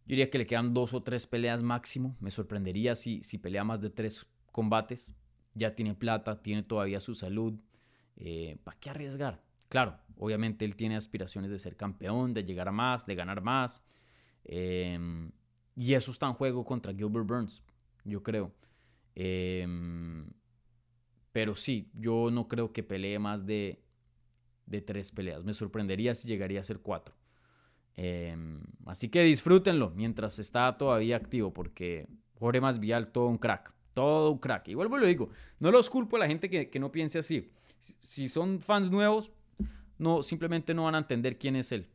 yo 0.08 0.12
diría 0.12 0.30
que 0.30 0.38
le 0.38 0.46
quedan 0.46 0.72
dos 0.72 0.94
o 0.94 1.02
tres 1.02 1.26
peleas 1.26 1.62
máximo. 1.62 2.16
Me 2.18 2.30
sorprendería 2.30 2.94
si, 2.94 3.22
si 3.22 3.36
pelea 3.36 3.62
más 3.62 3.82
de 3.82 3.90
tres 3.90 4.24
combates. 4.52 5.14
Ya 5.52 5.74
tiene 5.74 5.94
plata, 5.94 6.40
tiene 6.40 6.62
todavía 6.62 6.98
su 6.98 7.14
salud. 7.14 7.60
Eh, 8.16 8.56
¿Para 8.64 8.78
qué 8.80 8.88
arriesgar? 8.88 9.44
Claro, 9.68 9.98
obviamente 10.16 10.64
él 10.64 10.76
tiene 10.76 10.96
aspiraciones 10.96 11.50
de 11.50 11.58
ser 11.58 11.76
campeón, 11.76 12.32
de 12.32 12.42
llegar 12.42 12.68
a 12.68 12.72
más, 12.72 13.04
de 13.04 13.14
ganar 13.16 13.42
más. 13.42 13.84
Em, 14.44 15.30
y 15.76 15.92
eso 15.92 16.10
está 16.10 16.26
en 16.26 16.32
juego 16.32 16.64
contra 16.64 16.94
Gilbert 16.94 17.26
Burns, 17.26 17.62
yo 18.04 18.22
creo. 18.22 18.54
Em, 19.14 20.32
pero 21.32 21.54
sí, 21.54 21.90
yo 21.92 22.30
no 22.30 22.48
creo 22.48 22.72
que 22.72 22.82
pelee 22.82 23.18
más 23.18 23.44
de, 23.44 23.84
de 24.64 24.80
tres 24.80 25.12
peleas. 25.12 25.44
Me 25.44 25.52
sorprendería 25.52 26.14
si 26.14 26.28
llegaría 26.28 26.60
a 26.60 26.62
ser 26.62 26.80
cuatro. 26.80 27.17
Em, 28.00 28.60
así 28.86 29.08
que 29.08 29.24
disfrútenlo 29.24 29.90
mientras 29.90 30.38
está 30.38 30.78
todavía 30.78 31.16
activo, 31.16 31.52
porque 31.52 32.06
Jorge 32.38 32.60
Masvial, 32.60 33.10
todo 33.10 33.26
un 33.26 33.38
crack. 33.38 33.74
Todo 33.92 34.30
un 34.30 34.38
crack. 34.38 34.68
Y 34.68 34.74
vuelvo 34.74 34.98
lo 34.98 35.06
digo, 35.06 35.30
no 35.58 35.72
los 35.72 35.90
culpo 35.90 36.14
a 36.14 36.20
la 36.20 36.28
gente 36.28 36.48
que, 36.48 36.78
no 36.78 36.92
piense 36.92 37.18
así. 37.18 37.50
Si, 37.80 38.28
son 38.28 38.60
fans 38.60 38.92
nuevos, 38.92 39.32
no, 39.98 40.22
simplemente 40.22 40.74
no 40.74 40.84
van 40.84 40.94
a 40.94 40.98
entender 40.98 41.38
quién 41.38 41.56
es 41.56 41.72
él. 41.72 41.88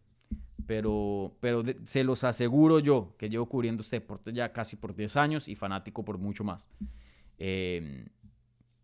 Pero, 0.67 1.37
pero 1.39 1.63
se 1.85 2.03
los 2.03 2.25
aseguro 2.25 2.79
yo, 2.79 3.15
que 3.17 3.29
llevo 3.29 3.47
cubriendo 3.47 3.79
este 3.79 4.01
deporte 4.01 4.33
ya 4.33 4.51
casi 4.51 4.75
por 4.75 4.93
10 4.93 5.15
años 5.15 5.47
y 5.47 5.55
fanático 5.55 6.03
por 6.03 6.17
mucho 6.17 6.43
más. 6.43 6.67
Em, 7.37 8.07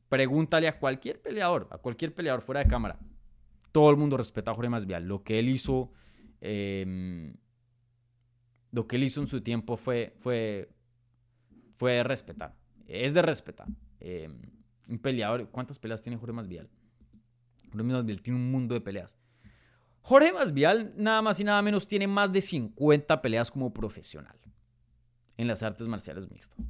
pregúntale 0.07 0.69
a 0.69 0.79
cualquier 0.79 1.21
peleador, 1.21 1.67
a 1.69 1.79
cualquier 1.79 2.15
peleador 2.15 2.41
fuera 2.41 2.63
de 2.63 2.69
cámara. 2.69 2.97
Todo 3.73 3.89
el 3.91 3.97
mundo 3.97 4.15
respeta 4.15 4.51
a 4.51 4.53
Jorge 4.53 4.69
Masvial. 4.69 5.05
Lo 5.05 5.21
que 5.21 5.39
él 5.39 5.49
hizo, 5.49 5.91
em, 6.41 7.33
lo 8.71 8.87
que 8.87 8.95
él 8.95 9.03
hizo 9.03 9.21
en 9.21 9.27
su 9.27 9.41
tiempo 9.41 9.77
fue, 9.77 10.15
fue, 10.19 10.69
fue 11.75 11.93
de 11.93 12.03
respetar 12.03 12.59
es 12.89 13.13
de 13.13 13.21
respetar. 13.21 13.67
Em, 13.99 14.41
un 14.89 14.99
peleador, 14.99 15.49
¿cuántas 15.49 15.77
peleas 15.77 16.01
tiene 16.01 16.17
Jorge 16.17 16.33
Masvial? 16.33 16.69
Jorge 17.71 17.83
Masvial 17.83 18.21
tiene 18.21 18.39
un 18.39 18.51
mundo 18.51 18.73
de 18.73 18.81
peleas. 18.81 19.17
Jorge 20.01 20.33
Masvial 20.33 20.93
nada 20.97 21.21
más 21.21 21.39
y 21.39 21.43
nada 21.43 21.61
menos 21.61 21.87
tiene 21.87 22.07
más 22.07 22.31
de 22.31 22.41
50 22.41 23.21
peleas 23.21 23.51
como 23.51 23.73
profesional 23.73 24.35
en 25.37 25.47
las 25.47 25.61
artes 25.61 25.87
marciales 25.87 26.29
mixtas. 26.31 26.65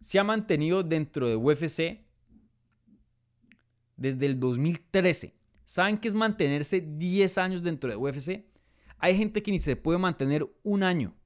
Se 0.00 0.18
ha 0.18 0.24
mantenido 0.24 0.82
dentro 0.82 1.28
de 1.28 1.36
UFC 1.36 2.04
desde 3.96 4.26
el 4.26 4.40
2013. 4.40 5.34
¿Saben 5.72 5.96
qué 5.96 6.08
es 6.08 6.14
mantenerse 6.14 6.82
10 6.82 7.38
años 7.38 7.62
dentro 7.62 7.88
de 7.88 7.96
UFC? 7.96 8.44
Hay 8.98 9.16
gente 9.16 9.42
que 9.42 9.50
ni 9.50 9.58
se 9.58 9.74
puede 9.74 9.98
mantener 9.98 10.46
un 10.62 10.82
año. 10.82 11.16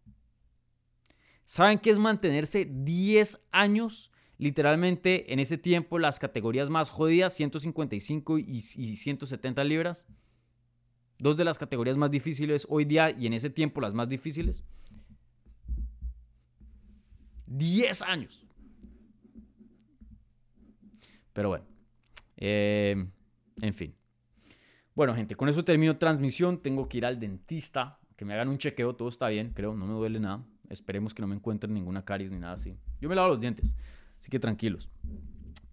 ¿Saben 1.45 1.81
qué 1.81 1.91
es 1.91 1.99
mantenerse 1.99 2.65
10 2.65 3.41
años? 3.51 4.13
Literalmente 4.39 5.33
en 5.33 5.41
ese 5.41 5.59
tiempo 5.59 5.99
las 5.99 6.21
categorías 6.21 6.71
más 6.71 6.91
jodidas, 6.91 7.33
155 7.33 8.39
y 8.39 8.61
170 8.61 9.65
libras. 9.65 10.07
Dos 11.19 11.37
de 11.37 11.45
las 11.45 11.59
categorías 11.59 11.97
más 11.97 12.13
difíciles 12.13 12.69
hoy 12.71 12.85
día 12.85 13.11
y 13.11 13.27
en 13.27 13.33
ese 13.33 13.51
tiempo 13.51 13.81
las 13.81 13.95
más 13.95 14.09
difíciles. 14.09 14.63
10 17.49 18.03
años. 18.03 18.47
Pero 21.33 21.49
bueno. 21.49 21.67
Eh, 22.37 23.09
en 23.61 23.75
fin. 23.75 23.93
Bueno, 24.97 25.15
gente, 25.15 25.37
con 25.37 25.51
eso 25.51 25.63
termino 25.63 25.99
transmisión. 25.99 26.59
Tengo 26.59 26.89
que 26.89 26.99
ir 26.99 27.07
al 27.07 27.21
dentista. 27.21 28.01
Que 28.17 28.25
me 28.25 28.33
hagan 28.33 28.49
un 28.49 28.57
chequeo. 28.57 28.97
Todo 28.97 29.11
está 29.11 29.29
bien, 29.29 29.53
creo. 29.55 29.75
No 29.75 29.87
me 29.87 29.93
duele 29.93 30.19
nada. 30.19 30.43
Esperemos 30.71 31.13
que 31.13 31.21
no 31.21 31.29
me 31.29 31.37
encuentren 31.37 31.75
ninguna 31.75 32.03
caries 32.03 32.31
ni 32.31 32.39
nada 32.39 32.55
así. 32.55 32.75
Yo 33.01 33.09
me 33.11 33.15
lavo 33.15 33.29
los 33.29 33.39
dientes, 33.39 33.77
así 34.19 34.31
que 34.31 34.41
tranquilos. 34.41 34.91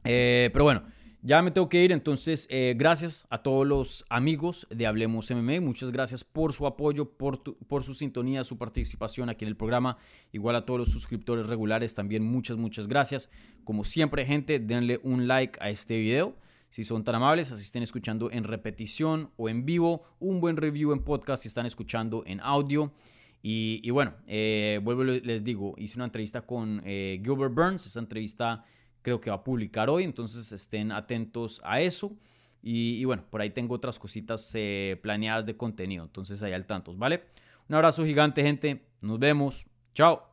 Eh, 0.03 0.49
pero 0.51 0.65
bueno, 0.65 0.83
ya 1.21 1.41
me 1.41 1.51
tengo 1.51 1.69
que 1.69 1.81
ir, 1.81 1.93
entonces 1.93 2.47
eh, 2.51 2.75
gracias 2.77 3.25
a 3.29 3.37
todos 3.37 3.65
los 3.65 4.05
amigos 4.09 4.67
de 4.69 4.85
Hablemos 4.85 5.31
MMA, 5.31 5.61
muchas 5.61 5.89
gracias 5.89 6.25
por 6.25 6.51
su 6.51 6.67
apoyo, 6.67 7.09
por, 7.09 7.41
por 7.41 7.83
su 7.83 7.93
sintonía, 7.93 8.43
su 8.43 8.57
participación 8.57 9.29
aquí 9.29 9.45
en 9.45 9.49
el 9.49 9.55
programa, 9.55 9.97
igual 10.33 10.57
a 10.57 10.65
todos 10.65 10.81
los 10.81 10.89
suscriptores 10.89 11.47
regulares 11.47 11.95
también 11.95 12.23
muchas, 12.25 12.57
muchas 12.57 12.87
gracias. 12.87 13.31
Como 13.63 13.85
siempre 13.85 14.25
gente, 14.25 14.59
denle 14.59 14.99
un 15.01 15.27
like 15.27 15.57
a 15.61 15.69
este 15.69 15.97
video. 15.97 16.35
Si 16.73 16.83
son 16.83 17.03
tan 17.03 17.13
amables, 17.13 17.51
así 17.51 17.61
estén 17.61 17.83
escuchando 17.83 18.31
en 18.31 18.45
repetición 18.45 19.29
o 19.37 19.47
en 19.47 19.63
vivo, 19.63 20.01
un 20.17 20.41
buen 20.41 20.57
review 20.57 20.91
en 20.91 21.03
podcast 21.03 21.43
si 21.43 21.47
están 21.47 21.67
escuchando 21.67 22.23
en 22.25 22.39
audio. 22.39 22.91
Y, 23.43 23.87
bueno, 23.91 24.15
eh, 24.25 24.79
vuelvo 24.81 25.03
les 25.03 25.43
digo, 25.43 25.75
hice 25.77 25.99
una 25.99 26.05
entrevista 26.05 26.41
con 26.41 26.81
eh, 26.83 27.21
Gilbert 27.23 27.53
Burns, 27.53 27.85
esa 27.85 27.99
entrevista 27.99 28.63
creo 29.03 29.21
que 29.21 29.29
va 29.29 29.35
a 29.35 29.43
publicar 29.43 29.87
hoy, 29.87 30.03
entonces 30.03 30.51
estén 30.51 30.91
atentos 30.91 31.61
a 31.63 31.79
eso. 31.79 32.17
Y, 32.63 33.05
bueno, 33.05 33.23
por 33.29 33.41
ahí 33.41 33.51
tengo 33.51 33.75
otras 33.75 33.99
cositas 33.99 34.51
eh, 34.55 34.99
planeadas 35.03 35.45
de 35.45 35.55
contenido, 35.55 36.05
entonces 36.05 36.41
ahí 36.41 36.53
al 36.53 36.65
tantos, 36.65 36.97
¿vale? 36.97 37.25
Un 37.69 37.75
abrazo 37.75 38.03
gigante, 38.03 38.41
gente. 38.41 38.83
Nos 38.99 39.19
vemos. 39.19 39.67
Chao. 39.93 40.32